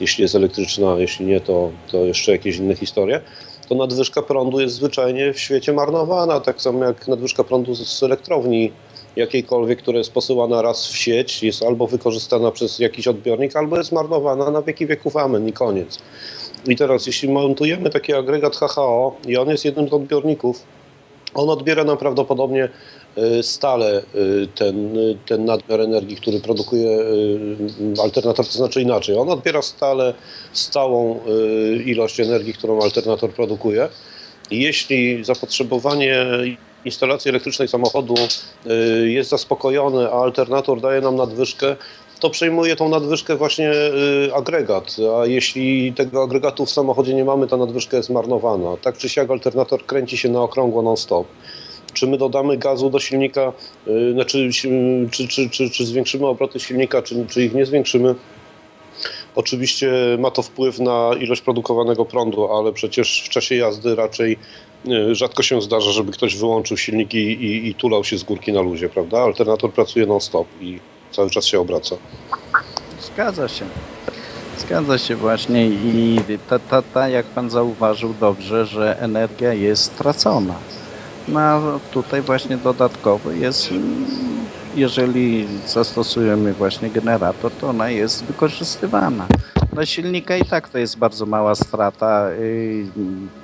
[0.00, 3.20] jeśli jest elektryczna, jeśli nie to, to jeszcze jakieś inne historie,
[3.68, 8.72] to nadwyżka prądu jest zwyczajnie w świecie marnowana, tak samo jak nadwyżka prądu z elektrowni
[9.16, 13.92] jakiejkolwiek, która jest posyłana raz w sieć, jest albo wykorzystana przez jakiś odbiornik, albo jest
[13.92, 15.98] marnowana na wieki wieków amen i koniec.
[16.68, 20.62] I teraz, jeśli montujemy taki agregat HHO i on jest jednym z odbiorników,
[21.34, 22.68] on odbiera nam prawdopodobnie
[23.18, 26.98] y, stale y, ten, y, ten nadmiar energii, który produkuje
[28.02, 29.16] alternator, to znaczy inaczej.
[29.16, 30.14] On odbiera stale
[30.52, 31.20] stałą
[31.84, 33.88] ilość energii, którą alternator produkuje.
[34.50, 36.26] Jeśli zapotrzebowanie
[36.84, 38.14] instalacji elektrycznej samochodu
[39.04, 41.76] jest zaspokojone, a alternator daje nam nadwyżkę,
[42.22, 43.72] to przejmuje tą nadwyżkę właśnie
[44.34, 44.96] agregat.
[45.20, 48.76] A jeśli tego agregatu w samochodzie nie mamy, ta nadwyżka jest marnowana.
[48.82, 51.26] Tak czy siak alternator kręci się na okrągło non-stop.
[51.92, 53.52] Czy my dodamy gazu do silnika,
[54.12, 54.50] znaczy,
[55.10, 58.14] czy, czy, czy, czy zwiększymy obroty silnika, czy, czy ich nie zwiększymy,
[59.34, 64.38] Oczywiście ma to wpływ na ilość produkowanego prądu, ale przecież w czasie jazdy raczej
[65.12, 68.60] rzadko się zdarza, żeby ktoś wyłączył silnik i, i, i tulał się z górki na
[68.60, 69.18] luzie, prawda?
[69.18, 70.78] Alternator pracuje non-stop i
[71.12, 71.96] cały czas się obraca.
[73.00, 73.64] Zgadza się.
[74.58, 80.54] Zgadza się właśnie i ta, ta, ta, jak pan zauważył dobrze, że energia jest stracona.
[81.28, 81.60] No a
[81.92, 83.68] tutaj właśnie dodatkowo jest,
[84.74, 89.26] jeżeli zastosujemy właśnie generator, to ona jest wykorzystywana.
[89.72, 92.86] Dla silnika i tak to jest bardzo mała strata yy,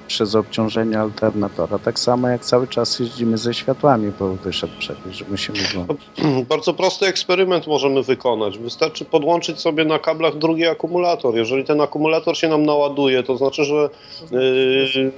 [0.06, 1.78] przez obciążenie alternatora.
[1.78, 6.08] Tak samo jak cały czas jeździmy ze światłami, bo wyszedł przepis, że musimy włączyć.
[6.48, 8.58] Bardzo prosty eksperyment możemy wykonać.
[8.58, 11.36] Wystarczy podłączyć sobie na kablach drugi akumulator.
[11.36, 13.90] Jeżeli ten akumulator się nam naładuje, to znaczy, że
[14.30, 15.12] yy,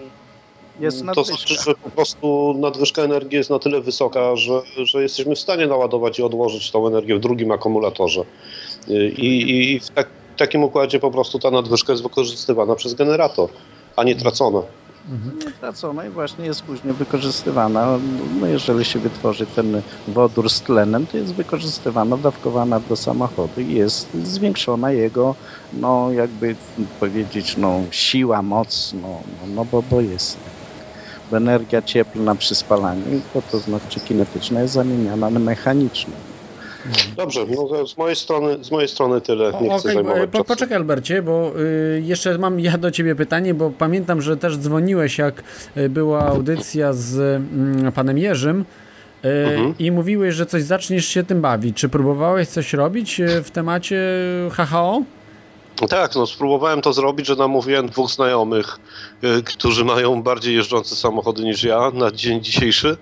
[0.80, 5.34] jest to znaczy, że po prostu nadwyżka energii jest na tyle wysoka, że, że jesteśmy
[5.34, 8.20] w stanie naładować i odłożyć tą energię w drugim akumulatorze.
[8.88, 13.49] Yy, I, i w tak, takim układzie po prostu ta nadwyżka jest wykorzystywana przez generator,
[13.97, 14.62] a nie tracona.
[15.11, 15.53] Mhm.
[15.61, 17.99] Tracona i właśnie jest później wykorzystywana.
[18.41, 23.74] No jeżeli się wytworzy ten wodór z tlenem, to jest wykorzystywana, dawkowana do samochodu i
[23.74, 25.34] jest zwiększona jego,
[25.72, 26.57] no jakby
[27.01, 29.20] powiedzieć, no siła, moc, no,
[29.55, 30.36] no, bo, bo jest.
[31.30, 36.12] Bo energia cieplna przy spalaniu, to, to znaczy kinetyczna jest zamieniana na mechaniczną.
[37.16, 39.53] Dobrze, no z mojej strony, z mojej strony tyle.
[39.61, 43.70] Nie chcę okay, po, Poczekaj Albercie, bo y, jeszcze mam ja do ciebie pytanie, bo
[43.70, 45.43] pamiętam, że też dzwoniłeś jak
[45.76, 47.18] y, była audycja z
[47.89, 48.64] y, panem Jerzym
[49.24, 49.74] y, mhm.
[49.78, 51.76] i mówiłeś, że coś zaczniesz się tym bawić.
[51.76, 54.01] Czy próbowałeś coś robić y, w temacie
[54.53, 55.03] HHO?
[55.89, 58.81] Tak, no spróbowałem to zrobić, że namówiłem dwóch znajomych,
[59.45, 62.97] którzy mają bardziej jeżdżące samochody niż ja na dzień dzisiejszy,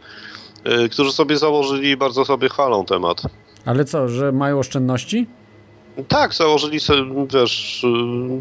[0.90, 3.22] którzy sobie założyli i bardzo sobie chwalą temat.
[3.64, 5.26] Ale co, że mają oszczędności?
[6.08, 7.84] Tak, założyli sobie, wiesz,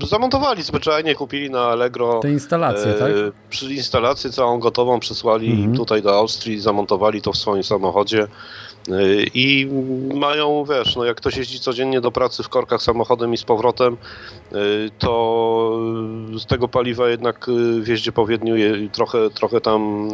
[0.03, 2.19] y, zamontowali zwyczajnie, kupili na Allegro.
[2.19, 3.11] Te instalacje, e, tak?
[3.49, 5.75] Przy instalację całą gotową przysłali mhm.
[5.75, 8.27] tutaj do Austrii, zamontowali to w swoim samochodzie.
[9.33, 9.69] I
[10.13, 13.97] mają, wiesz, no jak ktoś jeździ codziennie do pracy w korkach samochodem i z powrotem,
[14.53, 15.79] y, to
[16.37, 18.55] z tego paliwa jednak y, w jeździe po Wiedniu
[18.91, 20.09] trochę, trochę tam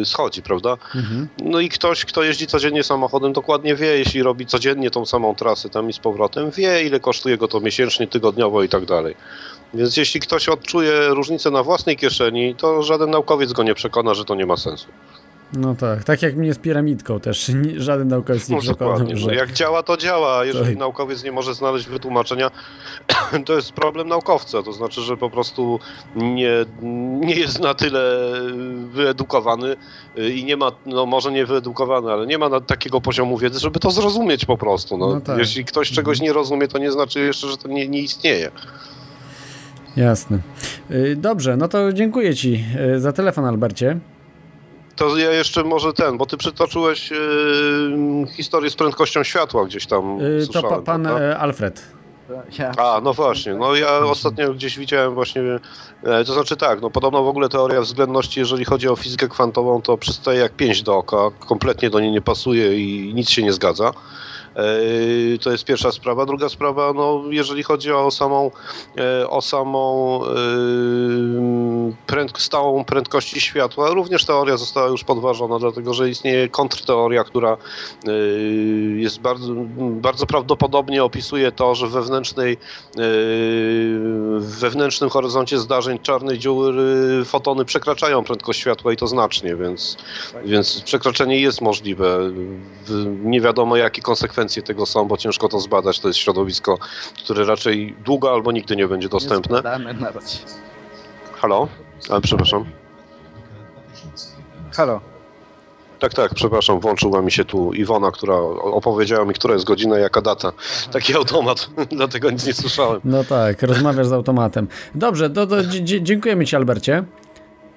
[0.00, 0.76] y, schodzi, prawda?
[0.94, 1.28] Mhm.
[1.44, 5.68] No i ktoś, kto jeździ codziennie samochodem, dokładnie wie, jeśli robi codziennie tą samą trasę
[5.68, 9.14] tam i z powrotem, wie ile kosztuje go to miesięcznie, tygodniowo i tak dalej.
[9.74, 14.24] Więc jeśli ktoś odczuje różnicę na własnej kieszeni, to żaden naukowiec go nie przekona, że
[14.24, 14.86] to nie ma sensu.
[15.56, 17.52] No tak, tak jak mnie z piramidką też.
[17.76, 19.26] Żaden naukowiec nie no, przekonał, że...
[19.26, 20.44] No jak działa, to działa.
[20.44, 20.78] Jeżeli to...
[20.78, 22.50] naukowiec nie może znaleźć wytłumaczenia,
[23.46, 24.62] to jest problem naukowca.
[24.62, 25.80] To znaczy, że po prostu
[26.16, 26.50] nie,
[27.20, 28.30] nie jest na tyle
[28.90, 29.76] wyedukowany
[30.34, 33.90] i nie ma, no może nie wyedukowany, ale nie ma takiego poziomu wiedzy, żeby to
[33.90, 34.98] zrozumieć po prostu.
[34.98, 35.38] No, no tak.
[35.38, 36.26] Jeśli ktoś czegoś mhm.
[36.26, 38.50] nie rozumie, to nie znaczy jeszcze, że to nie, nie istnieje.
[39.96, 40.38] Jasne.
[40.90, 43.98] Y, dobrze, no to dziękuję Ci y, za telefon, Albercie.
[44.96, 47.18] To ja jeszcze może ten, bo ty przytoczyłeś yy,
[48.36, 50.18] historię z prędkością światła gdzieś tam.
[50.18, 51.38] Yy, to pa, pan prawda?
[51.38, 51.94] Alfred.
[52.76, 53.54] A, no właśnie.
[53.54, 55.42] No ja ostatnio gdzieś widziałem właśnie,
[56.02, 59.82] e, to znaczy tak, no podobno w ogóle teoria względności, jeżeli chodzi o fizykę kwantową,
[59.82, 61.16] to przystaje jak pięć do oka,
[61.48, 63.92] kompletnie do niej nie pasuje i nic się nie zgadza.
[64.56, 66.26] E, to jest pierwsza sprawa.
[66.26, 68.50] Druga sprawa, no, jeżeli chodzi o samą,
[68.98, 69.94] e, o samą
[72.06, 73.90] prędk stałą prędkości światła.
[73.90, 77.56] Również teoria została już podważona, dlatego że istnieje kontrteoria, która
[78.96, 82.56] jest bardzo, bardzo prawdopodobnie opisuje to, że wewnętrznej,
[84.38, 89.96] wewnętrznym horyzoncie zdarzeń czarnej dziury fotony przekraczają prędkość światła i to znacznie, więc,
[90.44, 92.18] więc przekroczenie jest możliwe.
[93.24, 96.00] Nie wiadomo, jakie konsekwencje tego są, bo ciężko to zbadać.
[96.00, 96.78] To jest środowisko,
[97.24, 99.62] które raczej długo albo nigdy nie będzie dostępne.
[99.78, 100.38] Nie na razie.
[101.32, 101.68] Halo?
[102.10, 102.64] Ale przepraszam.
[104.72, 105.00] Halo.
[105.98, 110.20] Tak, tak, przepraszam, włączyła mi się tu Iwona, która opowiedziała mi, która jest godzina, jaka
[110.20, 110.52] data.
[110.92, 113.00] Taki automat, dlatego nic nie słyszałem.
[113.04, 114.68] No tak, rozmawiasz z automatem.
[114.94, 117.04] Dobrze, do, do, dziękujemy Ci, Albercie.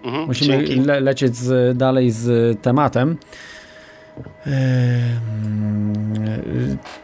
[0.03, 3.17] Mhm, Musimy le lecieć z, dalej z tematem.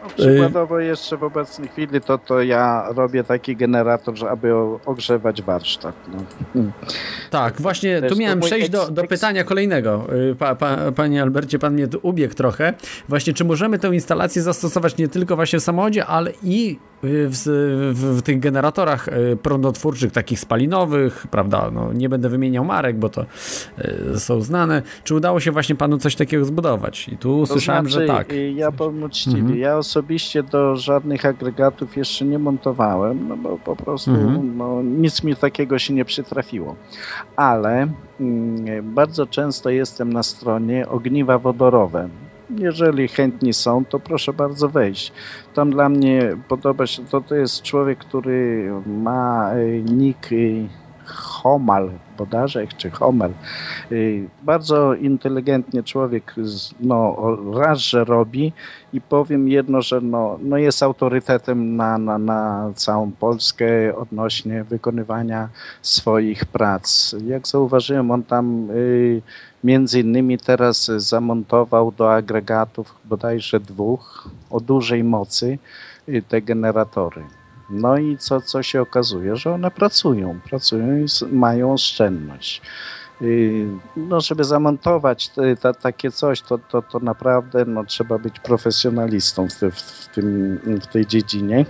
[0.04, 4.54] No, przykładowo jeszcze w obecnej chwili to, to ja robię taki generator, aby
[4.86, 5.96] ogrzewać warsztat.
[6.56, 6.62] No.
[7.30, 10.08] Tak, właśnie tu miałem przejść do, do pytania kolejnego.
[10.32, 12.74] Y, pa, pa, panie Albercie, pan mnie tu ubiegł trochę.
[13.10, 17.44] Właśnie, czy możemy tę instalację zastosować nie tylko właśnie w samochodzie, ale i w,
[17.94, 21.72] w, w, tych generatorach y, prądotwórczych, takich spalinowych, prawda?
[21.74, 23.26] No, nie będę wymieniał marek, bo to
[24.16, 24.82] y, są znane.
[25.04, 27.03] Czy udało się właśnie panu coś takiego zbudować?
[27.08, 28.34] I tu to słyszałem, znaczy, że tak.
[28.34, 29.60] Y, ja powiem uczciwie, mhm.
[29.60, 34.58] ja osobiście do żadnych agregatów jeszcze nie montowałem, no bo po prostu mhm.
[34.58, 36.76] no, nic mi takiego się nie przytrafiło.
[37.36, 37.88] Ale
[38.20, 42.10] mm, bardzo często jestem na stronie ogniwa wodorowe.
[42.58, 45.12] Jeżeli chętni są, to proszę bardzo wejść.
[45.54, 50.68] Tam dla mnie podoba się, to, to jest człowiek, który ma y, nick y,
[51.06, 53.32] Homal, Bodarzek czy Homel.
[53.92, 56.36] Y, bardzo inteligentnie człowiek
[56.80, 57.18] no,
[57.54, 58.54] raz, że robi
[58.94, 65.50] i powiem jedno, że no, no jest autorytetem na, na, na całą Polskę odnośnie wykonywania
[65.82, 67.16] swoich prac.
[67.26, 69.22] Jak zauważyłem, on tam y,
[69.64, 75.58] między innymi teraz zamontował do agregatów bodajże dwóch o dużej mocy
[76.10, 77.24] y, te generatory.
[77.70, 82.62] No i co, co się okazuje, że one pracują, pracują i mają oszczędność.
[83.98, 89.48] No, żeby zamontować te, te, takie coś, to, to, to naprawdę no, trzeba być profesjonalistą
[89.50, 91.66] w, w, tym, w tej dziedzinie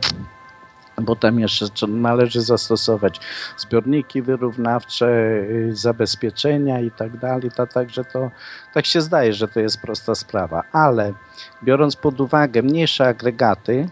[1.02, 3.20] bo tam jeszcze należy zastosować
[3.58, 7.52] zbiorniki wyrównawcze, y, zabezpieczenia i tak dalej.
[7.74, 8.32] Także to
[8.74, 11.14] tak się zdaje, że to jest prosta sprawa, ale
[11.64, 13.90] biorąc pod uwagę mniejsze agregaty,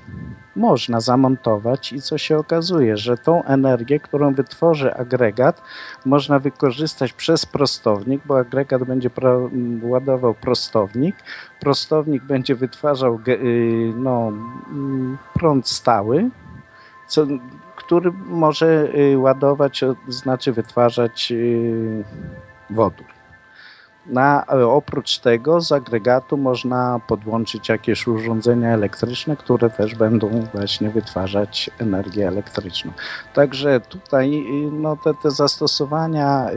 [0.56, 5.62] można zamontować i co się okazuje, że tą energię, którą wytworzy agregat,
[6.06, 9.10] można wykorzystać przez prostownik, bo agregat będzie
[9.84, 11.16] ładował prostownik,
[11.60, 16.30] prostownik będzie wytwarzał y, no, mm, prąd stały,
[17.12, 17.28] co,
[17.76, 22.04] który może y, ładować, znaczy wytwarzać y,
[22.70, 23.06] wodór.
[24.06, 30.90] Na, e, oprócz tego z agregatu można podłączyć jakieś urządzenia elektryczne, które też będą właśnie
[30.90, 32.92] wytwarzać energię elektryczną.
[33.34, 36.48] Także tutaj y, no, te, te zastosowania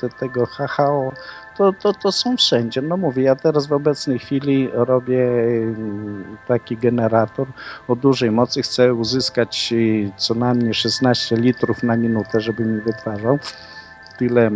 [0.00, 1.12] te, tego HHO
[1.56, 2.82] to, to, to są wszędzie.
[2.82, 5.28] No mówię, ja teraz w obecnej chwili robię
[6.48, 7.46] taki generator
[7.88, 8.62] o dużej mocy.
[8.62, 13.38] Chcę uzyskać y, co najmniej 16 litrów na minutę, żeby mi wytwarzał
[14.18, 14.50] tyle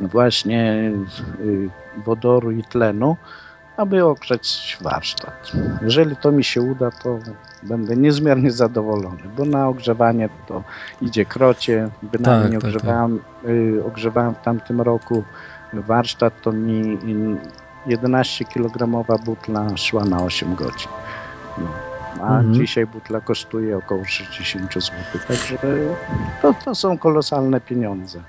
[0.00, 0.92] właśnie
[1.40, 1.70] y,
[2.04, 3.16] wodoru i tlenu,
[3.76, 5.52] aby ogrzeć warsztat.
[5.82, 7.18] Jeżeli to mi się uda, to
[7.62, 10.62] będę niezmiernie zadowolony, bo na ogrzewanie to
[11.00, 11.88] idzie krocie.
[12.02, 13.86] Bynajmniej tak, tak, ogrzewałem, tak.
[13.86, 15.24] ogrzewałem w tamtym roku
[15.82, 16.98] warsztat, to mi
[17.86, 20.88] 11 kg butla szła na 8 godzin.
[21.58, 21.68] No.
[22.22, 22.54] A mhm.
[22.54, 24.90] dzisiaj butla kosztuje około 60 zł.
[25.28, 25.58] Także
[26.42, 28.20] to, to są kolosalne pieniądze.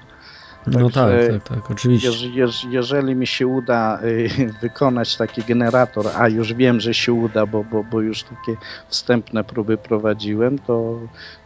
[0.67, 2.09] No tak, tak, tak, oczywiście.
[2.69, 4.29] jeżeli mi się uda y,
[4.61, 8.55] wykonać taki generator, a już wiem, że się uda, bo, bo, bo już takie
[8.87, 10.99] wstępne próby prowadziłem, to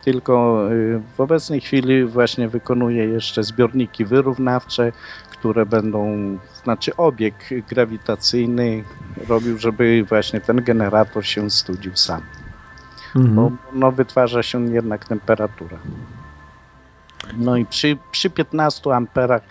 [0.04, 4.92] tylko y, w obecnej chwili właśnie wykonuję jeszcze zbiorniki wyrównawcze,
[5.40, 7.36] które będą, znaczy obieg
[7.70, 8.84] grawitacyjny
[9.28, 12.22] robił, żeby właśnie ten generator się studził sam.
[13.16, 13.36] Mhm.
[13.36, 15.78] Bo no, wytwarza się jednak temperatura.
[17.38, 19.42] No i przy, przy 15 amperach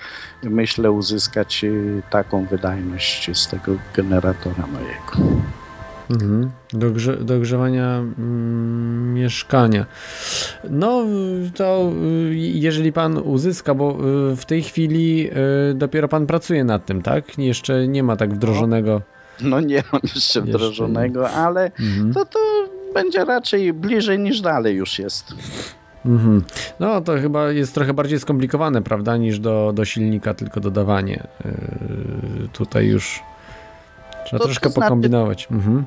[0.43, 5.33] myślę uzyskać y, taką wydajność z tego generatora mojego.
[6.11, 6.51] Mhm.
[6.73, 9.87] Do, grze, do grzewania mm, mieszkania.
[10.71, 11.05] No
[11.55, 11.93] to
[12.31, 13.99] y, jeżeli pan uzyska, bo
[14.33, 15.31] y, w tej chwili
[15.75, 17.39] dopiero pan pracuje nad tym, tak?
[17.39, 19.03] Jeszcze nie ma tak wdrożonego.
[19.41, 22.15] No, no nie mam jeszcze wdrożonego, jeszcze ale mhm.
[22.15, 22.39] to, to
[22.95, 25.35] będzie raczej bliżej niż dalej już jest.
[26.07, 26.43] Mhm.
[26.81, 31.27] No to chyba jest trochę bardziej skomplikowane, prawda, niż do, do silnika tylko dodawanie.
[31.45, 33.23] Yy, tutaj już
[34.25, 35.49] trzeba to, troszkę to znaczy, pokombinować.
[35.51, 35.85] Mhm.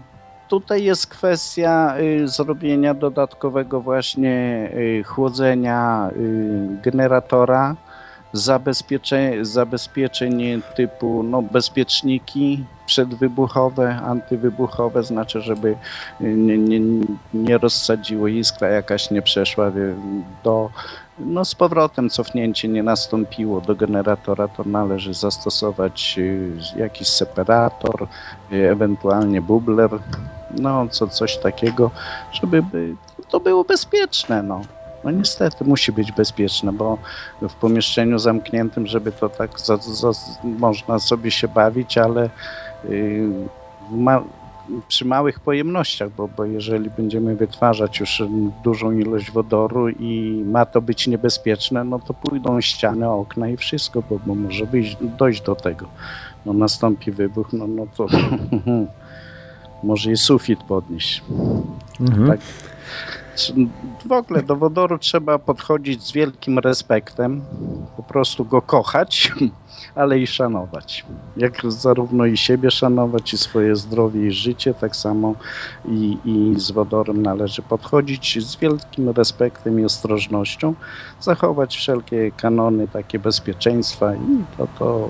[0.52, 7.76] Tutaj jest kwestia y, zrobienia dodatkowego właśnie y, chłodzenia y, generatora,
[8.34, 15.76] zabezpieczenie, zabezpieczenie typu no, bezpieczniki przedwybuchowe, antywybuchowe, znaczy, żeby
[16.20, 16.80] nie, nie,
[17.34, 19.72] nie rozsadziło iskra jakaś, nie przeszła
[20.44, 20.70] do,
[21.20, 26.20] no z powrotem cofnięcie nie nastąpiło do generatora, to należy zastosować
[26.76, 28.08] jakiś separator,
[28.52, 29.90] ewentualnie bubler,
[30.60, 31.92] no co, coś takiego,
[32.32, 32.64] żeby
[33.30, 34.62] to było bezpieczne, no.
[35.04, 36.98] No niestety musi być bezpieczne, bo
[37.42, 40.12] w pomieszczeniu zamkniętym, żeby to tak za, za,
[40.44, 42.30] można sobie się bawić, ale
[42.90, 43.30] yy,
[43.92, 44.24] ma,
[44.88, 48.24] przy małych pojemnościach, bo, bo jeżeli będziemy wytwarzać już
[48.64, 54.04] dużą ilość wodoru i ma to być niebezpieczne, no to pójdą ściany, okna i wszystko,
[54.10, 55.86] bo, bo może być, dojść do tego.
[56.46, 58.08] No nastąpi wybuch, no, no to
[59.84, 61.24] może i sufit podnieść.
[62.00, 62.28] Mhm.
[62.28, 62.40] Tak
[64.06, 67.42] w ogóle do wodoru trzeba podchodzić z wielkim respektem,
[67.98, 69.32] po prostu go kochać,
[69.96, 71.06] ale i szanować.
[71.38, 75.36] Jak zarówno i siebie szanować, i swoje zdrowie i życie, tak samo
[75.86, 80.74] i, i z wodorem należy podchodzić z wielkim respektem i ostrożnością,
[81.22, 85.10] zachować wszelkie kanony takie bezpieczeństwa i to, to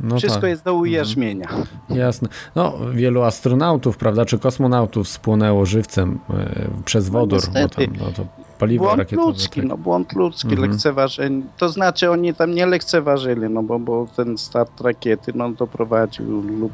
[0.00, 0.50] no Wszystko tak.
[0.50, 1.48] jest do ujarzmienia.
[1.48, 1.66] Mhm.
[1.90, 2.28] Jasne.
[2.54, 7.84] No, wielu astronautów, prawda, czy kosmonautów spłonęło żywcem e, przez no wodór, no, bo tam,
[8.00, 8.26] no, to
[8.58, 9.28] paliwo błąd rakietowe.
[9.28, 9.68] Ludzki, tak.
[9.68, 10.70] no, błąd ludzki, mhm.
[10.70, 11.42] lekceważenie.
[11.58, 16.72] To znaczy oni tam nie lekceważyli, no bo, bo ten start rakiety no, doprowadził, lub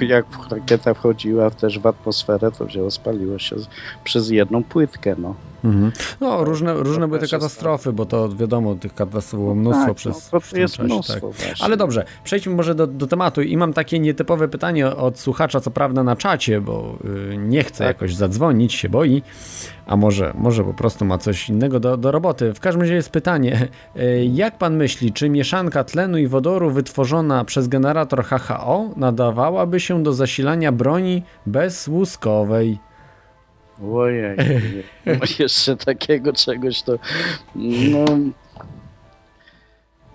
[0.00, 3.56] jak rakieta wchodziła też w atmosferę, to wzięło, spaliło się
[4.04, 5.14] przez jedną płytkę.
[5.18, 5.34] No.
[5.64, 5.92] Mhm.
[6.20, 10.32] No, różne, różne były te katastrofy, bo to wiadomo, tych katastrof było mnóstwo tak, przez,
[10.32, 11.54] no, to jest mnóstwo tak.
[11.60, 15.70] Ale dobrze, przejdźmy może do, do tematu i mam takie nietypowe pytanie od słuchacza, co
[15.70, 16.98] prawda na czacie, bo
[17.32, 17.86] y, nie chce tak.
[17.86, 19.22] jakoś zadzwonić, się boi,
[19.86, 22.54] a może, może po prostu ma coś innego do, do roboty.
[22.54, 27.44] W każdym razie jest pytanie, y, jak pan myśli, czy mieszanka tlenu i wodoru wytworzona
[27.44, 32.78] przez generator HHO nadawałaby się do zasilania broni bezłuskowej?
[33.82, 34.36] Ojej,
[35.38, 36.92] jeszcze takiego czegoś to.
[37.90, 38.04] No,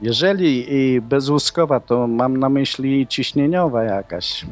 [0.01, 4.45] jeżeli i bezłuskowa, to mam na myśli ciśnieniowa jakaś.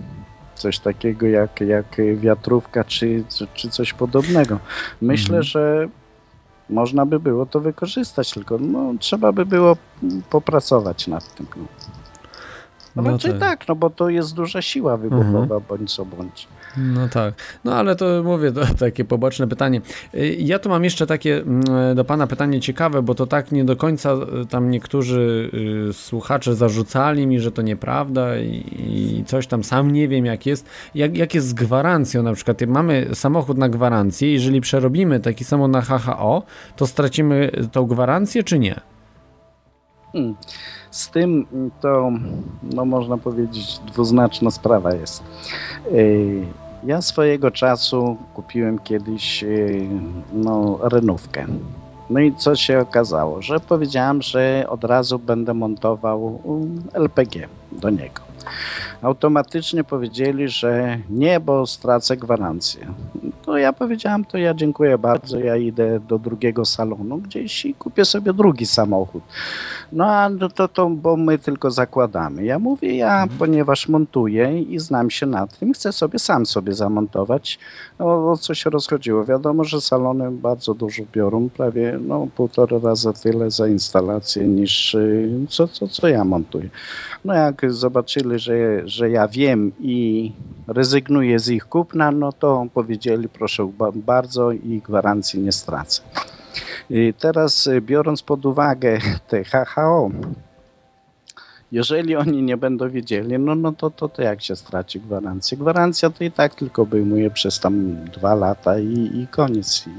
[0.55, 4.59] Coś takiego jak, jak wiatrówka czy, czy coś podobnego.
[5.01, 5.43] Myślę, mhm.
[5.43, 5.87] że
[6.69, 9.77] można by było to wykorzystać, tylko no, trzeba by było
[10.29, 11.47] popracować nad tym.
[12.95, 13.39] No, no raczej tak.
[13.39, 15.61] tak, no bo to jest duża siła wybuchowa, mhm.
[15.69, 16.47] bądź co bądź.
[16.77, 17.33] No tak.
[17.63, 19.81] No ale to mówię, to takie poboczne pytanie.
[20.13, 23.65] Y, ja tu mam jeszcze takie mm, do Pana pytanie ciekawe, bo to tak nie
[23.65, 25.51] do końca y, tam niektórzy
[25.89, 30.65] y, słuchacze zarzucali mi, że to nieprawda i coś tam sam nie wiem jak jest.
[30.95, 32.61] Jak, jak jest z gwarancją na przykład?
[32.67, 36.43] Mamy samochód na gwarancję, jeżeli przerobimy taki samochód na HHO,
[36.75, 38.81] to stracimy tą gwarancję czy nie?
[40.13, 40.35] Hmm.
[40.91, 41.45] Z tym
[41.81, 42.11] to,
[42.63, 45.23] no można powiedzieć, dwuznaczna sprawa jest.
[46.83, 49.87] Ja swojego czasu kupiłem kiedyś y,
[50.33, 51.45] no, renówkę.
[52.09, 53.41] No i co się okazało?
[53.41, 56.41] Że powiedziałem, że od razu będę montował
[56.93, 58.21] LPG do niego.
[59.01, 62.87] Automatycznie powiedzieli, że nie, bo stracę gwarancję.
[63.45, 68.05] To ja powiedziałem, to ja dziękuję bardzo, ja idę do drugiego salonu gdzieś i kupię
[68.05, 69.23] sobie drugi samochód.
[69.91, 72.45] No a to, to bo my tylko zakładamy.
[72.45, 73.39] Ja mówię, ja mhm.
[73.39, 77.59] ponieważ montuję i znam się na tym, chcę sobie sam sobie zamontować.
[77.99, 79.25] No, o co się rozchodziło?
[79.25, 85.45] Wiadomo, że salony bardzo dużo biorą, prawie no, półtora razy tyle za instalację niż y,
[85.49, 86.69] co, co, co ja montuję.
[87.25, 90.31] No jak zobaczyli, że, że ja wiem i
[90.67, 96.01] rezygnuję z ich kupna, no to powiedzieli proszę bardzo i gwarancji nie stracę.
[96.89, 100.09] I teraz y, biorąc pod uwagę te HHO,
[101.71, 105.57] jeżeli oni nie będą wiedzieli, no, no to, to, to jak się straci gwarancję?
[105.57, 109.87] Gwarancja to i tak tylko obejmuje przez tam dwa lata i, i koniec.
[109.87, 109.91] I...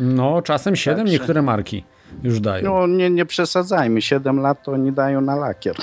[0.00, 1.12] No, czasem siedem Także...
[1.12, 1.84] niektóre marki
[2.22, 2.64] już dają.
[2.64, 5.76] No nie, nie przesadzajmy, siedem lat to oni dają na lakier.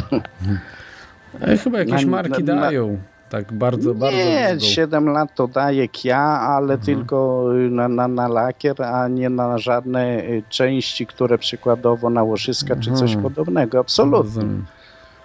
[1.41, 2.97] Ale chyba jakieś na, marki na, dają.
[3.29, 4.17] Tak bardzo, nie, bardzo.
[4.17, 6.81] Nie, 7 lat to daje Kia, ale mhm.
[6.81, 12.73] tylko na, na, na lakier, a nie na żadne y, części, które przykładowo na łożyska
[12.73, 12.81] mhm.
[12.81, 13.23] czy coś mhm.
[13.23, 13.79] podobnego.
[13.79, 14.43] Absolutnie.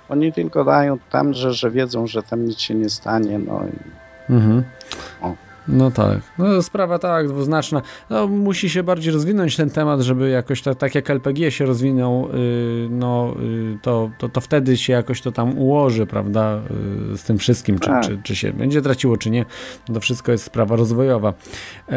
[0.08, 3.38] Oni tylko dają tam, że, że wiedzą, że tam nic się nie stanie.
[3.38, 4.32] No i...
[4.32, 4.64] mhm.
[5.22, 5.47] o.
[5.68, 7.82] No tak, no sprawa tak, dwuznaczna.
[8.10, 12.28] No, musi się bardziej rozwinąć ten temat, żeby jakoś to, tak jak LPG się rozwinął,
[12.32, 16.60] yy, no yy, to, to, to wtedy się jakoś to tam ułoży, prawda,
[17.10, 18.02] yy, z tym wszystkim, czy, tak.
[18.04, 19.44] czy, czy się będzie traciło, czy nie.
[19.94, 21.34] To wszystko jest sprawa rozwojowa.
[21.88, 21.96] Yy,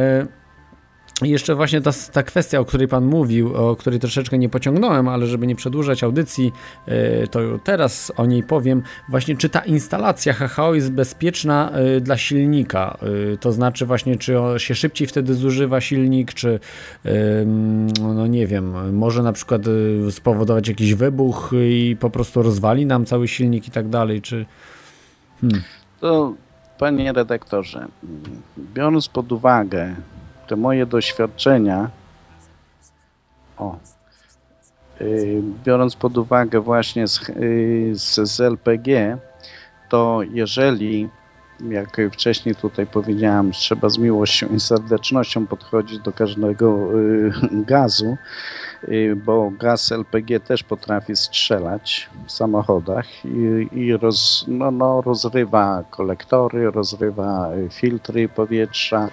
[1.30, 5.28] jeszcze właśnie ta, ta kwestia, o której Pan mówił, o której troszeczkę nie pociągnąłem, ale
[5.28, 6.52] żeby nie przedłużać audycji,
[6.86, 8.84] e, to teraz o niej powiem.
[9.10, 12.98] Właśnie, czy ta instalacja HHO jest bezpieczna e, dla silnika?
[13.34, 16.60] E, to znaczy, właśnie, czy się szybciej wtedy zużywa silnik, czy
[18.02, 19.62] no nie wiem, może na przykład
[20.10, 24.46] spowodować jakiś wybuch i po prostu rozwali nam cały silnik i tak dalej, czy.
[25.42, 25.62] Hmm.
[26.00, 26.34] To,
[26.78, 27.88] panie redaktorze,
[28.74, 29.96] biorąc pod uwagę
[30.52, 31.90] te moje doświadczenia,
[33.58, 33.78] o,
[35.00, 39.18] yy, biorąc pod uwagę właśnie z, yy, z, z LPG,
[39.90, 41.10] to jeżeli
[41.70, 48.18] jak wcześniej tutaj powiedziałem, trzeba z miłością i serdecznością podchodzić do każdego y, gazu,
[48.90, 55.84] y, bo gaz LPG też potrafi strzelać w samochodach i, i roz, no, no, rozrywa
[55.90, 59.10] kolektory, rozrywa filtry powietrza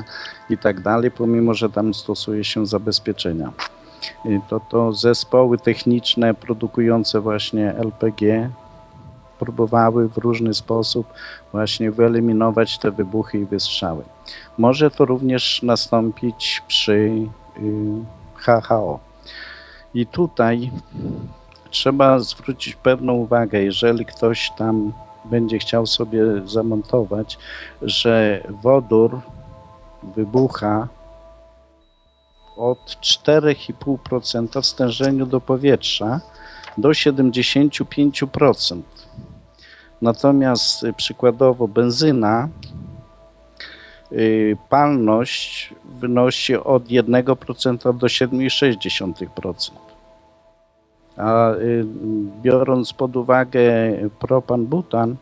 [0.50, 3.52] i tak dalej, pomimo, że tam stosuje się zabezpieczenia.
[4.26, 8.50] Y, to, to zespoły techniczne produkujące właśnie LPG
[9.38, 11.06] próbowały w różny sposób
[11.52, 14.04] właśnie wyeliminować te wybuchy i wystrzały.
[14.58, 17.26] Może to również nastąpić przy
[18.34, 18.98] HHO.
[19.94, 20.70] I tutaj
[21.70, 24.92] trzeba zwrócić pewną uwagę, jeżeli ktoś tam
[25.24, 27.38] będzie chciał sobie zamontować,
[27.82, 29.20] że wodór
[30.02, 30.88] wybucha
[32.56, 36.20] od 4,5% w stężeniu do powietrza
[36.78, 38.80] do 75%.
[40.02, 42.48] Natomiast y, przykładowo benzyna,
[44.12, 49.70] y, palność wynosi od 1% do 7,6%.
[51.16, 51.84] A y,
[52.42, 53.62] biorąc pod uwagę
[54.20, 55.16] propan-butan,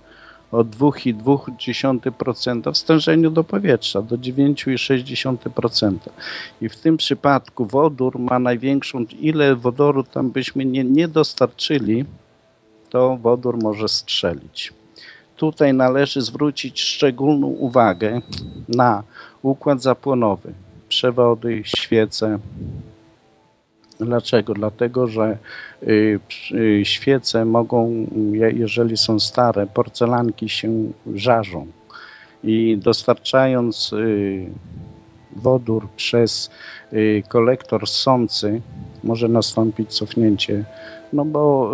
[0.53, 5.97] od 2,2% w stężeniu do powietrza do 9,6%.
[6.61, 12.05] I w tym przypadku wodór ma największą, ile wodoru tam byśmy nie, nie dostarczyli,
[12.91, 14.73] to wodór może strzelić.
[15.37, 18.21] Tutaj należy zwrócić szczególną uwagę
[18.69, 19.03] na
[19.43, 20.53] układ zapłonowy,
[20.89, 22.39] przewody, świece.
[24.01, 24.55] Dlaczego?
[24.55, 25.39] Dlatego, że
[25.83, 26.21] y,
[26.53, 28.07] y, świece mogą,
[28.55, 31.67] jeżeli są stare, porcelanki się żarzą
[32.45, 34.47] i dostarczając y,
[35.37, 36.51] wodór przez
[37.29, 38.61] kolektor sący
[39.05, 40.65] może nastąpić cofnięcie,
[41.13, 41.73] no bo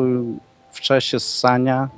[0.73, 1.89] w czasie ssania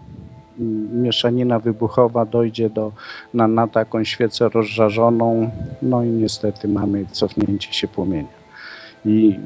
[0.92, 2.92] mieszanina wybuchowa dojdzie do,
[3.34, 5.50] na, na taką świecę rozżarzoną,
[5.82, 8.44] no i niestety mamy cofnięcie się płomienia
[9.04, 9.38] i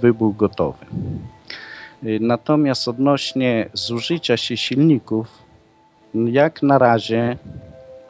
[0.00, 0.86] wybuch gotowy.
[2.20, 5.42] Natomiast odnośnie zużycia się silników,
[6.14, 7.36] jak na razie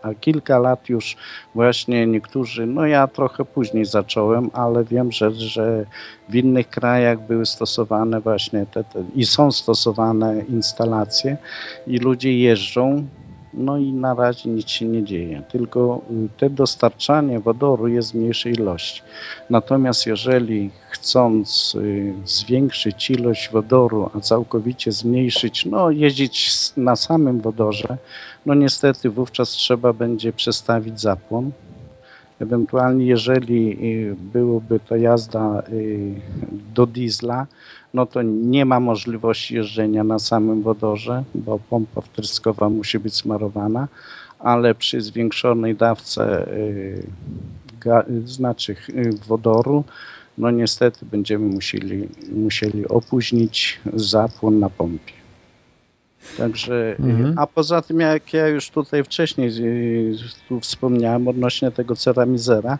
[0.02, 1.16] a kilka lat już
[1.54, 5.84] właśnie niektórzy, no ja trochę później zacząłem, ale wiem, że, że
[6.28, 11.36] w innych krajach były stosowane właśnie te, te i są stosowane instalacje
[11.86, 13.06] i ludzie jeżdżą
[13.54, 18.14] no i na razie nic się nie dzieje, tylko y, te dostarczanie wodoru jest w
[18.14, 19.02] mniejszej ilości.
[19.50, 27.96] Natomiast jeżeli chcąc y, zwiększyć ilość wodoru, a całkowicie zmniejszyć, no jeździć na samym wodorze,
[28.46, 31.50] no niestety wówczas trzeba będzie przestawić zapłon.
[32.40, 33.78] Ewentualnie jeżeli
[34.10, 35.62] y, byłoby to jazda
[36.74, 37.46] do diesla,
[37.94, 43.88] no to nie ma możliwości jeżdżenia na samym wodorze, bo pompa wtryskowa musi być smarowana,
[44.38, 47.06] ale przy zwiększonej dawce y,
[48.24, 49.84] znaczy y, wodoru,
[50.38, 55.21] no niestety będziemy musieli, musieli opóźnić zapłon na pompie.
[56.36, 57.38] Także, mhm.
[57.38, 60.16] a poza tym, jak ja już tutaj wcześniej y,
[60.48, 62.78] tu wspomniałem odnośnie tego ceramizera,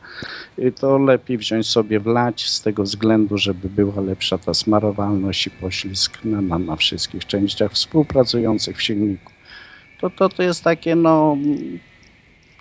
[0.59, 5.51] y, to lepiej wziąć sobie wlać z tego względu, żeby była lepsza ta smarowalność i
[5.51, 9.32] poślizg na, na, na wszystkich częściach współpracujących w silniku.
[10.01, 11.36] To, to, to jest takie, no,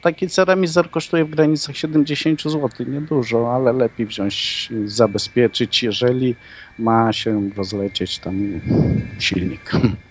[0.02, 6.36] taki ceramizer kosztuje w granicach 70 zł, niedużo, ale lepiej wziąć, zabezpieczyć, jeżeli
[6.80, 8.62] ma się rozlecieć tam
[9.20, 9.72] silnik.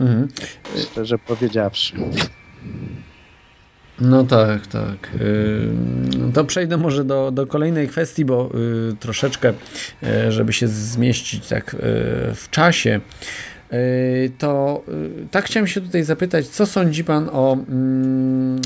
[0.00, 0.28] Mhm.
[0.76, 1.94] Szczerze powiedziawszy.
[4.00, 5.10] No tak, tak.
[5.20, 8.50] Y, to przejdę może do, do kolejnej kwestii, bo
[8.92, 9.52] y, troszeczkę,
[10.28, 11.76] y, żeby się zmieścić tak
[12.34, 13.00] w czasie,
[14.38, 14.84] to
[15.30, 18.60] tak chciałem się tutaj zapytać, co sądzi Pan o mm,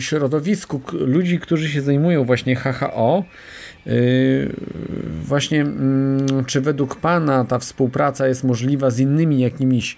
[0.00, 3.24] środowisku ludzi, którzy się zajmują właśnie HHO?
[5.22, 9.96] Właśnie, mm, czy według Pana ta współpraca jest możliwa z innymi jakimiś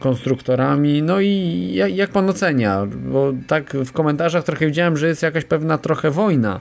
[0.00, 1.02] konstruktorami?
[1.02, 2.86] No i jak Pan ocenia?
[2.86, 6.60] Bo tak w komentarzach trochę widziałem, że jest jakaś pewna trochę wojna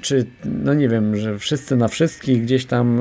[0.00, 3.00] czy, no nie wiem, że wszyscy na wszystkich gdzieś tam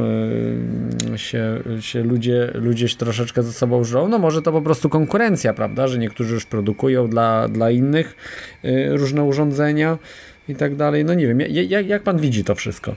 [1.14, 4.90] y, się, się ludzie, ludzie się troszeczkę ze sobą żrą, no może to po prostu
[4.90, 8.16] konkurencja, prawda, że niektórzy już produkują dla, dla innych
[8.90, 9.98] różne urządzenia
[10.48, 12.96] i tak dalej, no nie wiem, jak, jak pan widzi to wszystko?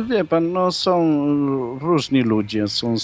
[0.00, 2.94] Wie pan, no są różni ludzie, są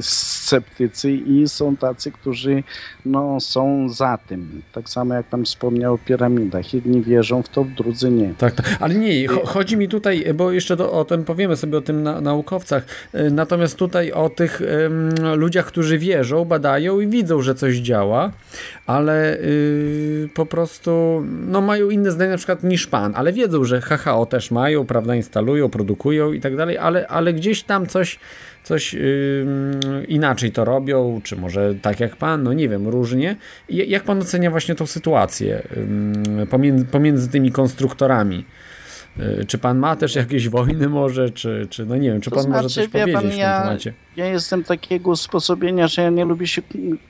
[0.00, 2.62] sceptycy i są tacy, którzy
[3.06, 4.62] no, są za tym.
[4.72, 6.74] Tak samo jak pan wspomniał o piramidach.
[6.74, 8.34] Jedni wierzą w to, drudzy nie.
[8.38, 8.76] Tak, tak.
[8.80, 12.20] ale nie, chodzi mi tutaj, bo jeszcze do, o tym powiemy sobie o tym na,
[12.20, 12.84] naukowcach,
[13.14, 18.30] y, natomiast tutaj o tych um, ludziach, którzy wierzą, badają i widzą, że coś działa,
[18.86, 23.80] ale y, po prostu no, mają inne zdanie na przykład niż pan, ale wiedzą, że
[23.80, 28.18] HHO też mają, prawda, instalują, produkują i tak dalej, ale, ale gdzieś tam coś
[28.62, 29.46] coś yy,
[30.08, 33.36] inaczej to robią, czy może tak jak pan, no nie wiem, różnie.
[33.68, 35.62] Jak pan ocenia właśnie tą sytuację
[36.36, 38.44] yy, pomiędzy, pomiędzy tymi konstruktorami?
[39.18, 42.42] Y, czy pan ma też jakieś wojny może, czy, czy no nie wiem, czy pan
[42.42, 43.92] znaczy, może coś powiedzieć pan, w tym ja, temacie?
[44.16, 46.62] Ja jestem takiego usposobienia, że ja nie lubię się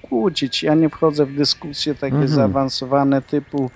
[0.02, 0.62] kłócić.
[0.62, 2.28] Ja nie wchodzę w dyskusje takie mhm.
[2.28, 3.70] zaawansowane typu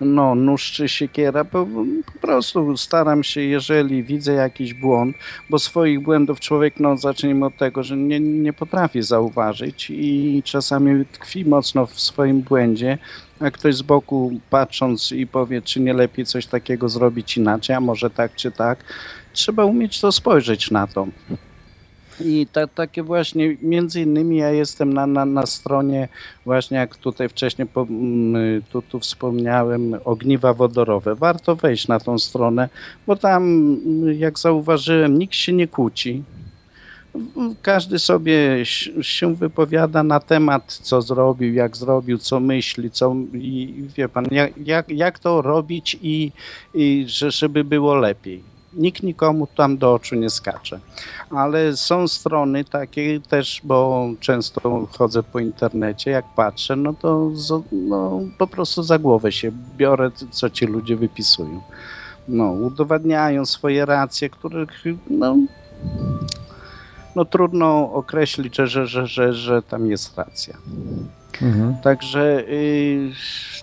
[0.00, 1.44] no, nóż czy siekiera.
[1.44, 1.66] Po,
[2.14, 5.16] po prostu staram się, jeżeli widzę jakiś błąd,
[5.50, 11.06] bo swoich błędów człowiek, no zacznijmy od tego, że nie, nie potrafi zauważyć i czasami
[11.06, 12.98] tkwi mocno w swoim błędzie,
[13.40, 17.80] a ktoś z boku patrząc i powie, czy nie lepiej coś takiego zrobić inaczej, a
[17.80, 18.84] może tak czy tak,
[19.32, 21.06] trzeba umieć to spojrzeć na to.
[22.24, 26.08] I ta, takie właśnie, między innymi ja jestem na, na, na stronie
[26.44, 27.86] właśnie jak tutaj wcześniej po,
[28.70, 31.14] tu, tu wspomniałem, ogniwa wodorowe.
[31.14, 32.68] Warto wejść na tą stronę,
[33.06, 33.76] bo tam
[34.18, 36.22] jak zauważyłem, nikt się nie kłóci.
[37.62, 38.64] Każdy sobie
[39.00, 44.26] się wypowiada na temat, co zrobił, jak zrobił, co myśli, co i wie pan,
[44.56, 46.32] jak, jak, to robić i,
[46.74, 48.42] i że, żeby było lepiej
[48.72, 50.80] nikt nikomu tam do oczu nie skacze.
[51.30, 57.30] Ale są strony takie też, bo często chodzę po internecie, jak patrzę, no to
[57.72, 61.60] no, po prostu za głowę się biorę, co ci ludzie wypisują.
[62.28, 65.36] No, udowadniają swoje racje, których no,
[67.16, 70.56] no trudno określić, że, że, że, że tam jest racja.
[71.42, 71.76] Mhm.
[71.82, 73.10] Także y,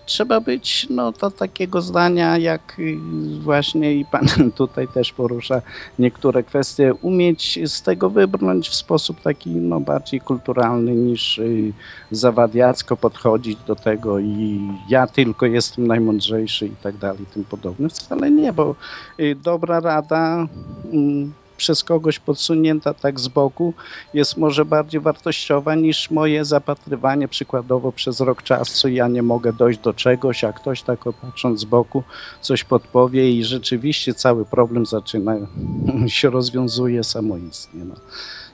[0.05, 2.97] trzeba być no, to takiego zdania, jak y,
[3.41, 5.61] właśnie i pan tutaj też porusza
[5.99, 11.73] niektóre kwestie, umieć z tego wybrnąć w sposób taki no, bardziej kulturalny niż y,
[12.11, 17.89] zawadiacko podchodzić do tego i ja tylko jestem najmądrzejszy i tak dalej, tym podobne.
[17.89, 18.75] Wcale nie, bo
[19.19, 20.47] y, dobra rada.
[20.93, 23.73] Y, przez kogoś podsunięta tak z boku
[24.13, 28.89] jest może bardziej wartościowa niż moje zapatrywanie przykładowo przez rok czasu.
[28.89, 32.03] Ja nie mogę dojść do czegoś, a ktoś tak patrząc z boku
[32.41, 35.35] coś podpowie i rzeczywiście cały problem zaczyna
[36.07, 37.85] się rozwiązuje samoistnie.
[37.85, 37.95] No.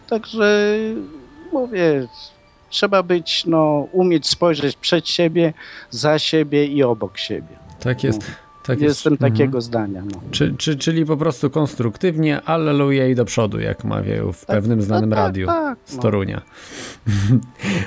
[0.10, 0.78] Także
[1.54, 2.08] mówię,
[2.70, 5.54] trzeba być, no, umieć spojrzeć przed siebie,
[5.90, 7.58] za siebie i obok siebie.
[7.80, 8.43] Tak jest.
[8.64, 8.68] No.
[8.68, 9.22] Tak Jestem jest.
[9.22, 9.62] takiego mhm.
[9.62, 10.04] zdania.
[10.06, 10.22] No.
[10.32, 14.82] Czy, czy, czyli po prostu konstruktywnie, alleluja i do przodu, jak mawiają w tak, pewnym
[14.82, 16.02] znanym no, tak, radiu tak, z no.
[16.02, 16.42] Torunia.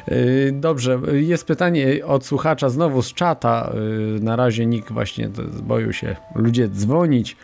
[0.09, 3.73] Y, dobrze, jest pytanie od słuchacza znowu z czata.
[4.17, 5.31] Y, na razie nikt właśnie
[5.63, 7.37] boją się ludzie dzwonić.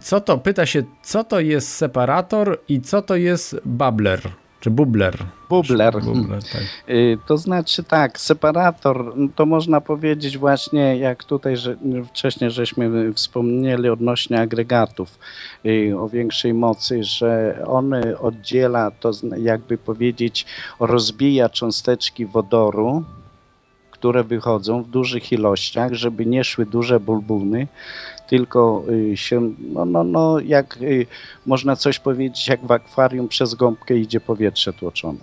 [0.00, 4.20] Co to, pyta się, co to jest separator i co to jest bubbler?
[4.60, 5.16] Czy bubler?
[5.48, 6.00] Bubler.
[6.04, 6.62] bubler tak.
[6.88, 11.76] Y, to znaczy tak, separator, to można powiedzieć właśnie, jak tutaj że,
[12.08, 15.18] wcześniej żeśmy wspomnieli odnośnie agregatów
[15.66, 20.46] y, o większej mocy, że on oddziela, to jakby powiedzieć,
[20.80, 23.04] rozbija cząsteczki wodoru,
[23.90, 27.66] które wychodzą w dużych ilościach, żeby nie szły duże bulbuny,
[28.28, 31.06] tylko y, się, no, no, no jak y,
[31.46, 35.18] można coś powiedzieć, jak w akwarium przez gąbkę idzie powietrze tłoczone.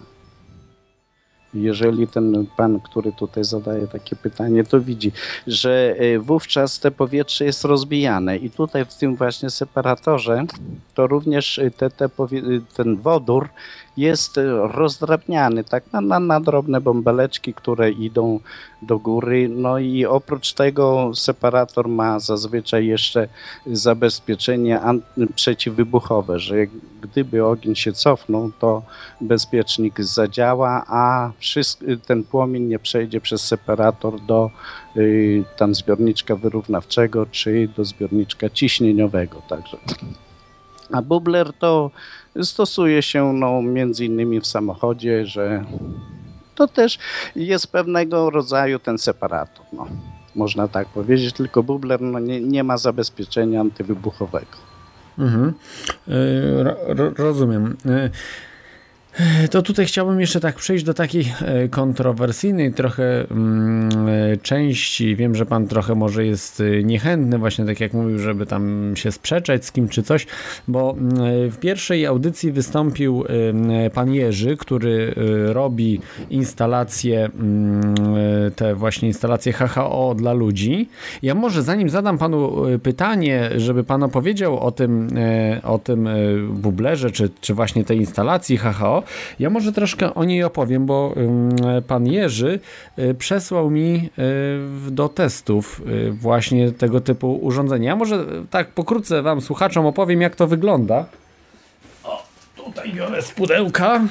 [1.54, 5.12] Jeżeli ten pan, który tutaj zadaje takie pytanie, to widzi,
[5.48, 10.46] że y, wówczas te powietrze jest rozbijane i tutaj w tym właśnie separatorze
[10.94, 12.10] to również te, te,
[12.76, 13.50] ten wodór
[13.98, 14.40] jest
[14.74, 18.40] rozdrabniany tak na, na, na drobne bąbeleczki, które idą
[18.82, 19.50] do góry.
[19.50, 23.28] No i oprócz tego separator ma zazwyczaj jeszcze
[23.66, 24.80] zabezpieczenie
[25.36, 26.56] przeciwwybuchowe, że
[27.02, 28.82] gdyby ogień się cofnął, to
[29.22, 31.32] bezpiecznik zadziała, a
[32.08, 34.50] ten płomień nie przejdzie przez separator do
[34.98, 39.42] y, tam zbiorniczka wyrównawczego czy do zbiorniczka ciśnieniowego.
[39.50, 39.78] Także.
[40.92, 41.92] A bubler to
[42.44, 45.66] stosuje się no, między innymi w samochodzie, że
[46.56, 47.00] to też
[47.36, 49.66] jest pewnego rodzaju ten separator.
[49.74, 49.88] No
[50.36, 54.58] można tak powiedzieć, tylko bubler no, nie, nie ma zabezpieczenia antywybuchowego.
[55.20, 55.54] Mhm.
[56.08, 57.78] E, rozumiem.
[59.52, 65.16] To tutaj chciałbym jeszcze tak przejść do takiej e, kontrowersyjnej trochę mm, e, części.
[65.16, 69.12] Wiem, że pan trochę może jest e, niechętny, właśnie tak jak mówił, żeby tam się
[69.12, 70.28] sprzeczać z kim czy coś,
[70.68, 73.24] bo mm, w pierwszej audycji wystąpił
[73.94, 75.14] pan Jerzy, który
[75.46, 77.96] robi instalacje, mm,
[78.56, 80.90] te właśnie instalacje HHO dla ludzi.
[81.22, 85.10] Ja może zanim zadam panu pytanie, żeby pan opowiedział o tym,
[85.64, 86.10] o tym
[86.50, 89.04] bublerze, czy, czy właśnie tej instalacji HHO,
[89.40, 91.16] ja może troszkę o niej opowiem, bo
[91.88, 92.60] pan Jerzy
[93.00, 94.10] y, przesłał mi
[94.88, 97.90] y, do testów y, właśnie tego typu urządzenia.
[97.90, 101.06] Ja może tak pokrótce wam słuchaczom opowiem, jak to wygląda.
[102.04, 102.24] O,
[102.56, 104.02] tutaj biorę z pudełka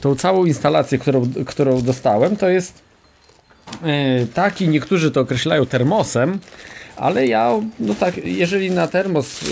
[0.00, 2.36] tą całą instalację, którą, którą dostałem.
[2.36, 2.90] To jest
[4.34, 6.38] taki, niektórzy to określają termosem,
[6.96, 9.44] ale ja, no tak, jeżeli na termos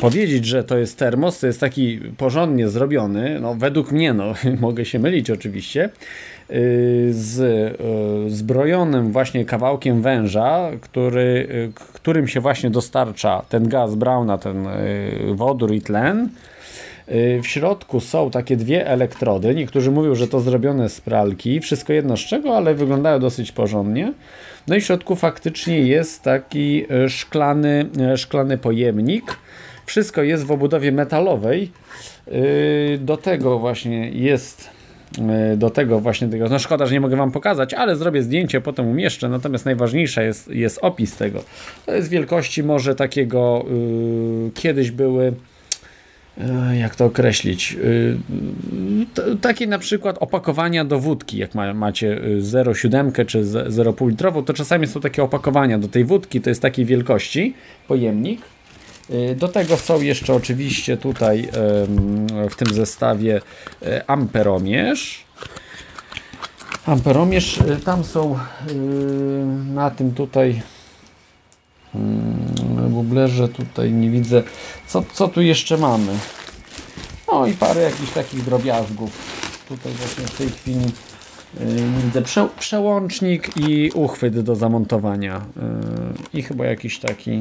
[0.00, 4.84] powiedzieć, że to jest termos, to jest taki porządnie zrobiony, no według mnie, no mogę
[4.84, 12.70] się mylić oczywiście, y, z y, zbrojonym właśnie kawałkiem węża, który, y, którym się właśnie
[12.70, 14.66] dostarcza ten gaz Brauna, ten
[15.34, 16.28] wodór i tlen.
[17.42, 19.54] W środku są takie dwie elektrody.
[19.54, 21.60] Niektórzy mówią, że to zrobione z pralki.
[21.60, 24.12] Wszystko jedno z czego, ale wyglądają dosyć porządnie.
[24.68, 29.36] No i w środku faktycznie jest taki szklany, szklany pojemnik,
[29.86, 31.70] wszystko jest w obudowie metalowej.
[32.26, 34.76] Yy, do tego właśnie jest
[35.56, 38.88] do tego właśnie tego, no szkoda, że nie mogę wam pokazać, ale zrobię zdjęcie, potem
[38.88, 41.44] umieszczę, natomiast najważniejsza jest, jest opis tego.
[41.86, 43.64] To jest wielkości może takiego,
[44.44, 45.32] yy, kiedyś były
[46.78, 53.44] jak to określić, yy, takie na przykład opakowania do wódki, jak ma, macie 0,7 czy
[53.44, 57.54] 0,5 litrową, to czasami są takie opakowania do tej wódki, to jest takiej wielkości
[57.88, 58.40] pojemnik.
[59.36, 61.48] Do tego są jeszcze oczywiście tutaj
[62.50, 63.40] w tym zestawie
[64.06, 65.24] amperomierz.
[66.86, 68.38] Amperomierz, tam są
[69.74, 70.62] na tym tutaj
[72.88, 74.42] bublerze, tutaj nie widzę,
[74.86, 76.12] co, co tu jeszcze mamy.
[77.32, 79.10] No i parę jakichś takich drobiazgów.
[79.68, 80.92] Tutaj właśnie w tej chwili
[82.04, 85.44] widzę prze, przełącznik i uchwyt do zamontowania.
[86.34, 87.40] I chyba jakiś taki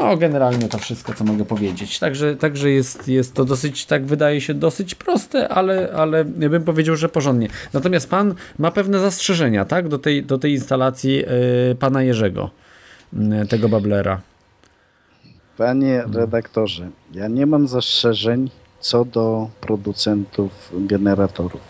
[0.00, 1.98] no, generalnie to wszystko, co mogę powiedzieć.
[1.98, 6.96] Także, także jest, jest to dosyć, tak wydaje się, dosyć proste, ale, ale bym powiedział,
[6.96, 7.48] że porządnie.
[7.72, 12.50] Natomiast pan ma pewne zastrzeżenia, tak, do tej, do tej instalacji yy, pana Jerzego,
[13.12, 14.20] yy, tego bablera.
[15.56, 18.50] Panie redaktorze, ja nie mam zastrzeżeń
[18.80, 21.60] co do producentów generatorów.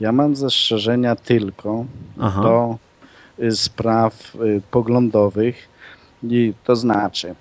[0.00, 1.84] Ja mam zastrzeżenia tylko
[2.20, 2.42] Aha.
[2.42, 2.78] do
[3.44, 5.68] y, spraw y, poglądowych,
[6.22, 7.34] i to znaczy,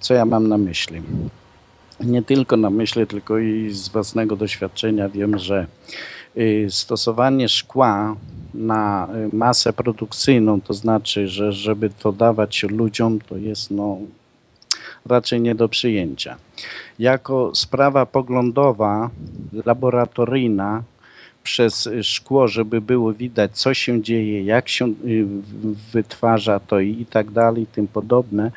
[0.00, 1.02] co ja mam na myśli?
[2.00, 5.66] Nie tylko na myśli, tylko i z własnego doświadczenia wiem, że
[6.36, 8.16] y, stosowanie szkła
[8.54, 13.98] na y, masę produkcyjną, to znaczy, że żeby to dawać ludziom, to jest no,
[15.06, 16.36] raczej nie do przyjęcia.
[16.98, 19.10] Jako sprawa poglądowa,
[19.66, 20.82] laboratoryjna,
[21.44, 25.26] przez szkło, żeby było widać, co się dzieje, jak się y,
[25.92, 28.50] wytwarza to i tak dalej, tym podobne,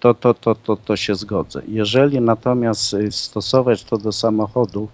[0.00, 1.62] to, to, to, to, to się zgodzę.
[1.68, 4.90] Jeżeli natomiast y, stosować to do samochodów,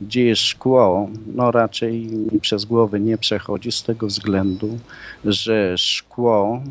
[0.00, 2.10] gdzie jest szkło, no raczej
[2.40, 4.78] przez głowę nie przechodzi z tego względu,
[5.24, 6.62] że szkło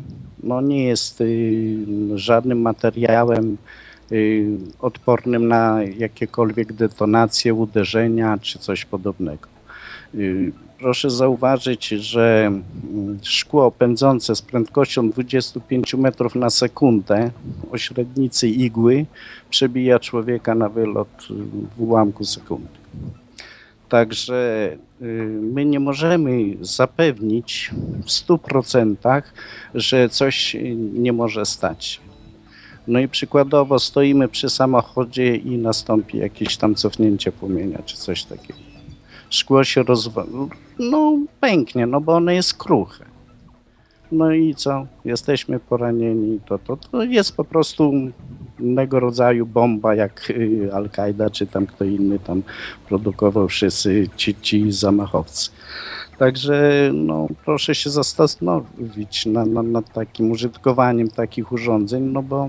[0.42, 1.76] no nie jest y,
[2.14, 3.56] żadnym materiałem
[4.80, 9.59] odpornym na jakiekolwiek detonacje, uderzenia czy coś podobnego.
[10.14, 17.30] Y, proszę zauważyć, że mm, szkło pędzące z prędkością 25 metrów na sekundę
[17.70, 19.06] o średnicy igły
[19.50, 21.28] przebija człowieka na wylot
[21.76, 22.80] w ułamku sekundy.
[23.88, 24.70] Także
[25.02, 25.04] y,
[25.40, 26.30] my nie możemy
[26.60, 27.70] zapewnić
[28.04, 29.22] w 100%,
[29.74, 30.56] że coś
[30.92, 32.00] nie może stać.
[32.86, 38.69] No i przykładowo stoimy przy samochodzie i nastąpi jakieś tam cofnięcie płomienia czy coś takiego
[39.30, 40.30] szkło się rozwali,
[40.78, 43.04] no pęknie, no bo ono jest kruche.
[44.12, 44.86] no i co?
[45.04, 47.92] Jesteśmy poranieni, to, to, to jest po prostu
[48.60, 52.42] innego rodzaju bomba, jak y, Al-Kaida, czy tam kto inny tam
[52.88, 55.50] produkował wszyscy ci, ci zamachowcy.
[56.18, 62.48] Także no, proszę się zastanowić nad, nad, nad takim użytkowaniem takich urządzeń, no bo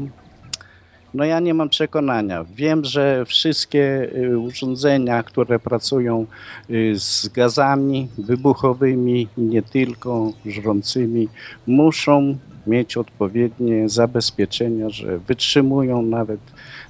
[1.13, 2.45] no ja nie mam przekonania.
[2.55, 6.25] Wiem, że wszystkie y, urządzenia, które pracują
[6.69, 11.27] y, z gazami wybuchowymi, nie tylko żrącymi,
[11.67, 16.39] muszą mieć odpowiednie zabezpieczenia, że wytrzymują nawet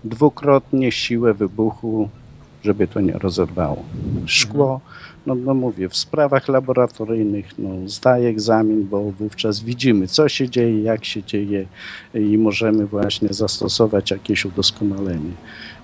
[0.03, 2.09] dwukrotnie siłę wybuchu,
[2.63, 3.83] żeby to nie rozerwało.
[4.25, 4.81] Szkło
[5.25, 10.83] no, no mówię, w sprawach laboratoryjnych no, zdaję egzamin, bo wówczas widzimy, co się dzieje,
[10.83, 11.65] jak się dzieje
[12.13, 15.31] i możemy właśnie zastosować jakieś udoskonalenie.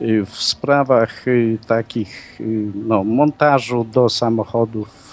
[0.01, 5.07] Y, w sprawach y, takich y, no, montażu do samochodów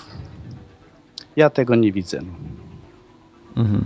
[1.37, 2.21] ja tego nie widzę.
[3.57, 3.85] Mhm.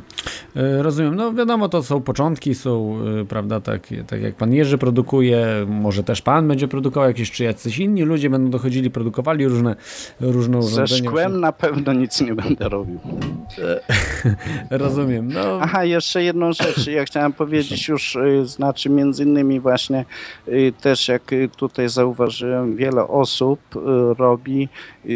[0.57, 1.15] E, rozumiem.
[1.15, 6.05] No wiadomo, to są początki, są, e, prawda, tak, tak jak pan Jerzy produkuje, może
[6.05, 9.77] też pan będzie produkował jakieś, czy jacyś inni ludzie będą dochodzili, produkowali różne,
[10.20, 10.86] różne urządzenia.
[10.86, 13.01] Ze szkłem na pewno nic nie będę robił.
[14.70, 15.32] Rozumiem.
[15.32, 15.59] No.
[15.62, 16.86] Aha, jeszcze jedną rzecz.
[16.86, 20.05] Ja chciałem powiedzieć już, e, znaczy między innymi właśnie
[20.81, 21.23] też jak
[21.57, 23.61] tutaj zauważyłem, wiele osób
[24.19, 24.69] robi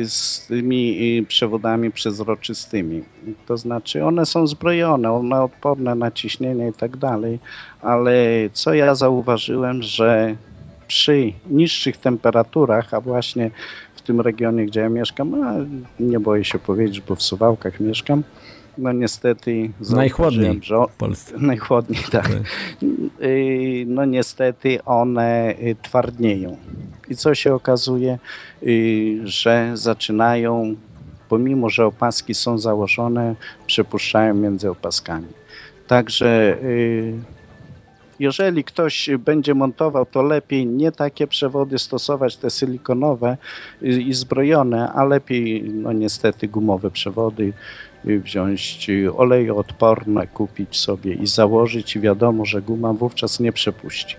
[0.04, 3.02] z tymi przewodami przezroczystymi.
[3.46, 7.38] To znaczy one są zbrojone, one odporne na ciśnienie i tak dalej,
[7.82, 8.14] ale
[8.52, 10.36] co ja zauważyłem, że
[10.86, 13.50] przy niższych temperaturach, a właśnie
[13.94, 15.34] w tym regionie, gdzie ja mieszkam,
[16.00, 18.22] nie boję się powiedzieć, bo w Suwałkach mieszkam,
[18.78, 21.34] no niestety najchłodniej że, w Polsce.
[21.52, 22.28] Najchłodniej, tak.
[22.28, 22.32] tak.
[23.22, 26.56] Y, no niestety one y, twardnieją.
[27.08, 28.18] I co się okazuje,
[28.62, 30.76] y, że zaczynają
[31.32, 33.34] pomimo że opaski są założone,
[33.66, 35.26] przepuszczają między opaskami.
[35.86, 37.14] Także y,
[38.18, 43.36] jeżeli ktoś będzie montował, to lepiej nie takie przewody stosować, te silikonowe
[43.82, 47.52] i zbrojone, a lepiej, no niestety, gumowe przewody
[48.06, 54.16] y, wziąć y, olejoodporne, kupić sobie i założyć i wiadomo, że guma wówczas nie przepuści.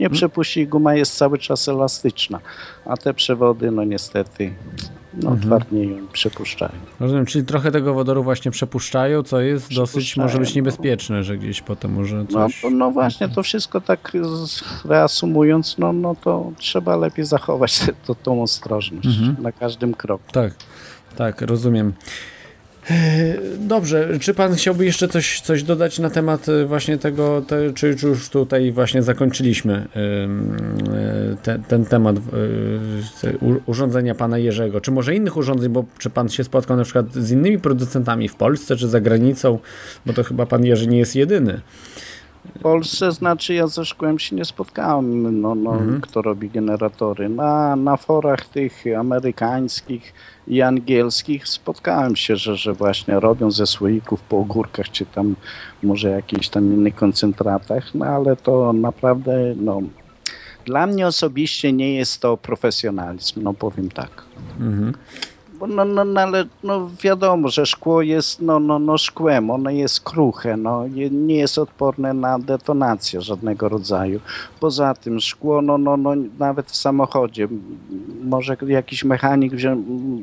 [0.00, 0.16] Nie hmm?
[0.16, 2.40] przepuści guma jest cały czas elastyczna,
[2.84, 4.52] a te przewody, no niestety,
[5.22, 5.62] no, mhm.
[5.72, 6.72] i przepuszczają.
[7.00, 10.56] Rozumiem, czyli trochę tego wodoru właśnie przepuszczają, co jest dosyć, może być no.
[10.56, 12.62] niebezpieczne, że gdzieś potem może no, coś...
[12.62, 14.12] No, no właśnie, to wszystko tak
[14.84, 19.36] reasumując, no, no to trzeba lepiej zachować to, tą ostrożność mhm.
[19.42, 20.24] na każdym kroku.
[20.32, 20.54] Tak,
[21.16, 21.92] tak, rozumiem.
[22.90, 27.72] E, dobrze, czy pan chciałby jeszcze coś, coś dodać na temat e, właśnie tego, te,
[27.72, 32.16] czy, czy, już tutaj właśnie zakończyliśmy e, te, ten temat
[33.66, 37.30] urządzenia pana Jerzego, czy może innych urządzeń, bo czy pan się spotkał na przykład z
[37.30, 39.58] innymi producentami w Polsce czy za granicą,
[40.06, 41.60] bo to chyba pan Jerzy nie jest jedyny.
[42.56, 46.00] W Polsce znaczy ja ze szkłem się nie spotkałem, no, no, mhm.
[46.00, 47.28] kto robi generatory.
[47.28, 50.14] Na, na forach tych amerykańskich
[50.48, 55.36] i angielskich spotkałem się, że, że właśnie robią ze słoików po ogórkach, czy tam
[55.82, 59.82] może jakichś tam innych koncentratach, no ale to naprawdę, no,
[60.64, 64.22] dla mnie osobiście nie jest to profesjonalizm, no powiem tak.
[64.60, 64.92] Mhm
[65.60, 70.00] no, no, no, ale no wiadomo, że szkło jest no, no, no szkłem, ono jest
[70.00, 74.20] kruche, no, nie jest odporne na detonację żadnego rodzaju.
[74.60, 77.48] Poza tym szkło, no, no, no, nawet w samochodzie,
[78.24, 79.52] może jakiś mechanik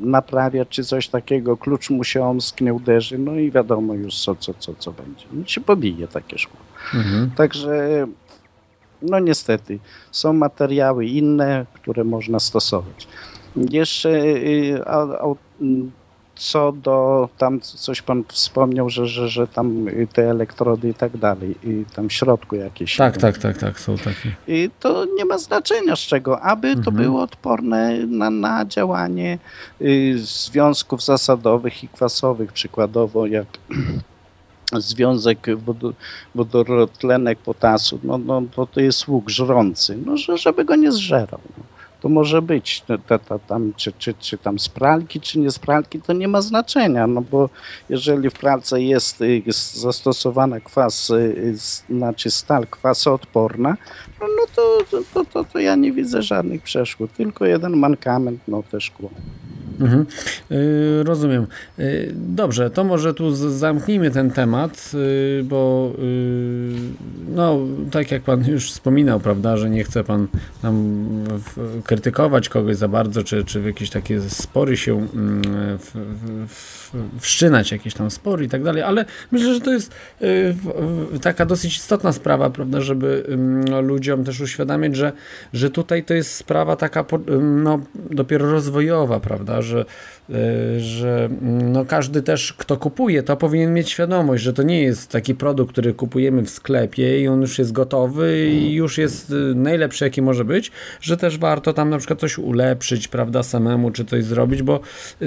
[0.02, 4.54] naprawia czy coś takiego, klucz mu się omsknie, uderzy, no i wiadomo już co, co,
[4.54, 5.26] co, co będzie.
[5.32, 6.60] No, się pobije takie szkło.
[6.94, 7.30] Mhm.
[7.30, 8.06] Także
[9.02, 9.78] no niestety,
[10.10, 13.08] są materiały inne, które można stosować.
[13.56, 14.80] Jeszcze y,
[16.34, 21.54] co do, tam coś pan wspomniał, że, że, że tam te elektrody i tak dalej,
[21.64, 22.96] i tam w środku jakieś.
[22.96, 24.34] Tak, tak, tak, tak, są takie.
[24.48, 26.84] I to nie ma znaczenia z czego, aby mhm.
[26.84, 29.38] to było odporne na, na działanie
[29.80, 33.46] y, związków zasadowych i kwasowych, przykładowo jak
[34.72, 35.46] związek
[36.34, 41.40] wodorotlenek potasu, no, no to, to jest łuk żrący, no, żeby go nie zżerał.
[41.58, 41.71] No
[42.02, 45.58] to może być ta, ta, tam, czy, czy, czy tam z pralki, czy nie z
[45.58, 47.48] pralki, to nie ma znaczenia, no bo
[47.88, 51.54] jeżeli w pralce jest, jest zastosowana kwas, y,
[51.90, 53.76] znaczy stal kwasoodporna,
[54.20, 54.78] no, no to,
[55.14, 59.10] to, to, to, ja nie widzę żadnych przeszkód, tylko jeden mankament, no te szkło.
[59.80, 60.06] Mhm.
[60.50, 61.46] Yy, rozumiem.
[61.78, 66.72] Yy, dobrze, to może tu zamknijmy ten temat, yy, bo y,
[67.28, 67.58] no,
[67.90, 70.26] tak jak pan już wspominał, prawda, że nie chce pan
[70.62, 71.04] nam
[71.84, 75.42] krytykować kogoś za bardzo, czy, czy w jakieś takie spory się mm,
[75.78, 75.90] w,
[76.48, 76.81] w,
[77.20, 80.54] wszczynać, jakieś tam spory i tak dalej, ale myślę, że to jest y,
[81.22, 83.26] taka dosyć istotna sprawa, prawda, żeby
[83.82, 85.12] ludziom też uświadamiać, że,
[85.52, 87.04] że tutaj to jest sprawa taka
[87.40, 89.84] no, dopiero rozwojowa, prawda, że,
[90.78, 91.28] że
[91.62, 95.72] no każdy też, kto kupuje, to powinien mieć świadomość, że to nie jest taki produkt,
[95.72, 100.22] który kupujemy w sklepie i on już jest gotowy i już jest e, najlepszy, jaki
[100.22, 100.70] może być,
[101.00, 104.80] że też warto tam na przykład coś ulepszyć, prawda, samemu, czy coś zrobić, bo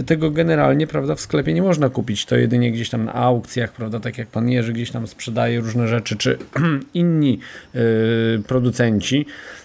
[0.06, 4.00] tego generalnie, prawda, w sklepie nie można kupić, to jedynie gdzieś tam na aukcjach, prawda,
[4.00, 6.38] tak jak pan Jerzy gdzieś tam sprzedaje różne rzeczy, czy
[6.94, 7.40] inni
[7.74, 7.82] yy,
[8.48, 9.26] producenci,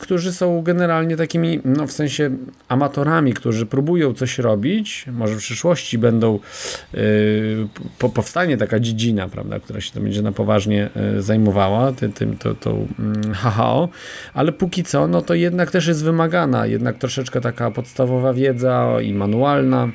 [0.00, 2.30] którzy są generalnie takimi, no w sensie
[2.68, 6.38] amatorami, którzy próbują coś robić, może w przyszłości będą,
[6.94, 7.68] y,
[7.98, 12.36] po, powstanie taka dziedzina, prawda, która się to będzie na poważnie y, zajmowała, tym, tym
[12.36, 12.54] to,
[13.34, 13.88] HHO, mm,
[14.34, 19.14] ale póki co, no to jednak też jest wymagana, jednak troszeczkę taka podstawowa wiedza i
[19.14, 19.88] manualna,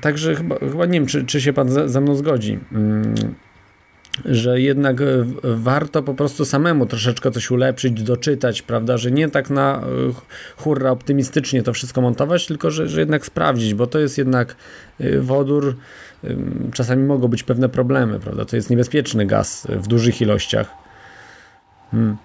[0.00, 2.58] Także chyba, chyba nie wiem, czy, czy się pan ze, ze mną zgodzi.
[4.24, 5.04] Że jednak e,
[5.42, 9.82] warto po prostu samemu troszeczkę coś ulepszyć, doczytać, prawda, że nie tak na e,
[10.56, 14.56] hurra optymistycznie to wszystko montować, tylko że, że jednak sprawdzić, bo to jest jednak
[15.00, 15.76] e, wodór,
[16.72, 20.70] czasami mogą być pewne problemy, prawda, to jest niebezpieczny gaz w dużych ilościach.
[21.90, 22.16] Hmm.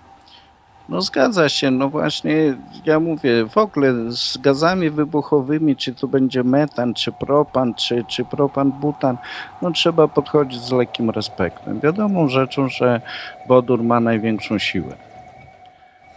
[0.91, 6.43] No zgadza się, no właśnie ja mówię, w ogóle z gazami wybuchowymi, czy to będzie
[6.43, 9.17] metan, czy propan, czy, czy propan-butan,
[9.61, 11.79] no trzeba podchodzić z lekkim respektem.
[11.79, 13.01] Wiadomą rzeczą, że
[13.47, 14.95] wodór ma największą siłę.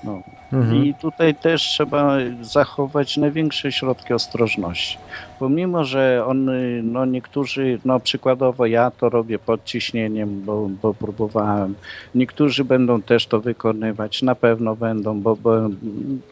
[0.05, 0.23] No.
[0.53, 0.85] Mhm.
[0.85, 4.99] I tutaj też trzeba zachować największe środki ostrożności.
[5.39, 6.51] Pomimo, że on,
[6.83, 11.75] no niektórzy, no przykładowo ja to robię pod ciśnieniem, bo, bo próbowałem.
[12.15, 15.69] Niektórzy będą też to wykonywać, na pewno będą, bo, bo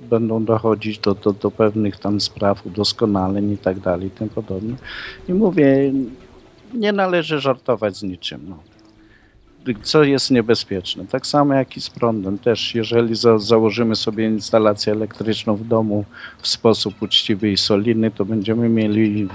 [0.00, 4.74] będą dochodzić do, do, do pewnych tam spraw, udoskonaleń i tak dalej, i tym podobne.
[5.28, 5.92] I mówię,
[6.74, 8.40] nie należy żartować z niczym.
[8.48, 8.71] No
[9.82, 11.06] co jest niebezpieczne.
[11.06, 16.04] Tak samo jak i z prądem też, jeżeli za, założymy sobie instalację elektryczną w domu
[16.38, 19.28] w sposób uczciwy i solidny, to będziemy mieli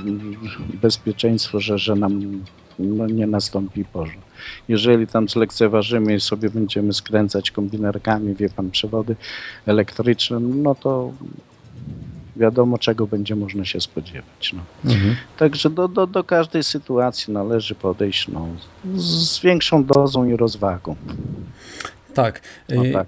[0.82, 2.44] bezpieczeństwo, że, że nam
[2.80, 4.18] no, nie nastąpi pożar.
[4.68, 9.16] Jeżeli tam zlekceważymy i sobie będziemy skręcać kombinerkami, wie pan, przewody
[9.66, 11.12] elektryczne, no to
[12.38, 14.54] wiadomo, czego będzie można się spodziewać.
[14.54, 14.92] No.
[14.94, 15.16] Mhm.
[15.38, 18.48] Także do, do, do każdej sytuacji należy podejść no,
[18.96, 20.96] z większą dozą i rozwagą.
[22.14, 22.42] Tak.
[22.70, 23.08] No, y, tak.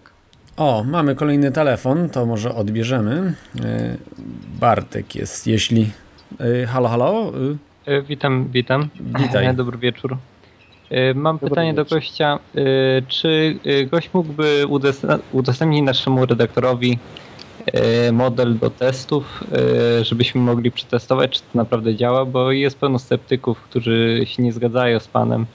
[0.57, 3.34] O, mamy kolejny telefon, to może odbierzemy.
[3.56, 3.61] Y,
[4.60, 5.91] Bartek jest, jeśli...
[6.41, 7.31] Y, halo, halo?
[8.07, 8.89] Witam, witam.
[8.99, 9.53] Witaj.
[9.56, 10.18] Dobry wieczór.
[11.15, 11.89] Mam Dobry pytanie wieczór.
[11.89, 12.39] do gościa.
[13.07, 13.60] Czy
[13.91, 14.65] gość mógłby
[15.31, 16.99] udostępnić naszemu redaktorowi
[18.11, 19.44] model do testów,
[19.99, 24.53] e, żebyśmy mogli przetestować, czy to naprawdę działa, bo jest pełno sceptyków, którzy się nie
[24.53, 25.45] zgadzają z panem.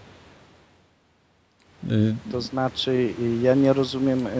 [1.91, 4.31] Y, to znaczy, ja nie rozumiem y,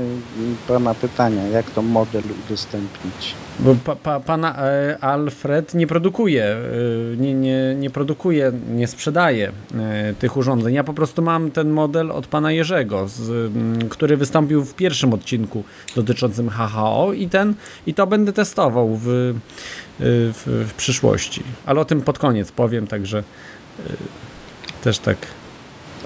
[0.69, 3.35] pana pytania, jak to model udostępnić.
[3.59, 6.57] Bo pa, pa, pana e, Alfred nie produkuje,
[7.13, 9.53] y, nie, nie, nie produkuje, nie sprzedaje
[10.19, 10.75] tych urządzeń.
[10.75, 15.15] Ja po prostu mam ten model od pana Jerzego, z, mm, który wystąpił w pierwszym
[15.15, 15.65] odcinku
[15.97, 17.55] dotyczącym HHO i ten
[17.87, 19.35] i to będę testował w,
[19.99, 21.43] w, w przyszłości.
[21.67, 23.23] Ale o tym pod koniec powiem, także
[24.83, 25.17] też tak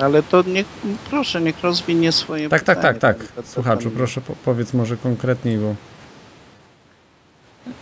[0.00, 0.66] ale to niech,
[1.10, 3.46] proszę, niech rozwinie swoje Tak, pytanie, tak, tak, tak.
[3.46, 5.74] Słuchaczu, proszę po, powiedz może konkretniej, bo...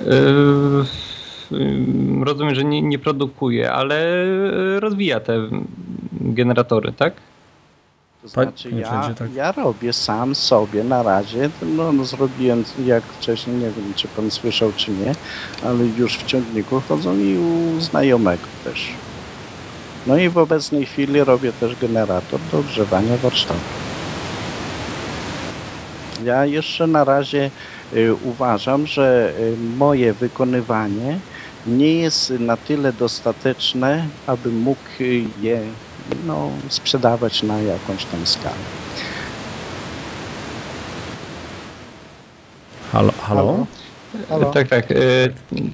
[0.01, 0.84] Yy,
[2.24, 4.24] rozumiem, że nie, nie produkuje, ale
[4.80, 5.48] rozwija te
[6.12, 7.14] generatory, tak?
[8.22, 9.34] To znaczy ja, tak.
[9.34, 14.30] ja robię sam sobie na razie, no, no, zrobiłem jak wcześniej, nie wiem czy pan
[14.30, 15.14] słyszał czy nie,
[15.64, 18.88] ale już w ciągniku chodzą i u znajomego też.
[20.06, 23.60] No i w obecnej chwili robię też generator do ogrzewania warsztatu.
[26.24, 27.50] Ja jeszcze na razie
[27.94, 31.18] y, uważam, że y, moje wykonywanie
[31.66, 35.02] nie jest na tyle dostateczne, aby mógł
[35.40, 35.60] je
[36.26, 38.54] no, sprzedawać na jakąś tam skalę.
[42.92, 43.12] Halo?
[43.12, 43.46] halo?
[43.46, 43.66] Halo?
[44.55, 44.90] Tak, tak.
[44.90, 45.32] Y,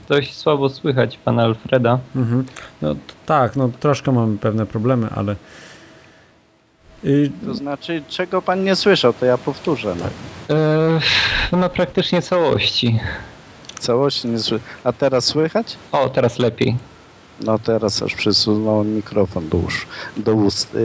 [0.09, 1.99] dość słabo słychać pana Alfreda.
[2.17, 2.45] Mhm.
[2.83, 2.95] No
[3.27, 5.37] tak, no troszkę mamy pewne problemy, ale...
[7.05, 9.95] Y, to znaczy, czego pan nie słyszał, to ja powtórzę.
[9.99, 10.05] No,
[10.57, 11.01] e,
[11.53, 13.01] no praktycznie całości.
[13.79, 14.69] całości nie słychać.
[14.85, 15.77] A teraz słychać?
[15.93, 16.77] O, teraz lepiej.
[17.45, 19.87] No teraz aż przesunąłem mikrofon do, usz,
[20.17, 20.77] do ust.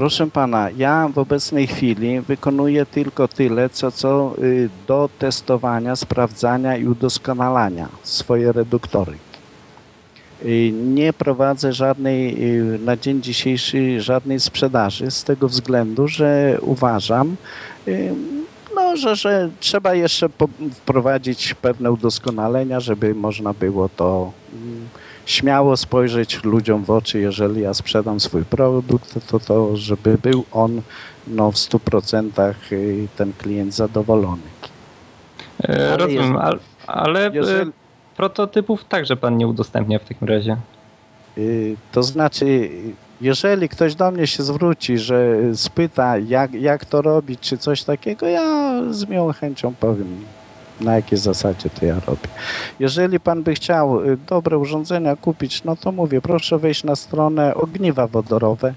[0.00, 5.96] Y, proszę pana, ja w obecnej chwili wykonuję tylko tyle, co, co y, do testowania,
[5.96, 9.12] sprawdzania i udoskonalania swoje reduktory.
[10.44, 12.36] Y, nie prowadzę żadnej
[12.84, 17.36] na dzień dzisiejszy żadnej sprzedaży z tego względu, że uważam,
[18.74, 20.28] no, że, że trzeba jeszcze
[20.72, 24.88] wprowadzić pewne udoskonalenia, żeby można było to mm,
[25.30, 30.82] śmiało spojrzeć ludziom w oczy, jeżeli ja sprzedam swój produkt, to to, żeby był on
[31.26, 34.42] no, w 100% y, ten klient zadowolony.
[35.62, 37.70] E, rozumiem, ale, ale e, jeżeli...
[38.16, 40.56] prototypów także pan nie udostępnia w takim razie.
[41.38, 42.70] Y, to znaczy,
[43.20, 48.26] jeżeli ktoś do mnie się zwróci, że spyta, jak, jak to robić, czy coś takiego,
[48.26, 50.24] ja z miłą chęcią powiem,
[50.80, 52.28] na jakiej zasadzie to ja robię.
[52.80, 57.54] Jeżeli pan by chciał y, dobre urządzenia kupić, no to mówię, proszę wejść na stronę
[57.54, 58.74] ogniwa wodorowe,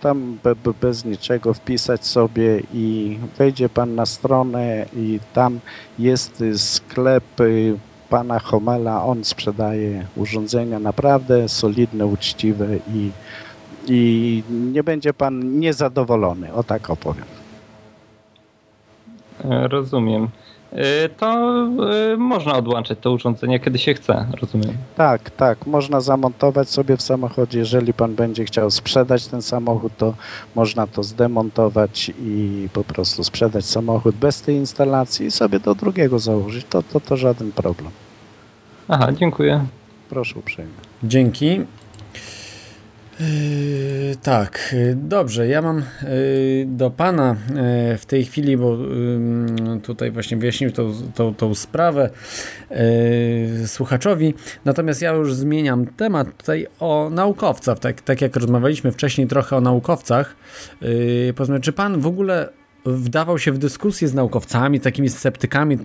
[0.00, 5.60] tam be, be, bez niczego wpisać sobie i wejdzie pan na stronę i tam
[5.98, 7.78] jest sklep y,
[8.10, 13.10] pana Homela, on sprzedaje urządzenia naprawdę solidne, uczciwe i,
[13.86, 17.24] i nie będzie pan niezadowolony, o tak opowiem.
[19.44, 20.28] E, rozumiem.
[20.72, 21.56] Y, to
[22.12, 24.76] y, można odłączyć to urządzenie, kiedy się chce, rozumiem.
[24.96, 25.66] Tak, tak.
[25.66, 27.58] Można zamontować sobie w samochodzie.
[27.58, 30.14] Jeżeli pan będzie chciał sprzedać ten samochód, to
[30.54, 36.18] można to zdemontować i po prostu sprzedać samochód bez tej instalacji i sobie do drugiego
[36.18, 36.66] założyć.
[36.70, 37.90] To, to, to żaden problem.
[38.88, 39.64] Aha, dziękuję.
[40.08, 40.72] Proszę uprzejmie.
[41.04, 41.60] Dzięki.
[43.20, 45.48] Yy, tak, dobrze.
[45.48, 47.36] Ja mam yy, do Pana
[47.90, 48.78] yy, w tej chwili, bo
[49.82, 52.10] tutaj właśnie wyjaśnił tą, tą, tą sprawę
[53.66, 54.34] słuchaczowi.
[54.64, 57.78] Natomiast ja już zmieniam temat tutaj o naukowcach.
[57.78, 60.36] Tak, tak jak rozmawialiśmy wcześniej trochę o naukowcach.
[61.36, 62.48] Powiedzmy, czy Pan w ogóle
[62.84, 65.78] wdawał się w dyskusje z naukowcami, takimi sceptykami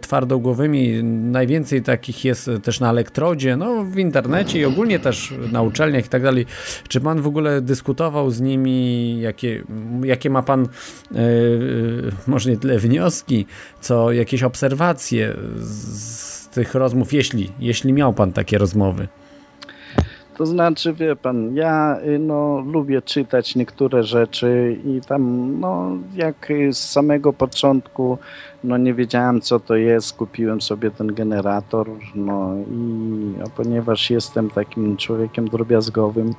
[0.00, 1.04] twardogłowymi.
[1.04, 6.08] Najwięcej takich jest też na elektrodzie, no w internecie i ogólnie też na uczelniach i
[6.08, 6.46] tak dalej.
[6.88, 9.64] Czy pan w ogóle dyskutował z nimi, jakie,
[10.04, 10.68] jakie ma pan
[11.10, 13.46] yy, może nie tyle wnioski,
[13.80, 19.08] co jakieś obserwacje z tych rozmów, jeśli, jeśli miał pan takie rozmowy?
[20.36, 26.52] To znaczy, wie pan, ja y, no, lubię czytać niektóre rzeczy i tam, no, jak
[26.72, 28.18] z samego początku,
[28.64, 34.50] no, nie wiedziałem, co to jest, kupiłem sobie ten generator, no i a ponieważ jestem
[34.50, 36.34] takim człowiekiem drobiazgowym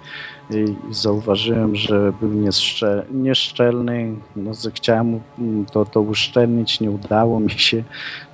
[0.50, 5.20] i zauważyłem, że był nieszczel, nieszczelny, no, chciałem
[5.72, 7.84] to, to uszczelnić, nie udało mi się,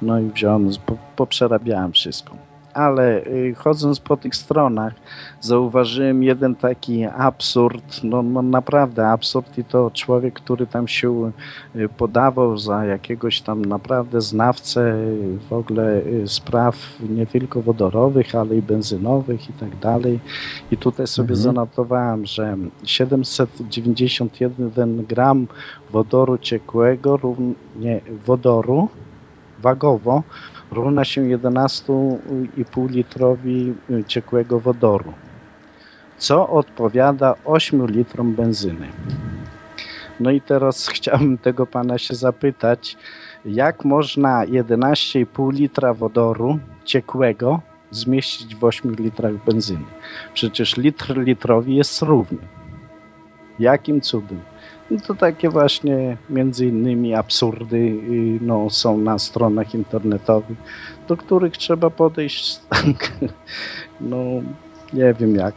[0.02, 0.70] no i wziąłem,
[1.16, 4.94] poprzerabiałem wszystko ale y, chodząc po tych stronach
[5.42, 11.32] zauważyłem jeden taki absurd, no, no, naprawdę absurd i to człowiek, który tam się
[11.76, 14.96] y, podawał za jakiegoś tam naprawdę znawcę
[15.50, 16.76] w ogóle y, spraw
[17.10, 20.20] nie tylko wodorowych, ale i benzynowych i tak dalej.
[20.72, 21.44] I tutaj sobie mhm.
[21.44, 25.48] zanotowałem, że 791 gram
[25.92, 28.90] wodoru ciekłego, równie wodoru
[29.62, 30.24] wagowo
[30.72, 35.14] równa się 11,5 litrowi y, ciekłego wodoru,
[36.18, 38.88] co odpowiada 8 litrom benzyny.
[40.20, 42.98] No i teraz chciałbym tego pana się zapytać,
[43.46, 47.62] jak można 11,5 litra wodoru ciekłego
[47.92, 49.86] zmieścić w 8 litrach benzyny?
[50.34, 52.38] Przecież litr litrowi jest równy.
[53.60, 54.51] Jakim cudem?
[54.92, 60.58] I to takie właśnie między innymi absurdy y, no, są na stronach internetowych,
[61.08, 62.60] do których trzeba podejść
[64.02, 64.18] no
[64.94, 65.56] nie wiem jak,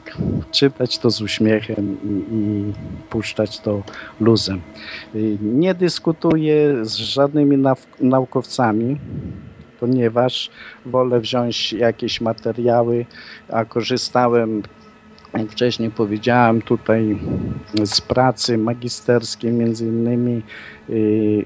[0.50, 2.72] czytać to z uśmiechem i, i
[3.10, 3.82] puszczać to
[4.20, 4.60] luzem.
[5.14, 7.64] Y, nie dyskutuję z żadnymi
[8.00, 8.96] naukowcami,
[9.80, 10.50] ponieważ
[10.86, 13.06] wolę wziąć jakieś materiały,
[13.48, 14.62] a korzystałem
[15.48, 17.18] wcześniej powiedziałem, tutaj
[17.84, 20.42] z pracy magisterskiej między innymi
[20.90, 21.44] y,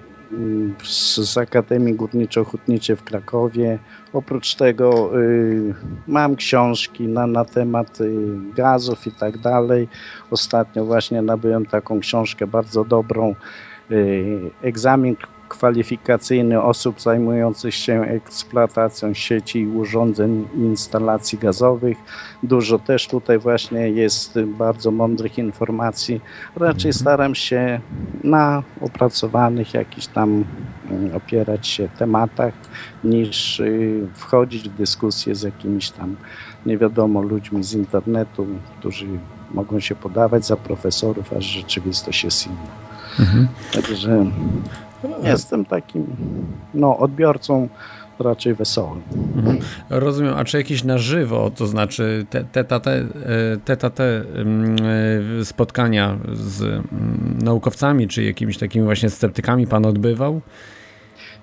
[0.84, 3.78] z Akademii Górniczo-Hutniczej w Krakowie.
[4.12, 5.74] Oprócz tego y,
[6.06, 8.14] mam książki na, na temat y,
[8.56, 9.88] gazów i tak dalej.
[10.30, 13.34] Ostatnio właśnie nabyłem taką książkę bardzo dobrą,
[14.62, 15.16] egzamin
[15.48, 21.98] kwalifikacyjny osób zajmujących się eksploatacją sieci i urządzeń i instalacji gazowych.
[22.42, 26.20] Dużo też tutaj właśnie jest bardzo mądrych informacji.
[26.56, 26.92] Raczej mhm.
[26.92, 27.80] staram się
[28.24, 30.44] na opracowanych jakichś tam
[30.90, 32.54] mm, opierać się tematach,
[33.04, 36.16] niż y, wchodzić w dyskusję z jakimiś tam
[36.66, 38.46] nie wiadomo ludźmi z internetu,
[38.78, 39.06] którzy
[39.50, 42.88] mogą się podawać za profesorów, a rzeczywistość jest inna.
[43.18, 43.48] Mhm.
[43.72, 44.26] Także
[45.22, 46.06] jestem takim
[46.74, 47.68] no, odbiorcą
[48.20, 49.02] raczej wesołym.
[49.36, 49.58] Mhm.
[49.90, 52.80] Rozumiem, a czy jakieś na żywo, to znaczy te, te, te,
[53.64, 54.24] te, te, te
[55.44, 60.40] spotkania z mm, naukowcami, czy jakimiś takimi właśnie sceptykami pan odbywał?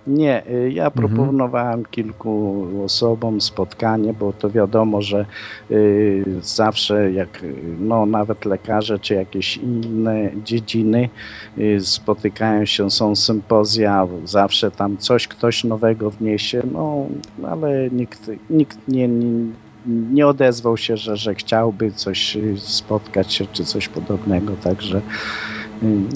[0.07, 0.91] Nie, y, ja mhm.
[0.91, 5.25] proponowałem kilku osobom spotkanie, bo to wiadomo, że
[5.71, 7.41] y, zawsze jak
[7.79, 11.09] no, nawet lekarze czy jakieś inne dziedziny
[11.57, 17.07] y, spotykają się, są sympozja, zawsze tam coś ktoś nowego wniesie, no
[17.49, 19.45] ale nikt, nikt nie, nie
[19.87, 25.01] nie odezwał się, że, że chciałby coś spotkać się czy coś podobnego, także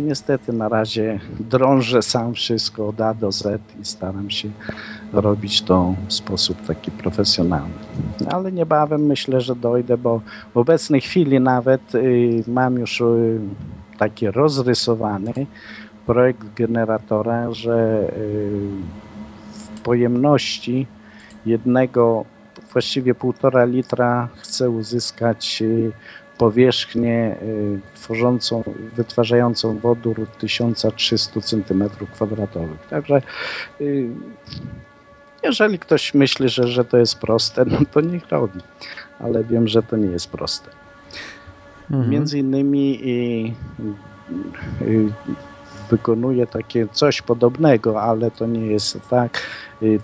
[0.02, 4.50] Niestety na razie drążę sam wszystko od A do Z i staram się
[5.14, 7.74] robić to w sposób taki profesjonalny.
[8.32, 10.22] Ale niebawem myślę, że dojdę, bo
[10.54, 13.40] w obecnej chwili nawet y, mam już y,
[13.98, 15.34] taki rozrysowany
[16.06, 18.52] projekt generatora, że y,
[19.52, 20.88] w pojemności
[21.46, 22.26] jednego
[22.72, 25.64] właściwie półtora litra chcę uzyskać
[26.40, 28.64] powierzchnię y, tworzącą,
[28.96, 32.68] wytwarzającą wodór 1300 cm2.
[32.90, 33.22] Także
[33.82, 34.10] y,
[35.44, 38.60] jeżeli ktoś myśli, że, że to jest proste, no to niech robi.
[39.20, 40.70] Ale wiem, że to nie jest proste.
[41.92, 42.10] Mhm.
[42.10, 43.54] Między innymi i,
[44.82, 45.10] y,
[45.90, 49.42] wykonuje takie coś podobnego, ale to nie jest tak,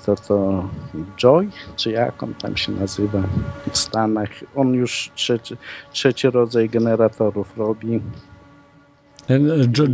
[0.06, 0.70] to to
[1.18, 3.24] Joy, czy jak on tam się nazywa
[3.72, 4.30] w Stanach.
[4.56, 5.57] On już trzeci,
[5.91, 8.02] trzeci rodzaj generatorów robi.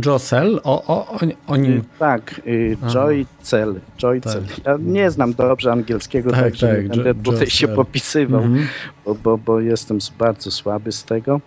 [0.06, 0.60] Jocel?
[0.64, 1.72] O, o, o, nim...
[1.72, 3.80] Y, tak, y, Joy Cell.
[3.98, 4.34] Joy tak.
[4.64, 8.66] Ja nie znam dobrze angielskiego, tak, także tak, będę tutaj się popisywał, mhm.
[9.04, 11.40] bo, bo, bo jestem bardzo słaby z tego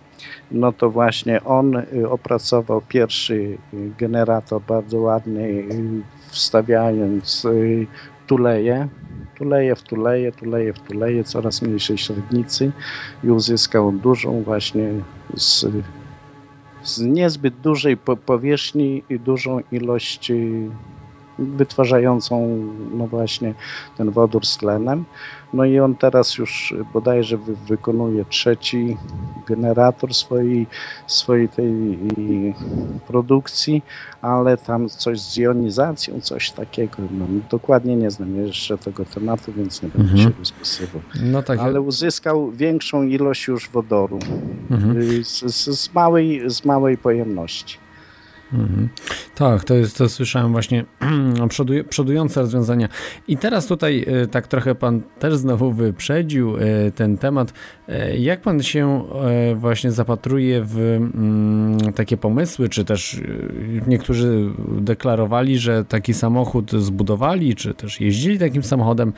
[0.50, 3.58] no to właśnie on y, opracował pierwszy
[3.98, 5.64] generator bardzo ładny,
[6.28, 7.46] wstawiając
[8.26, 8.88] tuleje,
[9.38, 12.72] tuleje w tuleje, tuleje w tuleje, coraz mniejszej średnicy.
[13.24, 14.90] I uzyskał dużą właśnie
[15.36, 15.66] z,
[16.82, 17.96] z niezbyt dużej
[18.26, 20.32] powierzchni i dużą ilość
[21.38, 22.58] wytwarzającą
[22.94, 23.54] no właśnie
[23.96, 25.04] ten wodór z tlenem.
[25.52, 28.96] No i on teraz już bodajże wy, wykonuje trzeci
[29.46, 30.66] generator swojej,
[31.06, 31.98] swojej tej
[33.06, 33.82] produkcji,
[34.22, 36.96] ale tam coś z jonizacją, coś takiego.
[37.10, 40.32] No, dokładnie nie znam jeszcze tego tematu, więc nie będę mhm.
[40.32, 41.02] się rozpisywał.
[41.22, 41.58] No tak.
[41.58, 44.18] Ale uzyskał większą ilość już wodoru
[44.70, 44.96] mhm.
[44.96, 47.85] Y, z, z, z, małej, z małej pojemności.
[48.52, 48.88] Mhm.
[49.34, 50.84] Tak, to jest, to słyszałem właśnie
[51.88, 52.88] przodujące rozwiązania.
[53.28, 56.60] I teraz tutaj e, tak trochę pan też znowu wyprzedził e,
[56.90, 57.52] ten temat.
[57.88, 59.04] E, jak pan się
[59.56, 63.20] właśnie zapatruje w mm, takie pomysły, czy też
[63.86, 69.12] niektórzy deklarowali, że taki samochód zbudowali, czy też jeździli takim samochodem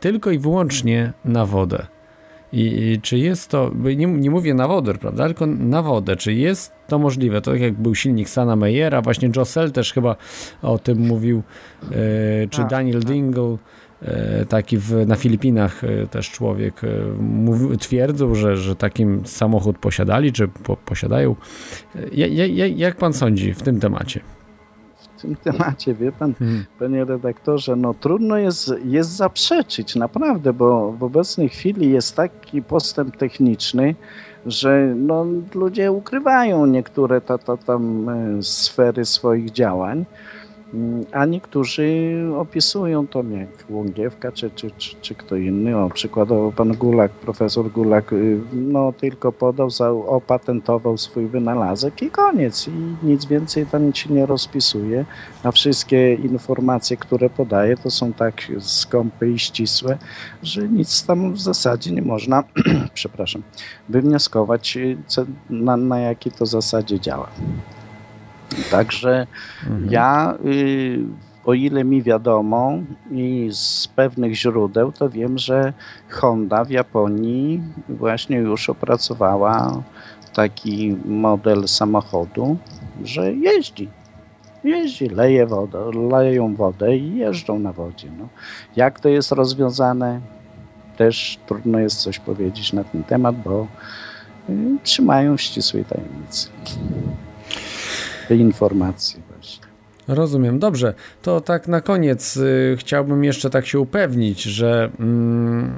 [0.00, 1.97] tylko i wyłącznie na wodę?
[2.52, 6.72] I, czy jest to, nie, nie mówię na wodór, prawda, tylko na wodę, czy jest
[6.86, 7.40] to możliwe?
[7.40, 10.16] To tak jak był silnik Sana Meyera, właśnie Josel też chyba
[10.62, 11.42] o tym mówił,
[11.82, 11.90] e,
[12.50, 13.10] czy tak, Daniel tak.
[13.10, 13.56] Dingle,
[14.02, 16.80] e, taki w, na Filipinach e, też człowiek
[17.20, 21.36] mówił, twierdził, że, że takim samochód posiadali, czy po, posiadają.
[22.12, 24.20] Ja, ja, jak pan sądzi w tym temacie?
[25.18, 26.64] W tym temacie, wie pan, hmm.
[26.78, 33.16] panie redaktorze, no trudno jest, jest zaprzeczyć, naprawdę, bo w obecnej chwili jest taki postęp
[33.16, 33.94] techniczny,
[34.46, 40.04] że no, ludzie ukrywają niektóre ta, ta, tam e, sfery swoich działań.
[41.12, 45.78] A niektórzy opisują to jak Łągiewka czy, czy, czy, czy, kto inny.
[45.78, 52.10] O, przykładowo pan Gulak, profesor Gulak, y, no tylko podał, za, opatentował swój wynalazek i
[52.10, 52.68] koniec.
[52.68, 55.04] I nic więcej tam się nie rozpisuje.
[55.42, 59.98] A wszystkie informacje, które podaje, to są tak skąpe i ścisłe,
[60.42, 62.44] że nic tam w zasadzie nie można,
[62.94, 63.42] przepraszam,
[63.88, 67.28] wywnioskować, y, co, na, na jakiej to zasadzie działa.
[68.70, 69.26] Także
[69.66, 69.90] mhm.
[69.90, 70.98] ja, y,
[71.44, 72.72] o ile mi wiadomo
[73.10, 75.72] i z pewnych źródeł, to wiem, że
[76.10, 79.82] Honda w Japonii właśnie już opracowała
[80.34, 82.56] taki model samochodu,
[83.04, 83.88] że jeździ.
[84.64, 88.08] Jeździ, leje wodę, leją wodę i jeżdżą na wodzie.
[88.18, 88.28] No.
[88.76, 90.20] Jak to jest rozwiązane,
[90.96, 93.66] też trudno jest coś powiedzieć na ten temat, bo
[94.48, 96.48] y, trzymają w ścisłej tajemnicy
[98.28, 99.66] te informacje właśnie.
[100.08, 100.58] Rozumiem.
[100.58, 105.72] Dobrze, to tak na koniec y, chciałbym jeszcze tak się upewnić, że mm,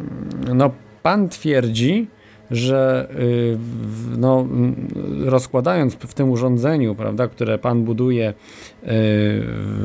[0.55, 0.71] no,
[1.03, 2.09] pan twierdzi,
[2.51, 3.59] że y,
[4.19, 4.47] no,
[5.25, 8.35] rozkładając w tym urządzeniu, prawda, które pan buduje
[8.85, 8.87] y,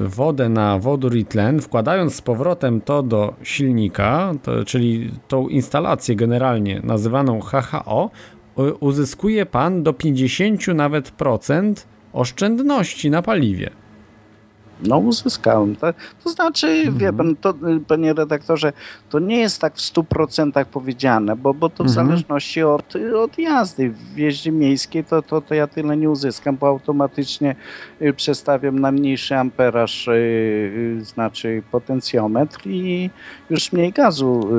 [0.05, 6.15] wodę na wodór i tlen, wkładając z powrotem to do silnika, to, czyli tą instalację
[6.15, 8.09] generalnie nazywaną HHO,
[8.79, 13.69] uzyskuje pan do 50 nawet procent oszczędności na paliwie.
[14.83, 15.75] No uzyskałem.
[15.75, 15.93] To,
[16.23, 16.97] to znaczy, mhm.
[16.97, 17.53] wie pan, to,
[17.87, 18.73] panie redaktorze,
[19.09, 22.07] to nie jest tak w 100% powiedziane, bo, bo to w mhm.
[22.07, 23.89] zależności od, od jazdy.
[23.89, 27.55] W jeździe miejskiej to, to, to ja tyle nie uzyskam, bo automatycznie
[28.01, 33.09] y, przestawiam na mniejszy amperaż, yy, znaczy potencjometr i
[33.49, 34.49] już mniej gazu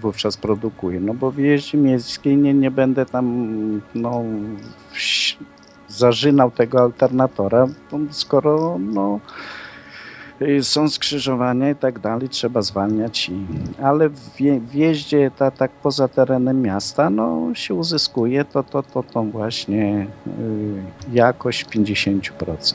[0.00, 1.00] wówczas produkuję.
[1.00, 4.24] No bo w jeździe miejskiej nie, nie będę tam no,
[5.98, 7.66] zażynał tego alternatora,
[8.10, 9.20] skoro no,
[10.42, 13.28] y, są skrzyżowania i tak dalej, trzeba zwalniać.
[13.28, 13.46] I,
[13.82, 14.36] ale w,
[14.70, 20.06] w jeździe ta, tak poza terenem miasta no, się uzyskuje to, to, to, to właśnie
[20.26, 22.74] y, jakość 50%.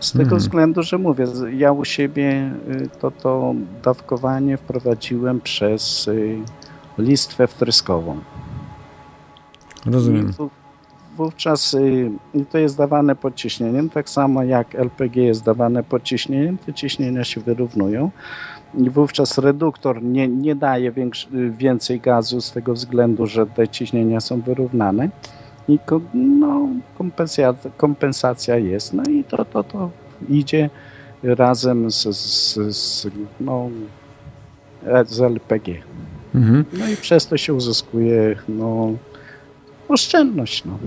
[0.00, 0.40] Z tego mhm.
[0.40, 6.38] względu, że mówię, ja u siebie y, to, to dawkowanie wprowadziłem przez y,
[6.98, 8.20] listwę wtryskową.
[9.86, 10.32] Rozumiem
[11.18, 12.10] wówczas y,
[12.50, 17.24] to jest dawane pod ciśnieniem, tak samo jak LPG jest dawane pod ciśnieniem, te ciśnienia
[17.24, 18.10] się wyrównują
[18.74, 20.92] i wówczas reduktor nie, nie daje
[21.50, 25.08] więcej gazu z tego względu, że te ciśnienia są wyrównane
[25.68, 25.78] i
[26.14, 26.68] no,
[26.98, 29.90] kompensacja, kompensacja jest, no i to, to, to
[30.28, 30.70] idzie
[31.22, 33.06] razem z, z, z,
[33.40, 33.70] no,
[35.06, 35.68] z LPG.
[36.34, 36.64] Mhm.
[36.72, 38.92] No i przez to się uzyskuje no,
[39.88, 40.64] oszczędność.
[40.64, 40.78] No.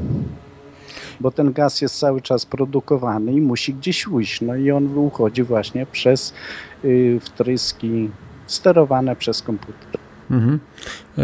[1.20, 4.42] Bo ten gaz jest cały czas produkowany i musi gdzieś ujść.
[4.42, 6.34] No i on uchodzi właśnie przez
[6.86, 8.10] y, wtryski
[8.48, 10.02] sterowane przez komputer.
[10.32, 10.60] Mhm.
[11.18, 11.22] E,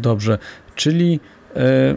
[0.00, 0.38] dobrze,
[0.74, 1.20] czyli
[1.56, 1.96] e,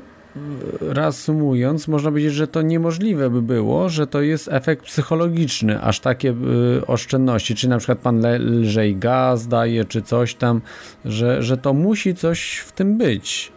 [0.82, 6.30] reasumując, można powiedzieć, że to niemożliwe by było, że to jest efekt psychologiczny, aż takie
[6.78, 10.62] y, oszczędności, czy na przykład pan lżej gaz daje, czy coś tam,
[11.06, 13.52] że, że to musi coś w tym być.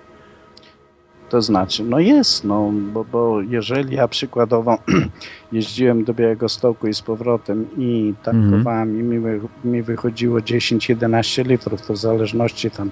[1.31, 4.79] To znaczy, no jest, no, bo, bo jeżeli ja przykładowo
[5.53, 9.45] jeździłem do Białego Stoku i z powrotem i tankowałem mm -hmm.
[9.65, 12.91] i mi, mi wychodziło 10-11 litrów, to w zależności tam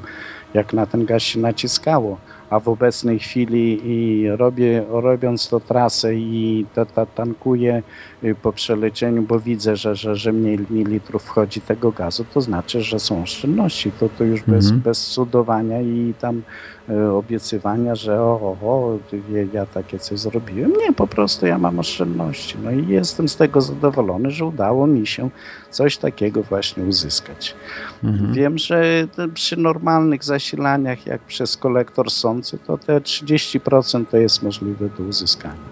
[0.54, 2.18] jak na ten gaz się naciskało,
[2.50, 7.82] a w obecnej chwili i robię, robiąc to trasę i ta, ta tankuję
[8.24, 12.40] y, po przelecieniu, bo widzę, że, że, że mniej, mniej litrów wchodzi tego gazu, to
[12.40, 13.92] znaczy, że są oszczędności.
[14.00, 14.80] To, to już bez, mhm.
[14.80, 16.42] bez cudowania i tam
[17.16, 18.98] obiecywania, że o, o, o,
[19.52, 20.72] ja takie coś zrobiłem.
[20.72, 22.56] Nie, po prostu ja mam oszczędności.
[22.64, 25.30] No i jestem z tego zadowolony, że udało mi się
[25.70, 27.54] coś takiego właśnie uzyskać.
[28.04, 28.32] Mhm.
[28.32, 34.88] Wiem, że przy normalnych zasilaniach, jak przez kolektor sący, to te 30% to jest możliwe
[34.98, 35.68] do uzyskania.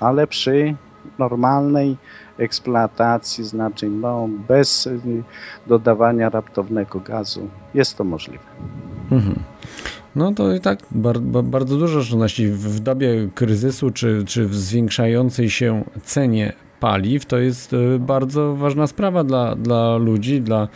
[0.00, 0.74] Ale przy
[1.18, 1.96] normalnej
[2.38, 4.88] eksploatacji, znaczy no, bez
[5.66, 8.44] dodawania raptownego gazu, jest to możliwe.
[9.10, 9.34] Mhm.
[10.16, 15.50] No to i tak bar, bardzo dużo oszczędności w dobie kryzysu czy, czy w zwiększającej
[15.50, 20.68] się cenie paliw to jest e, bardzo ważna sprawa dla, dla ludzi, dla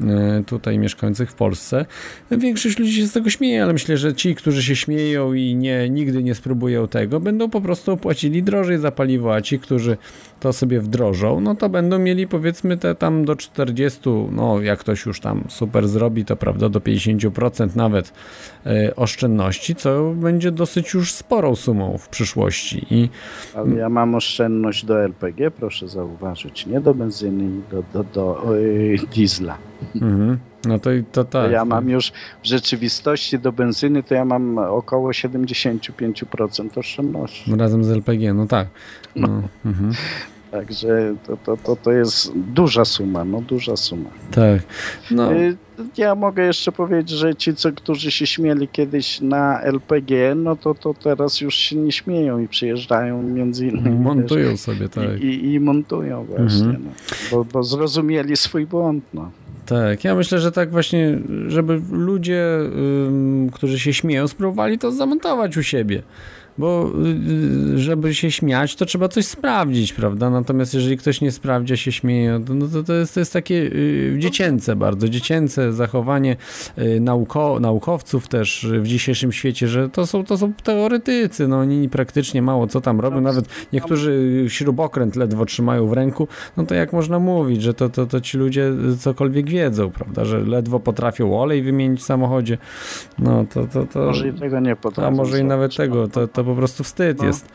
[0.00, 1.86] E, tutaj mieszkających w Polsce.
[2.30, 5.90] Większość ludzi się z tego śmieje, ale myślę, że ci, którzy się śmieją i nie,
[5.90, 9.96] nigdy nie spróbują tego, będą po prostu płacili drożej za paliwo, a ci, którzy
[10.40, 14.00] to sobie wdrożą, no to będą mieli powiedzmy te tam do 40,
[14.32, 18.12] no jak ktoś już tam super zrobi, to prawda do 50% nawet
[18.66, 22.86] e, oszczędności, co będzie dosyć już sporą sumą w przyszłości.
[22.90, 23.08] I...
[23.54, 28.98] Ale ja mam oszczędność do LPG, proszę zauważyć, nie do benzyny, do, do, do yy,
[29.14, 29.58] diesla.
[29.94, 30.38] Mhm.
[30.66, 31.50] No to, to tak.
[31.50, 32.12] Ja mam już
[32.42, 37.56] w rzeczywistości do benzyny to ja mam około 75% oszczędności.
[37.56, 38.68] Razem z LPG, no tak.
[39.16, 39.28] No.
[39.28, 39.42] no.
[39.64, 39.92] Mhm.
[40.50, 44.10] Także to, to, to, to jest duża suma, no duża suma.
[44.30, 44.60] Tak.
[45.10, 45.32] No.
[45.32, 45.56] Y,
[45.96, 50.74] ja mogę jeszcze powiedzieć, że ci, co, którzy się śmieli kiedyś na LPG, no to,
[50.74, 53.98] to teraz już się nie śmieją i przyjeżdżają między innymi.
[53.98, 55.20] Montują też, sobie, tak.
[55.20, 56.84] I, i, i montują właśnie, mhm.
[56.84, 56.90] no,
[57.30, 59.04] bo, bo zrozumieli swój błąd.
[59.14, 59.30] No.
[59.66, 61.18] Tak, ja myślę, że tak właśnie,
[61.48, 62.44] żeby ludzie,
[63.52, 66.02] którzy się śmieją, spróbowali to zamontować u siebie.
[66.58, 66.90] Bo
[67.74, 70.30] y, żeby się śmiać, to trzeba coś sprawdzić, prawda?
[70.30, 74.16] Natomiast jeżeli ktoś nie sprawdza, się śmieje, no to, to, jest, to jest takie y,
[74.18, 76.36] dziecięce bardzo, dziecięce zachowanie
[76.78, 81.88] y, nauko, naukowców też w dzisiejszym świecie, że to są, to są teoretycy, no oni
[81.88, 86.92] praktycznie mało co tam robią, nawet niektórzy śrubokręt ledwo trzymają w ręku, no to jak
[86.92, 91.62] można mówić, że to, to, to ci ludzie cokolwiek wiedzą, prawda, że ledwo potrafią olej
[91.62, 92.58] wymienić w samochodzie,
[93.18, 93.66] no to...
[93.66, 95.08] to, to może i tego nie potrafią.
[95.08, 97.24] A może i nawet tego, to, to po prostu wstyd no.
[97.24, 97.48] jest.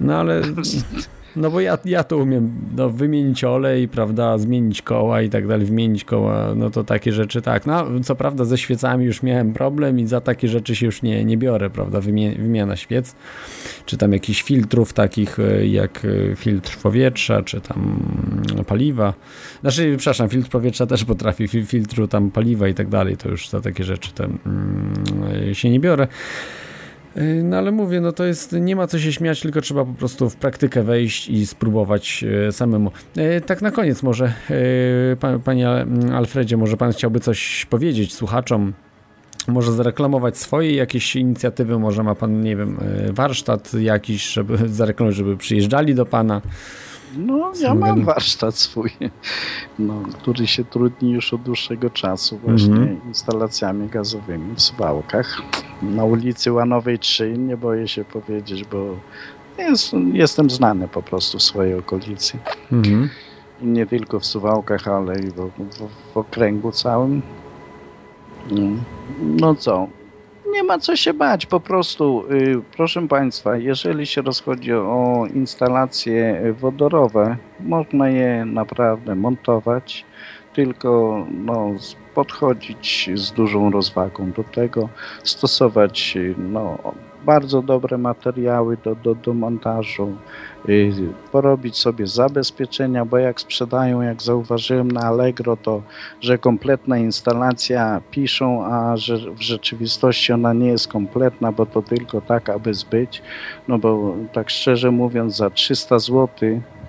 [0.00, 0.42] No ale
[1.36, 5.66] No bo ja, ja to umiem no, wymienić olej, prawda, zmienić koła i tak dalej,
[5.66, 7.66] wymienić koła, no to takie rzeczy tak.
[7.66, 11.24] No co prawda ze świecami już miałem problem i za takie rzeczy się już nie,
[11.24, 13.14] nie biorę, prawda, wymiana świec,
[13.86, 18.00] czy tam jakichś filtrów takich e, jak e, filtr powietrza, czy tam
[18.66, 19.14] paliwa.
[19.60, 23.60] Znaczy, przepraszam, filtr powietrza też potrafi, filtru tam paliwa i tak dalej, to już za
[23.60, 26.08] takie rzeczy tam, mm, się nie biorę.
[27.18, 29.92] Y, no ale mówię, no to jest, nie ma co się śmiać, tylko trzeba po
[29.92, 32.90] prostu w praktykę wejść i spróbować y, samemu.
[33.16, 34.32] Y, tak na koniec może,
[35.44, 35.68] panie
[36.14, 38.72] Alfredzie, może pan chciałby coś powiedzieć słuchaczom,
[39.48, 42.78] może zareklamować swoje jakieś inicjatywy, może ma pan, nie wiem,
[43.10, 46.42] warsztat jakiś, żeby zareklamować, żeby przyjeżdżali do pana.
[47.14, 48.90] No, ja mam warsztat swój,
[49.78, 53.06] no, który się trudni już od dłuższego czasu właśnie mm -hmm.
[53.06, 55.42] instalacjami gazowymi w Suwałkach.
[55.82, 58.96] Na ulicy Łanowej 3, nie boję się powiedzieć, bo
[59.58, 62.38] jest, jestem znany po prostu w swojej okolicy.
[62.72, 63.08] Mm -hmm.
[63.62, 67.22] Nie tylko w Suwałkach, ale i w, w, w okręgu całym.
[69.20, 69.88] No co,
[70.56, 76.42] nie ma co się bać, po prostu, y, proszę Państwa, jeżeli się rozchodzi o instalacje
[76.58, 80.04] wodorowe, można je naprawdę montować,
[80.54, 81.70] tylko no,
[82.14, 84.88] podchodzić z dużą rozwagą do tego,
[85.24, 86.78] stosować no,
[87.26, 90.16] bardzo dobre materiały do, do, do montażu,
[90.68, 90.92] y,
[91.32, 95.82] porobić sobie zabezpieczenia, bo jak sprzedają, jak zauważyłem na Allegro, to
[96.20, 102.20] że kompletna instalacja piszą, a że w rzeczywistości ona nie jest kompletna, bo to tylko
[102.20, 103.22] tak, aby zbyć.
[103.68, 106.28] No bo tak szczerze mówiąc, za 300 zł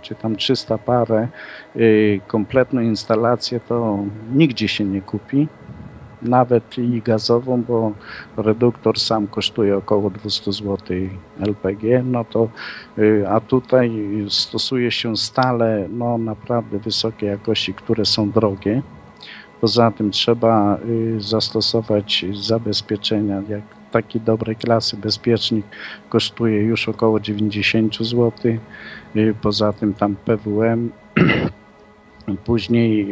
[0.01, 1.27] czy tam 300 parę
[1.75, 3.97] y, kompletną instalację to
[4.33, 5.47] nigdzie się nie kupi
[6.21, 7.91] nawet i gazową, bo
[8.37, 10.77] reduktor sam kosztuje około 200 zł
[11.39, 12.49] LPG, no to
[12.97, 13.91] y, a tutaj
[14.29, 18.81] stosuje się stale no naprawdę wysokiej jakości, które są drogie.
[19.61, 23.61] Poza tym trzeba y, zastosować zabezpieczenia, jak
[23.91, 25.65] taki dobrej klasy bezpiecznik
[26.09, 28.31] kosztuje już około 90 zł.
[29.15, 30.89] Y, poza tym tam PWM,
[32.45, 33.07] później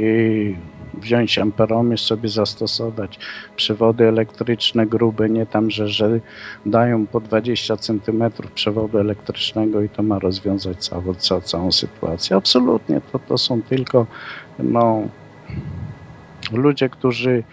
[0.97, 3.19] wziąć amperomierz, sobie zastosować
[3.55, 6.19] przewody elektryczne grube, nie tam, że, że
[6.65, 8.23] dają po 20 cm
[8.55, 12.35] przewodu elektrycznego i to ma rozwiązać całą, całą, całą sytuację.
[12.35, 14.07] Absolutnie, to, to są tylko
[14.59, 15.07] no,
[16.51, 17.43] ludzie, którzy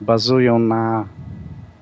[0.00, 1.08] bazują na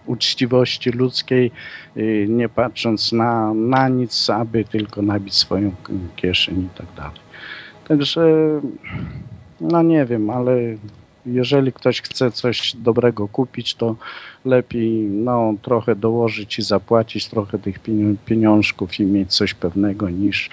[0.07, 1.51] uczciwości ludzkiej,
[1.97, 5.73] y, nie patrząc na, na nic, aby tylko nabić swoją
[6.17, 7.21] kieszeń i tak dalej.
[7.89, 8.31] Także,
[9.61, 10.53] no nie wiem, ale
[11.27, 13.97] jeżeli ktoś chce coś dobrego kupić, to
[14.45, 17.79] lepiej no, trochę dołożyć i zapłacić trochę tych
[18.25, 20.51] pieniążków i mieć coś pewnego niż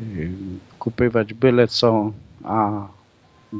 [0.00, 0.30] yy,
[0.78, 2.12] kupywać byle co,
[2.44, 2.86] a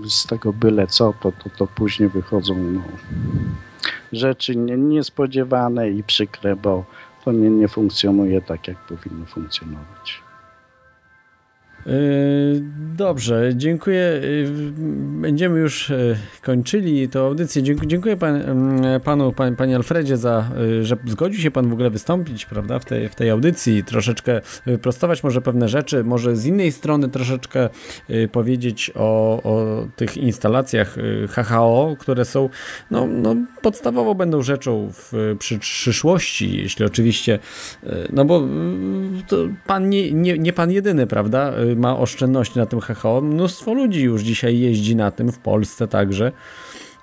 [0.08, 2.82] z tego byle co, to, to, to później wychodzą no,
[4.12, 6.84] rzeczy nie, niespodziewane i przykre, bo
[7.24, 10.21] to nie, nie funkcjonuje tak, jak powinno funkcjonować.
[11.86, 12.62] Yy,
[12.96, 14.20] dobrze, dziękuję.
[14.22, 14.50] Yy,
[15.20, 17.62] będziemy już yy, kończyli tę audycję.
[17.86, 18.42] Dziękuję pan,
[19.04, 20.50] panu, pan, panie Alfredzie, za,
[20.82, 24.40] że zgodził się pan w ogóle wystąpić prawda, w, tej, w tej audycji, troszeczkę
[24.82, 27.68] prostować może pewne rzeczy, może z innej strony troszeczkę
[28.32, 30.96] powiedzieć o, o tych instalacjach
[31.28, 32.48] HHO, które są
[32.90, 37.38] no, no, podstawowo będą rzeczą w przy, przyszłości, jeśli oczywiście,
[38.12, 38.42] no bo
[39.66, 41.52] pan nie, nie, nie pan jedyny, prawda?
[41.76, 43.20] Ma oszczędności na tym HHO.
[43.20, 46.32] Mnóstwo ludzi już dzisiaj jeździ na tym w Polsce także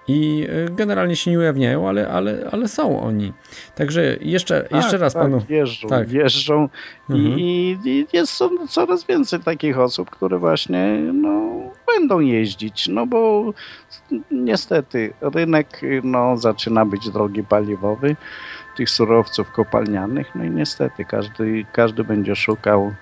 [0.09, 3.33] i y, generalnie się nie ujawniają, ale, ale, ale są oni.
[3.75, 5.41] Także jeszcze, tak, jeszcze raz tak, panu.
[5.49, 6.11] Jeżdżą, tak.
[6.11, 6.69] jeżdżą
[7.09, 7.39] mhm.
[7.39, 11.51] i, i jest coraz więcej takich osób, które właśnie no,
[11.87, 13.53] będą jeździć, no bo
[14.31, 18.15] niestety rynek no, zaczyna być drogi paliwowy
[18.77, 22.93] tych surowców kopalnianych, no i niestety każdy, każdy będzie szukał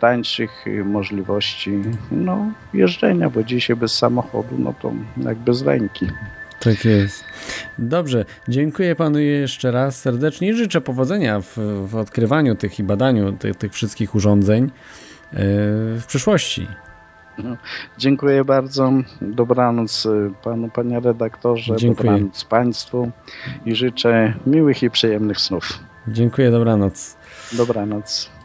[0.00, 6.06] tańszych y, możliwości no, jeżdżenia, bo dzisiaj bez samochodu, no to jak bez ręki.
[6.60, 7.24] Tak jest.
[7.78, 13.32] Dobrze, dziękuję panu jeszcze raz serdecznie i życzę powodzenia w, w odkrywaniu tych i badaniu
[13.32, 14.68] tych, tych wszystkich urządzeń e,
[15.98, 16.66] w przyszłości.
[17.38, 17.56] No,
[17.98, 18.92] dziękuję bardzo.
[19.20, 21.76] Dobranoc y, panu, panie redaktorze.
[21.76, 22.10] Dziękuję.
[22.12, 23.10] Dobranoc państwu
[23.66, 25.78] i życzę miłych i przyjemnych snów.
[26.08, 27.16] Dziękuję, dobranoc.
[27.52, 28.37] Dobranoc.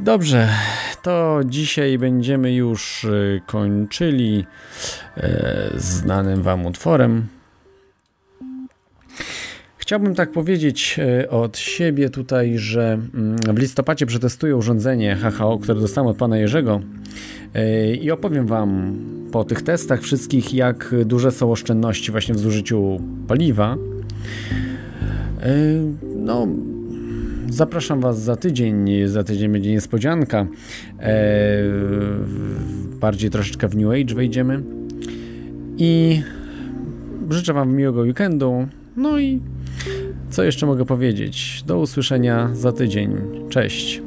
[0.00, 0.48] Dobrze,
[1.02, 4.44] to dzisiaj będziemy już y, kończyli
[5.16, 7.26] e, znanym Wam utworem.
[9.76, 15.80] Chciałbym tak powiedzieć e, od siebie tutaj, że mm, w listopadzie przetestuję urządzenie HHO, które
[15.80, 16.80] dostałem od pana Jerzego
[17.54, 18.96] e, i opowiem Wam
[19.32, 23.76] po tych testach wszystkich, jak duże są oszczędności właśnie w zużyciu paliwa.
[26.16, 26.46] No,
[27.50, 28.90] zapraszam Was za tydzień.
[29.06, 30.46] Za tydzień będzie niespodzianka.
[33.00, 34.62] Bardziej troszeczkę w New Age wejdziemy.
[35.78, 36.22] I
[37.30, 38.66] życzę Wam miłego weekendu.
[38.96, 39.40] No i
[40.30, 41.62] co jeszcze mogę powiedzieć?
[41.66, 43.16] Do usłyszenia za tydzień.
[43.48, 44.02] Cześć.